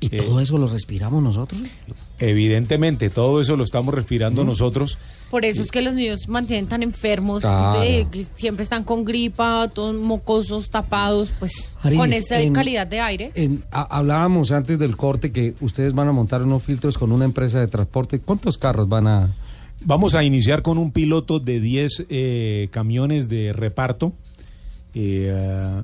¿Y 0.00 0.06
Eh, 0.14 0.18
todo 0.18 0.40
eso 0.40 0.58
lo 0.58 0.66
respiramos 0.66 1.22
nosotros? 1.22 1.60
Evidentemente, 2.20 3.10
todo 3.10 3.40
eso 3.40 3.56
lo 3.56 3.64
estamos 3.64 3.94
respirando 3.94 4.44
nosotros. 4.44 4.98
Por 5.30 5.44
eso 5.44 5.62
es 5.62 5.70
que 5.70 5.80
los 5.80 5.94
niños 5.94 6.28
mantienen 6.28 6.66
tan 6.66 6.82
enfermos, 6.82 7.42
Claro. 7.42 7.80
de- 7.80 8.06
que 8.10 8.26
siempre 8.34 8.62
están 8.62 8.84
con 8.84 9.04
gripa, 9.04 9.68
todos 9.72 9.94
mocosos, 9.96 10.68
tapados, 10.70 11.32
pues 11.38 11.72
Aris, 11.82 11.98
con 11.98 12.12
esa 12.12 12.38
en- 12.40 12.52
calidad 12.52 12.86
de 12.86 13.00
aire. 13.00 13.32
En- 13.34 13.64
hablábamos 13.70 14.52
antes 14.52 14.78
del 14.78 14.96
corte 14.96 15.32
que 15.32 15.54
ustedes 15.60 15.94
van 15.94 16.08
a 16.08 16.12
montar 16.12 16.42
unos 16.42 16.62
filtros 16.62 16.98
con 16.98 17.10
una 17.12 17.24
empresa 17.24 17.58
de 17.58 17.68
transporte. 17.68 18.20
¿Cuántos 18.20 18.58
carros 18.58 18.88
van 18.88 19.06
a...? 19.06 19.34
Vamos 19.82 20.14
a 20.14 20.22
iniciar 20.22 20.60
con 20.60 20.76
un 20.76 20.92
piloto 20.92 21.40
de 21.40 21.58
10 21.58 22.04
eh, 22.10 22.68
camiones 22.70 23.28
de 23.30 23.54
reparto. 23.54 24.12
Eh, 24.94 25.82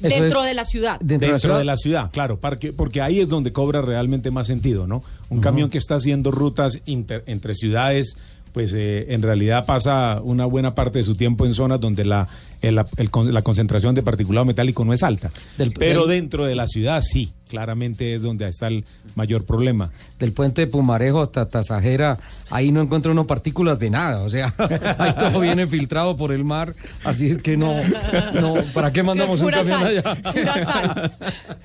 Dentro 0.00 0.40
es- 0.42 0.46
de 0.48 0.54
la 0.54 0.64
ciudad. 0.64 0.98
Dentro, 1.00 1.28
de 1.58 1.64
la 1.64 1.76
ciudad, 1.76 2.10
claro, 2.12 2.38
porque, 2.40 2.72
porque 2.72 3.00
ahí 3.00 3.20
es 3.20 3.28
donde 3.28 3.52
cobra 3.52 3.82
realmente 3.82 4.30
más 4.30 4.46
sentido, 4.46 4.86
¿no? 4.86 5.02
Un 5.30 5.40
camión 5.40 5.70
que 5.70 5.78
está 5.78 5.96
haciendo 5.96 6.30
rutas 6.30 6.80
inter- 6.86 7.24
entre 7.26 7.54
ciudades, 7.54 8.16
pues 8.52 8.72
eh, 8.74 9.06
en 9.12 9.22
realidad 9.22 9.66
pasa 9.66 10.20
una 10.22 10.46
buena 10.46 10.74
parte 10.74 10.98
de 10.98 11.04
su 11.04 11.14
tiempo 11.14 11.44
en 11.46 11.52
zonas 11.54 11.80
donde 11.80 12.04
la, 12.04 12.28
el- 12.62 12.80
el 12.96 13.10
con- 13.10 13.32
la 13.32 13.42
concentración 13.42 13.94
de 13.94 14.02
particulado 14.02 14.44
metálico 14.46 14.84
no 14.84 14.92
es 14.92 15.02
alta. 15.02 15.30
Pero 15.78 16.06
del- 16.06 16.20
dentro 16.20 16.46
de 16.46 16.54
la 16.54 16.66
ciudad 16.66 17.00
sí, 17.02 17.30
claramente 17.48 18.14
es 18.14 18.22
donde 18.22 18.48
está 18.48 18.68
el 18.68 18.84
mayor 19.18 19.44
problema. 19.44 19.90
Del 20.18 20.32
puente 20.32 20.62
de 20.62 20.66
Pumarejo 20.68 21.20
hasta 21.20 21.46
Tasajera, 21.48 22.18
ahí 22.50 22.70
no 22.72 22.80
encuentra 22.80 23.12
uno 23.12 23.26
partículas 23.26 23.78
de 23.78 23.90
nada, 23.90 24.22
o 24.22 24.30
sea, 24.30 24.54
ahí 24.98 25.12
todo 25.18 25.40
viene 25.40 25.66
filtrado 25.66 26.16
por 26.16 26.32
el 26.32 26.44
mar, 26.44 26.74
así 27.04 27.30
es 27.32 27.38
que 27.42 27.56
no, 27.56 27.74
no 28.40 28.54
¿para 28.72 28.92
qué 28.92 29.02
mandamos 29.02 29.40
un 29.40 29.50
camión 29.50 29.80
sal, 29.80 29.86
allá? 29.86 30.14
pura 30.32 30.64
sal. 30.64 31.12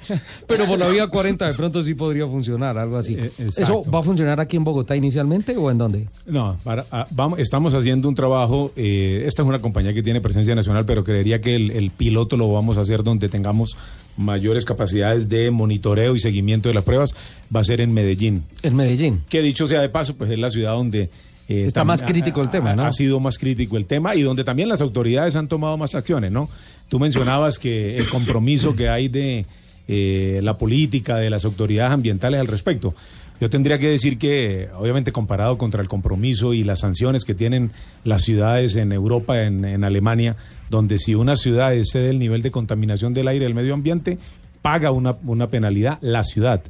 Pero 0.48 0.66
por 0.66 0.80
la 0.80 0.88
vía 0.88 1.08
40 1.08 1.48
de 1.48 1.54
pronto 1.54 1.84
sí 1.84 1.94
podría 1.94 2.26
funcionar, 2.26 2.78
algo 2.78 2.98
así. 2.98 3.18
¿Eso 3.38 3.84
va 3.90 4.00
a 4.00 4.04
funcionar 4.04 4.40
aquí 4.40 4.58
en 4.58 4.64
Bogotá 4.64 4.96
inicialmente 4.96 5.56
o 5.56 5.70
en 5.72 5.78
dónde? 5.78 6.08
No, 6.26 6.58
para- 6.64 6.86
ah, 6.92 7.06
vamos, 7.12 7.40
estamos 7.40 7.74
haciendo 7.74 8.10
un 8.10 8.16
trabajo, 8.16 8.72
eh, 8.76 9.24
esta 9.28 9.44
es 9.44 9.48
una 9.48 9.60
compañía 9.60 9.94
que 9.94 10.02
tiene 10.04 10.20
presencia 10.22 10.56
nacional, 10.56 10.86
pero 10.86 11.04
creería 11.04 11.40
que 11.40 11.56
el, 11.56 11.72
el 11.72 11.92
piloto 11.92 12.36
lo 12.36 12.52
vamos 12.52 12.78
a 12.78 12.82
hacer 12.82 13.04
donde 13.04 13.30
tengamos 13.30 13.78
mayores 14.18 14.66
capacidades 14.66 15.30
de 15.30 15.50
monitoreo 15.52 16.16
y 16.16 16.20
seguimiento 16.20 16.70
de 16.70 16.76
las 16.76 16.84
pruebas, 16.84 17.16
va 17.56 17.62
a 17.62 17.64
ser 17.64 17.82
en 17.82 17.94
Medellín. 17.94 18.44
En 18.62 18.76
Medellín. 18.76 19.22
Que 19.30 19.42
dicho 19.42 19.68
sea 19.68 19.82
de 19.82 19.90
paso, 19.90 20.16
pues 20.16 20.30
es 20.32 20.40
la 20.40 20.50
ciudad 20.52 20.74
donde... 20.74 21.10
eh, 21.50 21.66
Está 21.66 21.84
más 21.84 22.02
crítico 22.04 22.42
el 22.42 22.50
tema, 22.50 22.72
ha- 22.72 22.76
¿no? 22.76 22.86
Ha 22.86 22.94
sido 22.94 23.20
más 23.20 23.38
crítico 23.38 23.76
el 23.78 23.86
tema 23.86 24.16
y 24.16 24.22
donde 24.22 24.44
también 24.44 24.70
las 24.70 24.82
autoridades 24.82 25.36
han 25.36 25.48
tomado 25.48 25.78
más 25.78 25.96
acciones, 25.96 26.32
¿no? 26.32 26.50
Tú 26.90 27.00
mencionabas 27.00 27.58
que 27.60 27.98
el 27.98 28.08
compromiso 28.08 28.76
que 28.76 28.88
hay 28.90 29.08
de 29.08 29.46
eh, 29.88 30.40
la 30.44 30.58
política, 30.58 31.18
de 31.18 31.30
las 31.30 31.44
autoridades 31.44 31.92
ambientales 31.92 32.40
al 32.40 32.48
respecto. 32.48 32.94
Yo 33.42 33.50
tendría 33.50 33.78
que 33.80 33.90
decir 33.90 34.18
que, 34.20 34.70
obviamente, 34.78 35.12
comparado 35.12 35.58
contra 35.58 35.82
el 35.82 35.90
compromiso 35.90 36.54
y 36.54 36.64
las 36.64 36.80
sanciones 36.82 37.26
que 37.26 37.34
tienen 37.34 37.72
las 38.06 38.22
ciudades 38.22 38.76
en 38.76 38.92
Europa, 38.94 39.44
en, 39.44 39.66
en 39.66 39.84
Alemania, 39.84 40.38
donde 40.74 40.98
si 40.98 41.14
una 41.14 41.36
ciudad 41.36 41.72
excede 41.76 42.10
el 42.10 42.18
nivel 42.18 42.42
de 42.42 42.50
contaminación 42.50 43.14
del 43.14 43.28
aire 43.28 43.46
y 43.46 43.48
del 43.48 43.54
medio 43.54 43.76
ambiente, 43.76 44.18
paga 44.64 44.90
una, 44.90 45.16
una 45.24 45.46
penalidad 45.46 46.00
la 46.02 46.24
ciudad. 46.24 46.64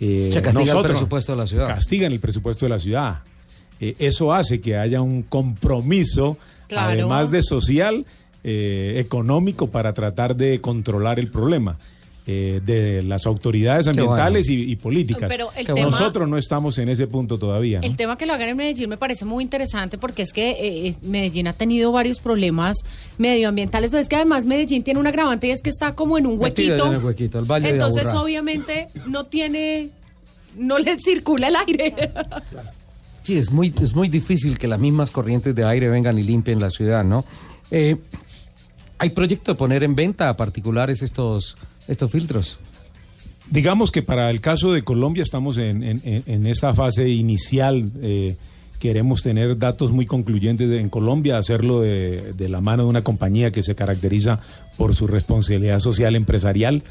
Eh, 0.00 0.30
Se 0.32 0.40
castiga 0.40 0.62
el 0.62 0.68
nosotros- 0.68 0.92
presupuesto 0.92 1.32
de 1.32 1.38
la 1.38 1.46
ciudad. 1.46 1.66
Castigan 1.66 2.12
el 2.12 2.20
presupuesto 2.20 2.64
de 2.64 2.70
la 2.70 2.78
ciudad. 2.78 3.18
Eh, 3.78 3.94
eso 3.98 4.32
hace 4.32 4.58
que 4.60 4.76
haya 4.78 5.02
un 5.02 5.22
compromiso, 5.22 6.38
Claro. 6.66 6.92
además 6.92 7.30
de 7.30 7.42
social, 7.42 8.06
eh, 8.42 8.94
económico, 8.96 9.66
para 9.66 9.92
tratar 9.92 10.34
de 10.34 10.62
controlar 10.62 11.18
el 11.18 11.30
problema. 11.30 11.76
Eh, 12.32 12.60
de 12.64 13.02
las 13.02 13.26
autoridades 13.26 13.88
ambientales 13.88 14.48
y, 14.48 14.70
y 14.70 14.76
políticas. 14.76 15.28
Pero 15.28 15.48
el 15.56 15.66
tema- 15.66 15.80
Nosotros 15.80 16.28
no 16.28 16.38
estamos 16.38 16.78
en 16.78 16.88
ese 16.88 17.08
punto 17.08 17.38
todavía. 17.38 17.80
¿no? 17.80 17.86
El 17.86 17.96
tema 17.96 18.16
que 18.16 18.24
lo 18.26 18.34
hagan 18.34 18.50
en 18.50 18.56
Medellín 18.56 18.88
me 18.88 18.96
parece 18.96 19.24
muy 19.24 19.42
interesante 19.42 19.98
porque 19.98 20.22
es 20.22 20.32
que 20.32 20.50
eh, 20.88 20.94
Medellín 21.02 21.48
ha 21.48 21.52
tenido 21.54 21.90
varios 21.90 22.20
problemas 22.20 22.76
medioambientales. 23.18 23.92
es 23.94 24.08
que 24.08 24.14
además 24.16 24.46
Medellín 24.46 24.84
tiene 24.84 25.00
un 25.00 25.06
agravante 25.08 25.48
y 25.48 25.50
es 25.50 25.60
que 25.60 25.70
está 25.70 25.94
como 25.96 26.18
en 26.18 26.26
un 26.26 26.40
huequito. 26.40 26.86
en 26.86 26.92
el 26.94 27.04
huequito, 27.04 27.38
el 27.40 27.44
Valle 27.46 27.70
Entonces, 27.70 28.08
obviamente, 28.14 28.88
no 29.06 29.24
tiene. 29.24 29.90
No 30.56 30.78
le 30.78 30.98
circula 30.98 31.48
el 31.48 31.56
aire. 31.56 31.94
Sí, 33.22 33.36
es 33.36 33.50
muy, 33.50 33.72
es 33.80 33.94
muy 33.94 34.08
difícil 34.08 34.58
que 34.58 34.66
las 34.66 34.80
mismas 34.80 35.10
corrientes 35.10 35.54
de 35.54 35.64
aire 35.64 35.88
vengan 35.88 36.18
y 36.18 36.22
limpien 36.22 36.58
la 36.60 36.70
ciudad, 36.70 37.04
¿no? 37.04 37.24
Eh, 37.70 37.96
¿Hay 38.98 39.10
proyecto 39.10 39.52
de 39.52 39.56
poner 39.58 39.82
en 39.84 39.94
venta 39.94 40.28
a 40.28 40.36
particulares 40.36 41.02
estos, 41.02 41.56
estos 41.90 42.10
filtros? 42.10 42.58
Digamos 43.50 43.90
que 43.90 44.02
para 44.02 44.30
el 44.30 44.40
caso 44.40 44.72
de 44.72 44.82
Colombia 44.82 45.24
estamos 45.24 45.58
en, 45.58 46.46
esta 46.46 46.72
fase 46.72 47.08
inicial. 47.08 47.90
eh, 48.00 48.36
queremos 48.78 49.22
tener 49.22 49.58
datos 49.58 49.90
muy 49.90 50.06
concluyentes 50.06 50.70
en 50.70 50.88
Colombia, 50.88 51.36
hacerlo 51.36 51.82
de, 51.82 52.48
la 52.48 52.62
mano 52.62 52.84
de 52.84 52.88
una 52.88 53.02
compañía 53.02 53.50
que 53.50 53.62
se 53.62 53.74
caracteriza 53.74 54.40
por 54.78 54.94
su 54.94 55.06
responsabilidad 55.06 55.80
social 55.80 56.16
empresarial, 56.16 56.82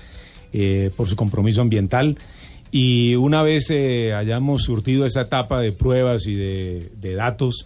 eh, 0.53 0.91
por 0.95 1.07
su 1.07 1.15
compromiso 1.15 1.61
ambiental. 1.61 2.17
Y 2.71 3.15
una 3.15 3.41
vez 3.41 3.71
eh, 3.71 4.13
hayamos 4.13 4.63
surtido 4.63 5.07
esa 5.07 5.21
etapa 5.21 5.61
de 5.61 5.71
pruebas 5.71 6.27
y 6.27 6.35
de, 6.35 7.15
datos, 7.15 7.65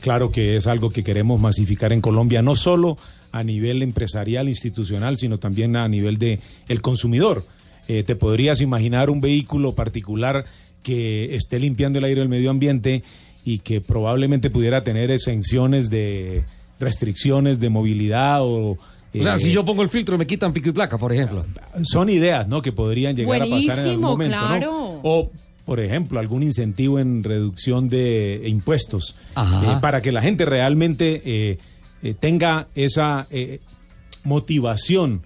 claro 0.00 0.30
que 0.30 0.56
es 0.56 0.66
algo 0.66 0.90
que 0.90 1.02
queremos 1.02 1.38
masificar 1.40 1.92
en 1.92 2.00
Colombia, 2.00 2.40
no 2.40 2.54
solo 2.54 2.96
a 3.34 3.42
nivel 3.42 3.82
empresarial, 3.82 4.48
institucional, 4.48 5.16
sino 5.16 5.38
también 5.38 5.74
a 5.74 5.88
nivel 5.88 6.18
de 6.18 6.38
el 6.68 6.80
consumidor. 6.80 7.44
Eh, 7.88 8.04
¿Te 8.04 8.14
podrías 8.14 8.60
imaginar 8.60 9.10
un 9.10 9.20
vehículo 9.20 9.74
particular 9.74 10.44
que 10.84 11.34
esté 11.34 11.58
limpiando 11.58 11.98
el 11.98 12.04
aire 12.04 12.20
del 12.20 12.28
medio 12.28 12.50
ambiente 12.50 13.02
y 13.44 13.58
que 13.58 13.80
probablemente 13.80 14.50
pudiera 14.50 14.84
tener 14.84 15.10
exenciones 15.10 15.90
de 15.90 16.44
restricciones 16.78 17.58
de 17.58 17.70
movilidad 17.70 18.42
o... 18.42 18.78
O 19.16 19.22
sea, 19.22 19.34
eh, 19.34 19.38
si 19.38 19.50
yo 19.50 19.64
pongo 19.64 19.82
el 19.82 19.88
filtro 19.88 20.16
me 20.16 20.28
quitan 20.28 20.52
pico 20.52 20.68
y 20.68 20.72
placa, 20.72 20.96
por 20.96 21.12
ejemplo. 21.12 21.44
son 21.82 22.10
ideas, 22.10 22.46
¿no? 22.46 22.62
Que 22.62 22.70
podrían 22.70 23.16
llegar 23.16 23.42
a 23.42 23.46
pasar 23.46 23.80
en 23.80 23.88
algún 23.90 24.00
momento. 24.00 25.00
O, 25.02 25.30
por 25.64 25.80
ejemplo, 25.80 26.20
algún 26.20 26.44
incentivo 26.44 27.00
en 27.00 27.24
reducción 27.24 27.88
de 27.88 28.42
impuestos 28.46 29.16
Ajá. 29.34 29.72
eh, 29.72 29.78
para 29.80 30.00
que 30.00 30.12
la 30.12 30.22
gente 30.22 30.44
realmente 30.44 31.20
eh, 31.24 31.58
eh, 32.04 32.12
tenga 32.12 32.68
esa 32.74 33.26
eh, 33.30 33.60
motivación 34.24 35.22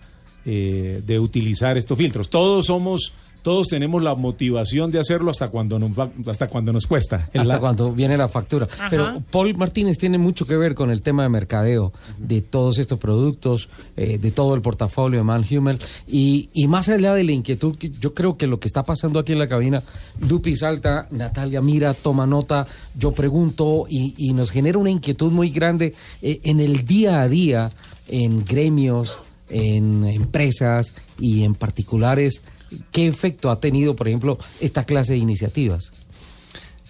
eh, 0.47 1.03
de 1.05 1.19
utilizar 1.19 1.77
estos 1.77 1.99
filtros. 1.99 2.31
Todos 2.31 2.67
somos, 2.67 3.13
todos 3.43 3.69
tenemos 3.69 4.03
la 4.03 4.15
motivación 4.15 4.91
de 4.91 4.99
hacerlo 4.99 5.31
hasta 5.31 5.49
cuando 5.49 5.79
nos 5.79 5.91
va- 5.99 6.11
hasta 6.27 6.49
cuando 6.49 6.73
nos 6.73 6.87
cuesta. 6.87 7.29
Es 7.33 7.41
Hasta 7.43 7.55
la- 7.55 7.61
cuando 7.61 7.93
viene 7.93 8.17
la 8.17 8.29
factura. 8.29 8.67
Ajá. 8.71 8.87
Pero 8.91 9.23
Paul 9.31 9.57
Martínez 9.57 9.97
tiene 9.99 10.19
mucho 10.19 10.47
que 10.47 10.57
ver 10.57 10.75
con 10.75 10.91
el 10.91 11.01
tema 11.03 11.23
de 11.23 11.29
mercadeo 11.29 11.93
de 12.19 12.43
todos 12.43 12.79
estos 12.79 12.99
productos, 12.99 13.69
eh, 13.97 14.19
de 14.19 14.31
todo 14.31 14.55
el 14.55 14.61
portafolio 14.61 15.19
de 15.21 15.25
Manhumel. 15.25 15.79
Y, 16.07 16.51
y 16.53 16.67
más 16.67 16.89
allá 16.89 17.15
de 17.15 17.25
la 17.25 17.33
inquietud, 17.33 17.77
yo 18.01 18.13
creo 18.15 18.35
que 18.37 18.47
lo 18.47 18.61
que 18.61 18.69
está 18.69 18.83
pasando 18.85 19.19
aquí 19.19 19.33
en 19.33 19.39
la 19.39 19.47
cabina, 19.47 19.83
Lupi 20.21 20.57
salta, 20.57 21.07
Natalia 21.11 21.63
mira, 21.63 21.95
toma 21.95 22.27
nota, 22.27 22.67
yo 22.99 23.13
pregunto 23.13 23.87
y, 23.89 24.15
y 24.19 24.33
nos 24.33 24.51
genera 24.51 24.79
una 24.79 24.91
inquietud 24.91 25.33
muy 25.33 25.51
grande 25.51 25.95
eh, 26.23 26.41
en 26.45 26.61
el 26.61 26.85
día 26.85 27.21
a 27.23 27.29
día, 27.29 27.71
en 28.09 28.45
gremios, 28.45 29.17
en 29.51 30.05
empresas 30.05 30.93
y 31.19 31.45
en 31.45 31.55
particulares. 31.55 32.43
¿Qué 32.93 33.07
efecto 33.07 33.51
ha 33.51 33.61
tenido, 33.61 33.97
por 33.97 34.09
ejemplo, 34.09 34.39
esta 34.61 34.85
clase 34.85 35.13
de 35.13 35.19
iniciativas? 35.19 35.93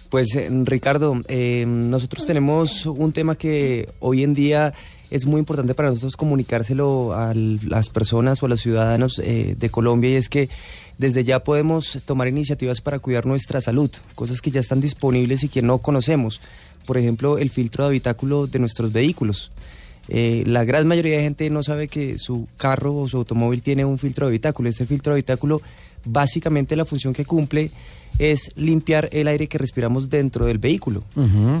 Pues 0.09 0.35
eh, 0.35 0.49
Ricardo, 0.63 1.21
eh, 1.27 1.65
nosotros 1.67 2.25
tenemos 2.25 2.85
un 2.85 3.11
tema 3.11 3.35
que 3.35 3.89
hoy 3.99 4.23
en 4.23 4.33
día 4.33 4.73
es 5.11 5.25
muy 5.25 5.39
importante 5.39 5.73
para 5.73 5.89
nosotros 5.89 6.15
comunicárselo 6.15 7.13
a 7.13 7.33
las 7.33 7.89
personas 7.89 8.41
o 8.41 8.45
a 8.45 8.49
los 8.49 8.61
ciudadanos 8.61 9.19
eh, 9.19 9.55
de 9.57 9.69
Colombia 9.69 10.09
y 10.11 10.15
es 10.15 10.29
que 10.29 10.49
desde 10.97 11.23
ya 11.23 11.39
podemos 11.43 11.99
tomar 12.05 12.27
iniciativas 12.27 12.81
para 12.81 12.99
cuidar 12.99 13.25
nuestra 13.25 13.61
salud, 13.61 13.89
cosas 14.15 14.41
que 14.41 14.51
ya 14.51 14.59
están 14.59 14.81
disponibles 14.81 15.43
y 15.43 15.47
que 15.47 15.61
no 15.61 15.77
conocemos. 15.77 16.41
Por 16.85 16.97
ejemplo, 16.97 17.37
el 17.37 17.49
filtro 17.49 17.83
de 17.83 17.89
habitáculo 17.89 18.47
de 18.47 18.59
nuestros 18.59 18.91
vehículos. 18.91 19.51
Eh, 20.09 20.43
la 20.47 20.63
gran 20.63 20.87
mayoría 20.87 21.17
de 21.17 21.23
gente 21.23 21.49
no 21.49 21.61
sabe 21.61 21.87
que 21.87 22.17
su 22.17 22.47
carro 22.57 22.97
o 22.97 23.07
su 23.07 23.17
automóvil 23.17 23.61
tiene 23.61 23.85
un 23.85 23.99
filtro 23.99 24.25
de 24.25 24.31
habitáculo. 24.31 24.67
Este 24.67 24.85
filtro 24.85 25.13
de 25.13 25.17
habitáculo, 25.17 25.61
básicamente 26.03 26.75
la 26.75 26.85
función 26.85 27.13
que 27.13 27.25
cumple 27.25 27.71
es 28.17 28.51
limpiar 28.55 29.07
el 29.11 29.27
aire 29.27 29.47
que 29.47 29.59
respiramos 29.59 30.09
dentro 30.09 30.45
del 30.47 30.57
vehículo. 30.57 31.03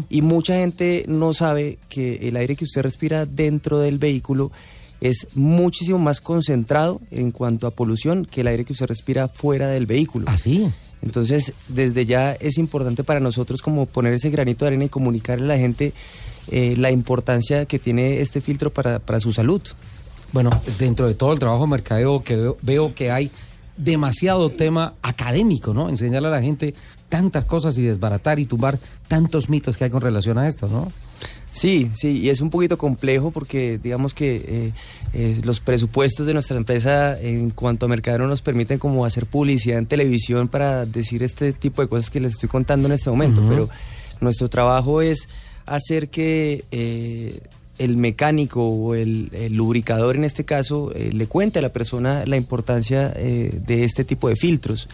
Y 0.09 0.21
mucha 0.21 0.55
gente 0.55 1.05
no 1.07 1.33
sabe 1.33 1.77
que 1.87 2.27
el 2.27 2.35
aire 2.35 2.55
que 2.55 2.65
usted 2.65 2.81
respira 2.81 3.25
dentro 3.25 3.79
del 3.79 3.97
vehículo 3.99 4.51
es 4.99 5.27
muchísimo 5.33 5.97
más 5.97 6.19
concentrado 6.19 6.99
en 7.11 7.31
cuanto 7.31 7.67
a 7.67 7.71
polución 7.71 8.25
que 8.25 8.41
el 8.41 8.47
aire 8.47 8.65
que 8.65 8.73
usted 8.73 8.87
respira 8.87 9.27
fuera 9.27 9.67
del 9.67 9.85
vehículo. 9.85 10.25
Así. 10.27 10.69
Entonces, 11.01 11.53
desde 11.69 12.05
ya 12.05 12.33
es 12.33 12.57
importante 12.57 13.05
para 13.05 13.21
nosotros 13.21 13.61
como 13.61 13.85
poner 13.85 14.13
ese 14.13 14.29
granito 14.29 14.65
de 14.65 14.69
arena 14.69 14.85
y 14.85 14.89
comunicarle 14.89 15.45
a 15.45 15.47
la 15.47 15.57
gente 15.57 15.93
eh, 16.51 16.75
la 16.77 16.91
importancia 16.91 17.65
que 17.65 17.79
tiene 17.79 18.21
este 18.21 18.41
filtro 18.41 18.69
para, 18.69 18.99
para 18.99 19.19
su 19.19 19.33
salud. 19.33 19.61
Bueno, 20.31 20.49
dentro 20.77 21.07
de 21.07 21.15
todo 21.15 21.33
el 21.33 21.39
trabajo 21.39 21.63
de 21.63 21.71
mercadeo 21.71 22.23
que 22.23 22.35
veo, 22.35 22.57
veo 22.61 22.93
que 22.93 23.11
hay 23.11 23.31
demasiado 23.77 24.49
tema 24.49 24.93
académico, 25.01 25.73
¿no? 25.73 25.89
Enseñarle 25.89 26.27
a 26.27 26.31
la 26.31 26.41
gente 26.41 26.75
tantas 27.07 27.45
cosas 27.45 27.77
y 27.77 27.83
desbaratar 27.83 28.39
y 28.39 28.45
tumbar 28.45 28.77
tantos 29.07 29.49
mitos 29.49 29.77
que 29.77 29.85
hay 29.85 29.89
con 29.89 30.01
relación 30.01 30.37
a 30.37 30.47
esto, 30.47 30.67
¿no? 30.67 30.91
Sí, 31.51 31.89
sí, 31.95 32.19
y 32.19 32.29
es 32.29 32.41
un 32.41 32.51
poquito 32.51 32.77
complejo 32.77 33.31
porque 33.31 33.79
digamos 33.81 34.13
que 34.13 34.35
eh, 34.35 34.73
eh, 35.13 35.41
los 35.43 35.59
presupuestos 35.59 36.27
de 36.27 36.33
nuestra 36.33 36.57
empresa 36.57 37.19
en 37.19 37.49
cuanto 37.49 37.87
a 37.87 37.89
mercadeo 37.89 38.19
no 38.19 38.27
nos 38.27 38.43
permiten 38.43 38.77
como 38.77 39.03
hacer 39.03 39.25
publicidad 39.25 39.79
en 39.79 39.87
televisión 39.87 40.47
para 40.47 40.85
decir 40.85 41.23
este 41.23 41.51
tipo 41.53 41.81
de 41.81 41.87
cosas 41.87 42.11
que 42.11 42.19
les 42.19 42.33
estoy 42.33 42.49
contando 42.49 42.87
en 42.87 42.93
este 42.93 43.09
momento, 43.09 43.41
pero 43.49 43.67
nuestro 44.21 44.47
trabajo 44.47 45.01
es 45.01 45.27
hacer 45.69 46.09
que 46.09 46.65
eh, 46.71 47.39
el 47.77 47.97
mecánico 47.97 48.67
o 48.67 48.95
el, 48.95 49.29
el 49.33 49.53
lubricador 49.53 50.15
en 50.15 50.25
este 50.25 50.43
caso 50.43 50.91
eh, 50.93 51.11
le 51.13 51.27
cuente 51.27 51.59
a 51.59 51.61
la 51.61 51.69
persona 51.69 52.25
la 52.25 52.35
importancia 52.35 53.13
eh, 53.15 53.59
de 53.65 53.83
este 53.85 54.03
tipo 54.03 54.29
de 54.29 54.35
filtros. 54.35 54.87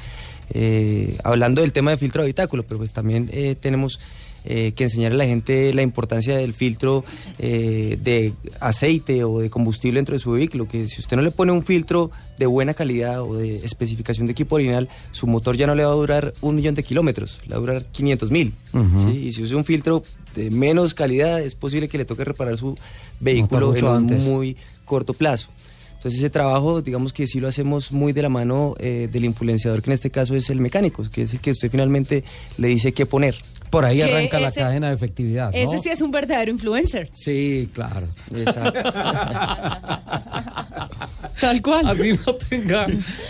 Hablando 1.23 1.61
del 1.61 1.73
tema 1.73 1.89
de 1.89 1.97
filtro 1.97 2.21
de 2.21 2.27
habitáculo, 2.27 2.61
pero 2.61 2.77
pues 2.77 2.93
también 2.93 3.31
tenemos 3.59 3.99
que 4.43 4.75
enseñar 4.77 5.11
a 5.11 5.15
la 5.15 5.25
gente 5.25 5.73
la 5.73 5.81
importancia 5.81 6.37
del 6.37 6.53
filtro 6.53 7.03
de 7.39 8.31
aceite 8.59 9.23
o 9.23 9.39
de 9.39 9.49
combustible 9.49 9.97
dentro 9.97 10.13
de 10.13 10.19
su 10.19 10.33
vehículo, 10.33 10.67
que 10.67 10.85
si 10.85 11.01
usted 11.01 11.17
no 11.17 11.23
le 11.23 11.31
pone 11.31 11.51
un 11.51 11.63
filtro 11.63 12.11
de 12.37 12.45
buena 12.45 12.75
calidad 12.75 13.23
o 13.23 13.35
de 13.35 13.65
especificación 13.65 14.27
de 14.27 14.33
equipo 14.33 14.53
original, 14.53 14.87
su 15.11 15.25
motor 15.25 15.57
ya 15.57 15.65
no 15.65 15.73
le 15.73 15.83
va 15.83 15.91
a 15.91 15.95
durar 15.95 16.35
un 16.41 16.57
millón 16.57 16.75
de 16.75 16.83
kilómetros, 16.83 17.39
le 17.47 17.49
va 17.49 17.55
a 17.55 17.59
durar 17.61 17.85
500 17.85 18.29
mil. 18.29 18.53
Y 19.11 19.31
si 19.31 19.41
usa 19.41 19.57
un 19.57 19.65
filtro 19.65 20.03
de 20.35 20.51
menos 20.51 20.93
calidad, 20.93 21.41
es 21.41 21.55
posible 21.55 21.87
que 21.87 21.97
le 21.97 22.05
toque 22.05 22.23
reparar 22.23 22.57
su 22.57 22.75
vehículo 23.19 23.75
en 23.75 23.85
un 23.85 23.95
antes. 23.95 24.25
muy 24.25 24.57
corto 24.85 25.13
plazo. 25.13 25.47
Entonces 26.05 26.19
ese 26.19 26.29
trabajo, 26.29 26.83
digamos 26.83 27.13
que 27.13 27.25
sí 27.25 27.39
lo 27.39 27.47
hacemos 27.47 27.91
muy 27.91 28.13
de 28.13 28.21
la 28.21 28.29
mano 28.29 28.75
eh, 28.77 29.09
del 29.11 29.25
influenciador, 29.25 29.81
que 29.81 29.89
en 29.89 29.95
este 29.95 30.11
caso 30.11 30.35
es 30.35 30.51
el 30.51 30.59
mecánico, 30.59 31.03
que 31.11 31.23
es 31.23 31.33
el 31.33 31.39
que 31.39 31.49
usted 31.49 31.71
finalmente 31.71 32.23
le 32.57 32.67
dice 32.67 32.91
qué 32.91 33.07
poner. 33.07 33.35
Por 33.69 33.85
ahí 33.85 34.01
arranca 34.01 34.39
la 34.39 34.51
cadena 34.51 34.89
de 34.89 34.95
efectividad. 34.95 35.51
¿no? 35.51 35.57
Ese 35.57 35.79
sí 35.79 35.89
es 35.89 36.01
un 36.01 36.11
verdadero 36.11 36.51
influencer. 36.51 37.09
Sí, 37.13 37.69
claro. 37.73 38.07
Tal 41.39 41.61
cual. 41.61 41.87
Así 41.87 42.11
no 42.25 42.35
tenga. 42.35 42.87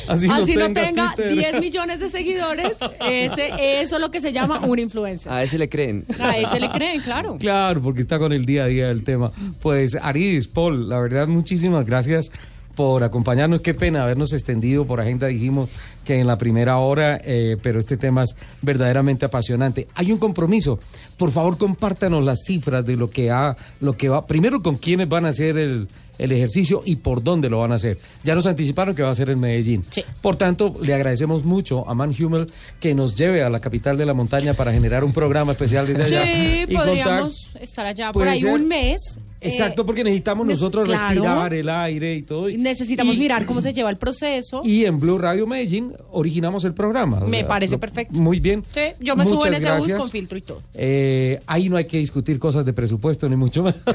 Así, 0.07 0.27
Así, 0.29 0.55
no 0.55 0.65
tenga, 0.65 0.85
tenga 0.85 1.15
Twitter. 1.15 1.33
10 1.33 1.59
millones 1.59 1.99
de 1.99 2.09
seguidores, 2.09 2.73
ese, 3.01 3.81
eso 3.81 3.95
es 3.95 4.01
lo 4.01 4.11
que 4.11 4.21
se 4.21 4.31
llama 4.31 4.59
un 4.59 4.79
influencer. 4.79 5.31
A 5.31 5.43
ese 5.43 5.57
le 5.57 5.69
creen. 5.69 6.05
A 6.19 6.37
ese 6.37 6.59
le 6.59 6.69
creen, 6.69 7.01
claro. 7.01 7.37
Claro, 7.39 7.81
porque 7.81 8.01
está 8.01 8.19
con 8.19 8.31
el 8.31 8.45
día 8.45 8.65
a 8.65 8.67
día 8.67 8.87
del 8.87 9.03
tema. 9.03 9.31
Pues 9.61 9.95
Aris, 9.95 10.47
Paul, 10.47 10.87
la 10.87 10.99
verdad, 10.99 11.27
muchísimas 11.27 11.85
gracias 11.85 12.31
por 12.75 13.03
acompañarnos. 13.03 13.61
Qué 13.61 13.73
pena 13.73 14.03
habernos 14.03 14.33
extendido 14.33 14.85
por 14.85 14.99
agenda. 14.99 15.27
Dijimos 15.27 15.69
que 16.05 16.19
en 16.19 16.27
la 16.27 16.37
primera 16.37 16.77
hora, 16.77 17.19
eh, 17.23 17.57
pero 17.61 17.79
este 17.79 17.97
tema 17.97 18.23
es 18.23 18.35
verdaderamente 18.61 19.25
apasionante. 19.25 19.87
Hay 19.95 20.11
un 20.11 20.17
compromiso. 20.17 20.79
Por 21.17 21.31
favor, 21.31 21.57
compártanos 21.57 22.23
las 22.23 22.43
cifras 22.45 22.85
de 22.85 22.95
lo 22.95 23.09
que 23.09 23.31
ha, 23.31 23.57
lo 23.81 23.97
que 23.97 24.07
va. 24.09 24.25
Primero, 24.25 24.61
con 24.61 24.77
quiénes 24.77 25.09
van 25.09 25.25
a 25.25 25.29
hacer 25.29 25.57
el, 25.57 25.87
el 26.17 26.31
ejercicio 26.31 26.81
y 26.85 26.97
por 26.97 27.23
dónde 27.23 27.49
lo 27.49 27.59
van 27.59 27.71
a 27.71 27.75
hacer. 27.75 27.97
Ya 28.23 28.35
nos 28.35 28.45
anticiparon 28.45 28.95
que 28.95 29.03
va 29.03 29.09
a 29.09 29.15
ser 29.15 29.29
en 29.29 29.39
Medellín. 29.39 29.83
Por 30.21 30.35
tanto, 30.37 30.73
le 30.81 30.93
agradecemos 30.93 31.43
mucho 31.43 31.87
a 31.89 31.93
Man 31.93 32.13
Hummel 32.17 32.51
que 32.79 32.93
nos 32.95 33.15
lleve 33.15 33.43
a 33.43 33.49
la 33.49 33.59
capital 33.59 33.97
de 33.97 34.05
la 34.05 34.13
montaña 34.13 34.53
para 34.53 34.71
generar 34.71 35.03
un 35.03 35.11
programa 35.13 35.51
especial 35.53 35.87
desde 35.87 36.03
allá. 36.03 36.23
Sí, 36.23 36.61
y 36.69 36.73
contar- 36.73 36.85
podríamos 36.87 37.51
estar 37.59 37.85
allá 37.85 38.11
por 38.11 38.27
ahí 38.27 38.39
ser. 38.41 38.53
un 38.53 38.67
mes. 38.67 39.01
Exacto, 39.41 39.85
porque 39.85 40.03
necesitamos 40.03 40.47
ne- 40.47 40.53
nosotros 40.53 40.87
claro. 40.87 41.07
respirar 41.09 41.53
el 41.53 41.69
aire 41.69 42.15
y 42.15 42.23
todo. 42.23 42.49
eh, 42.49 42.57
necesitamos 42.57 43.15
Y- 43.15 43.19
mirar 43.19 43.45
cómo 43.45 43.61
se 43.61 43.73
lleva 43.73 43.91
el 43.91 43.97
proceso. 43.97 44.61
Y 44.63 44.85
en 44.85 44.99
Blue 44.99 45.19
Radio 45.19 45.45
Medellín 45.45 45.93
originamos 46.11 46.63
el 46.65 46.73
programa. 46.73 47.19
o 47.19 47.27
Me 47.27 47.39
sea, 47.39 47.47
parece 47.47 47.73
lo- 47.75 47.79
perfecto. 47.79 48.13
Muy 48.19 48.39
bien. 48.39 48.63
Sí, 48.69 48.81
yo 48.99 49.15
me 49.15 49.23
subo 49.25 49.45
en 49.45 49.53
Muchas 49.53 49.63
ese 49.63 49.71
bus 49.71 49.79
gracias. 49.87 49.99
con 49.99 50.09
filtro 50.09 50.37
y 50.37 50.41
todo. 50.41 50.61
Eh, 50.73 51.41
ahí 51.47 51.69
no 51.69 51.77
hay 51.77 51.85
que 51.85 51.97
discutir 51.97 52.39
cosas 52.39 52.65
de 52.65 52.73
presupuesto, 52.73 53.27
ni 53.29 53.35
mucho 53.35 53.63
más. 53.63 53.75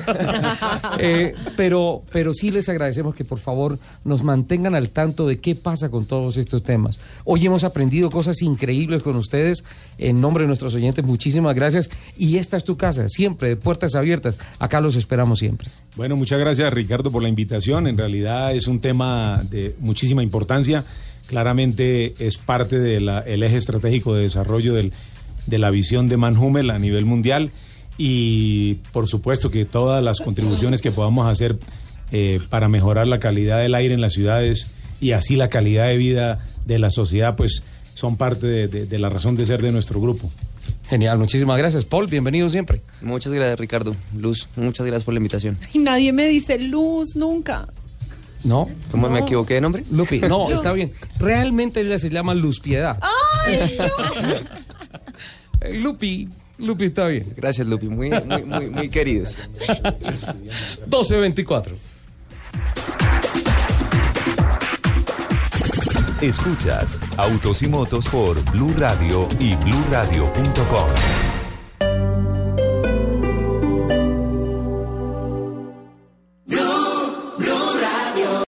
Eh, 0.99 1.35
pero, 1.57 2.03
pero 2.13 2.35
sí 2.35 2.51
les 2.51 2.69
agradecemos 2.69 3.15
que 3.15 3.25
por 3.25 3.39
favor 3.39 3.79
nos 4.05 4.23
mantengan 4.23 4.75
al 4.75 4.91
tanto 4.91 5.27
de 5.27 5.39
qué 5.39 5.55
pasa 5.55 5.89
con 5.89 6.05
todos 6.05 6.37
estos 6.37 6.63
temas. 6.63 6.99
Hoy 7.25 7.47
hemos 7.47 7.65
aprendido 7.65 8.11
cosas 8.11 8.43
increíbles 8.43 9.03
con 9.03 9.17
ustedes. 9.17 9.65
En 9.99 10.21
nombre 10.21 10.45
de 10.45 10.49
nuestros 10.49 10.75
oyentes, 10.75 11.05
muchísimas 11.05 11.55
gracias. 11.55 11.91
Y 12.17 12.37
esta 12.37 12.57
es 12.57 12.65
tu 12.65 12.77
casa, 12.77 13.09
siempre, 13.09 13.49
de 13.49 13.57
puertas 13.57 13.95
abiertas. 13.95 14.39
Acá 14.59 14.81
los 14.81 14.97
esperamos 14.97 15.39
siempre. 15.39 15.69
Bueno, 15.97 16.17
muchas 16.17 16.39
gracias 16.41 16.73
Ricardo 16.73 17.11
por 17.11 17.23
la 17.23 17.29
invitación. 17.29 17.87
En 17.87 17.97
realidad 17.97 18.55
es 18.55 18.67
un 18.67 18.81
tema 18.81 19.43
de 19.51 19.75
muchísima 19.79 20.23
importancia. 20.23 20.85
Claramente 21.31 22.15
es 22.19 22.39
parte 22.39 22.81
del 22.81 23.09
eje 23.45 23.57
estratégico 23.57 24.15
de 24.17 24.23
desarrollo 24.23 24.75
del- 24.75 24.93
de 25.47 25.59
la 25.59 25.71
visión 25.71 26.09
de 26.09 26.17
Manhumel 26.17 26.71
a 26.71 26.79
nivel 26.81 27.05
mundial 27.05 27.53
y 27.97 28.75
por 28.93 29.07
supuesto 29.07 29.49
que 29.49 29.65
todas 29.65 30.03
las 30.03 30.19
contribuciones 30.19 30.83
que 30.83 30.91
podamos 30.91 31.29
hacer 31.29 31.57
eh, 32.11 32.41
para 32.51 32.67
mejorar 32.69 33.07
la 33.07 33.21
calidad 33.21 33.59
del 33.61 33.77
aire 33.77 33.95
en 33.95 34.01
las 34.01 34.13
ciudades 34.15 34.67
y 35.01 35.13
así 35.13 35.37
la 35.37 35.49
calidad 35.49 35.87
de 35.87 35.97
vida 35.99 36.45
de 36.67 36.81
la 36.81 36.91
sociedad, 36.91 37.37
pues 37.37 37.63
son 37.95 38.17
parte 38.17 38.49
de- 38.49 38.67
de- 38.67 38.87
de 38.87 38.99
la 38.99 39.09
razón 39.09 39.37
de 39.37 39.47
ser 39.47 39.63
de 39.63 39.71
nuestro 39.71 40.01
grupo. 40.01 40.33
Genial, 40.89 41.17
muchísimas 41.19 41.57
gracias. 41.59 41.85
Paul, 41.85 42.09
bienvenido 42.09 42.49
siempre. 42.49 42.81
Muchas 43.03 43.33
gracias 43.33 43.57
Ricardo. 43.61 43.95
Luz, 44.19 44.49
muchas 44.57 44.85
gracias 44.85 45.05
por 45.05 45.15
la 45.15 45.19
invitación. 45.19 45.57
Y 45.73 45.79
nadie 45.79 46.13
me 46.13 46.27
dice 46.27 46.59
luz 46.59 47.15
nunca. 47.15 47.69
¿No? 48.45 48.69
¿Cómo 48.91 49.09
me 49.11 49.21
No. 49.21 49.27
equivoqué 49.27 49.55
de 49.55 49.61
nombre? 49.61 49.85
Lupi, 49.91 50.21
no, 50.21 50.49
Lu- 50.49 50.55
está 50.55 50.73
bien. 50.73 50.93
Realmente 51.19 51.81
ella 51.81 51.99
se 51.99 52.09
llama 52.11 52.35
Luz 52.35 52.59
Piedad. 52.61 52.99
¡Ay, 53.47 53.77
Lupi, 55.83 56.29
Lupi 56.59 56.87
está 56.87 57.07
bien. 57.07 57.27
Gracias 57.37 57.67
Lupi, 57.67 57.89
muy, 57.89 58.11
muy, 58.11 58.43
muy, 58.45 58.71
muy 58.71 58.89
queridos. 58.89 59.37
1224. 60.87 61.77
Escuchas 66.23 66.99
Autos 67.17 67.63
y 67.63 67.69
Motos 67.69 68.07
por 68.09 68.43
Blue 68.53 68.75
Radio 68.79 69.27
y 69.39 69.55
bluradio.com. 69.55 70.89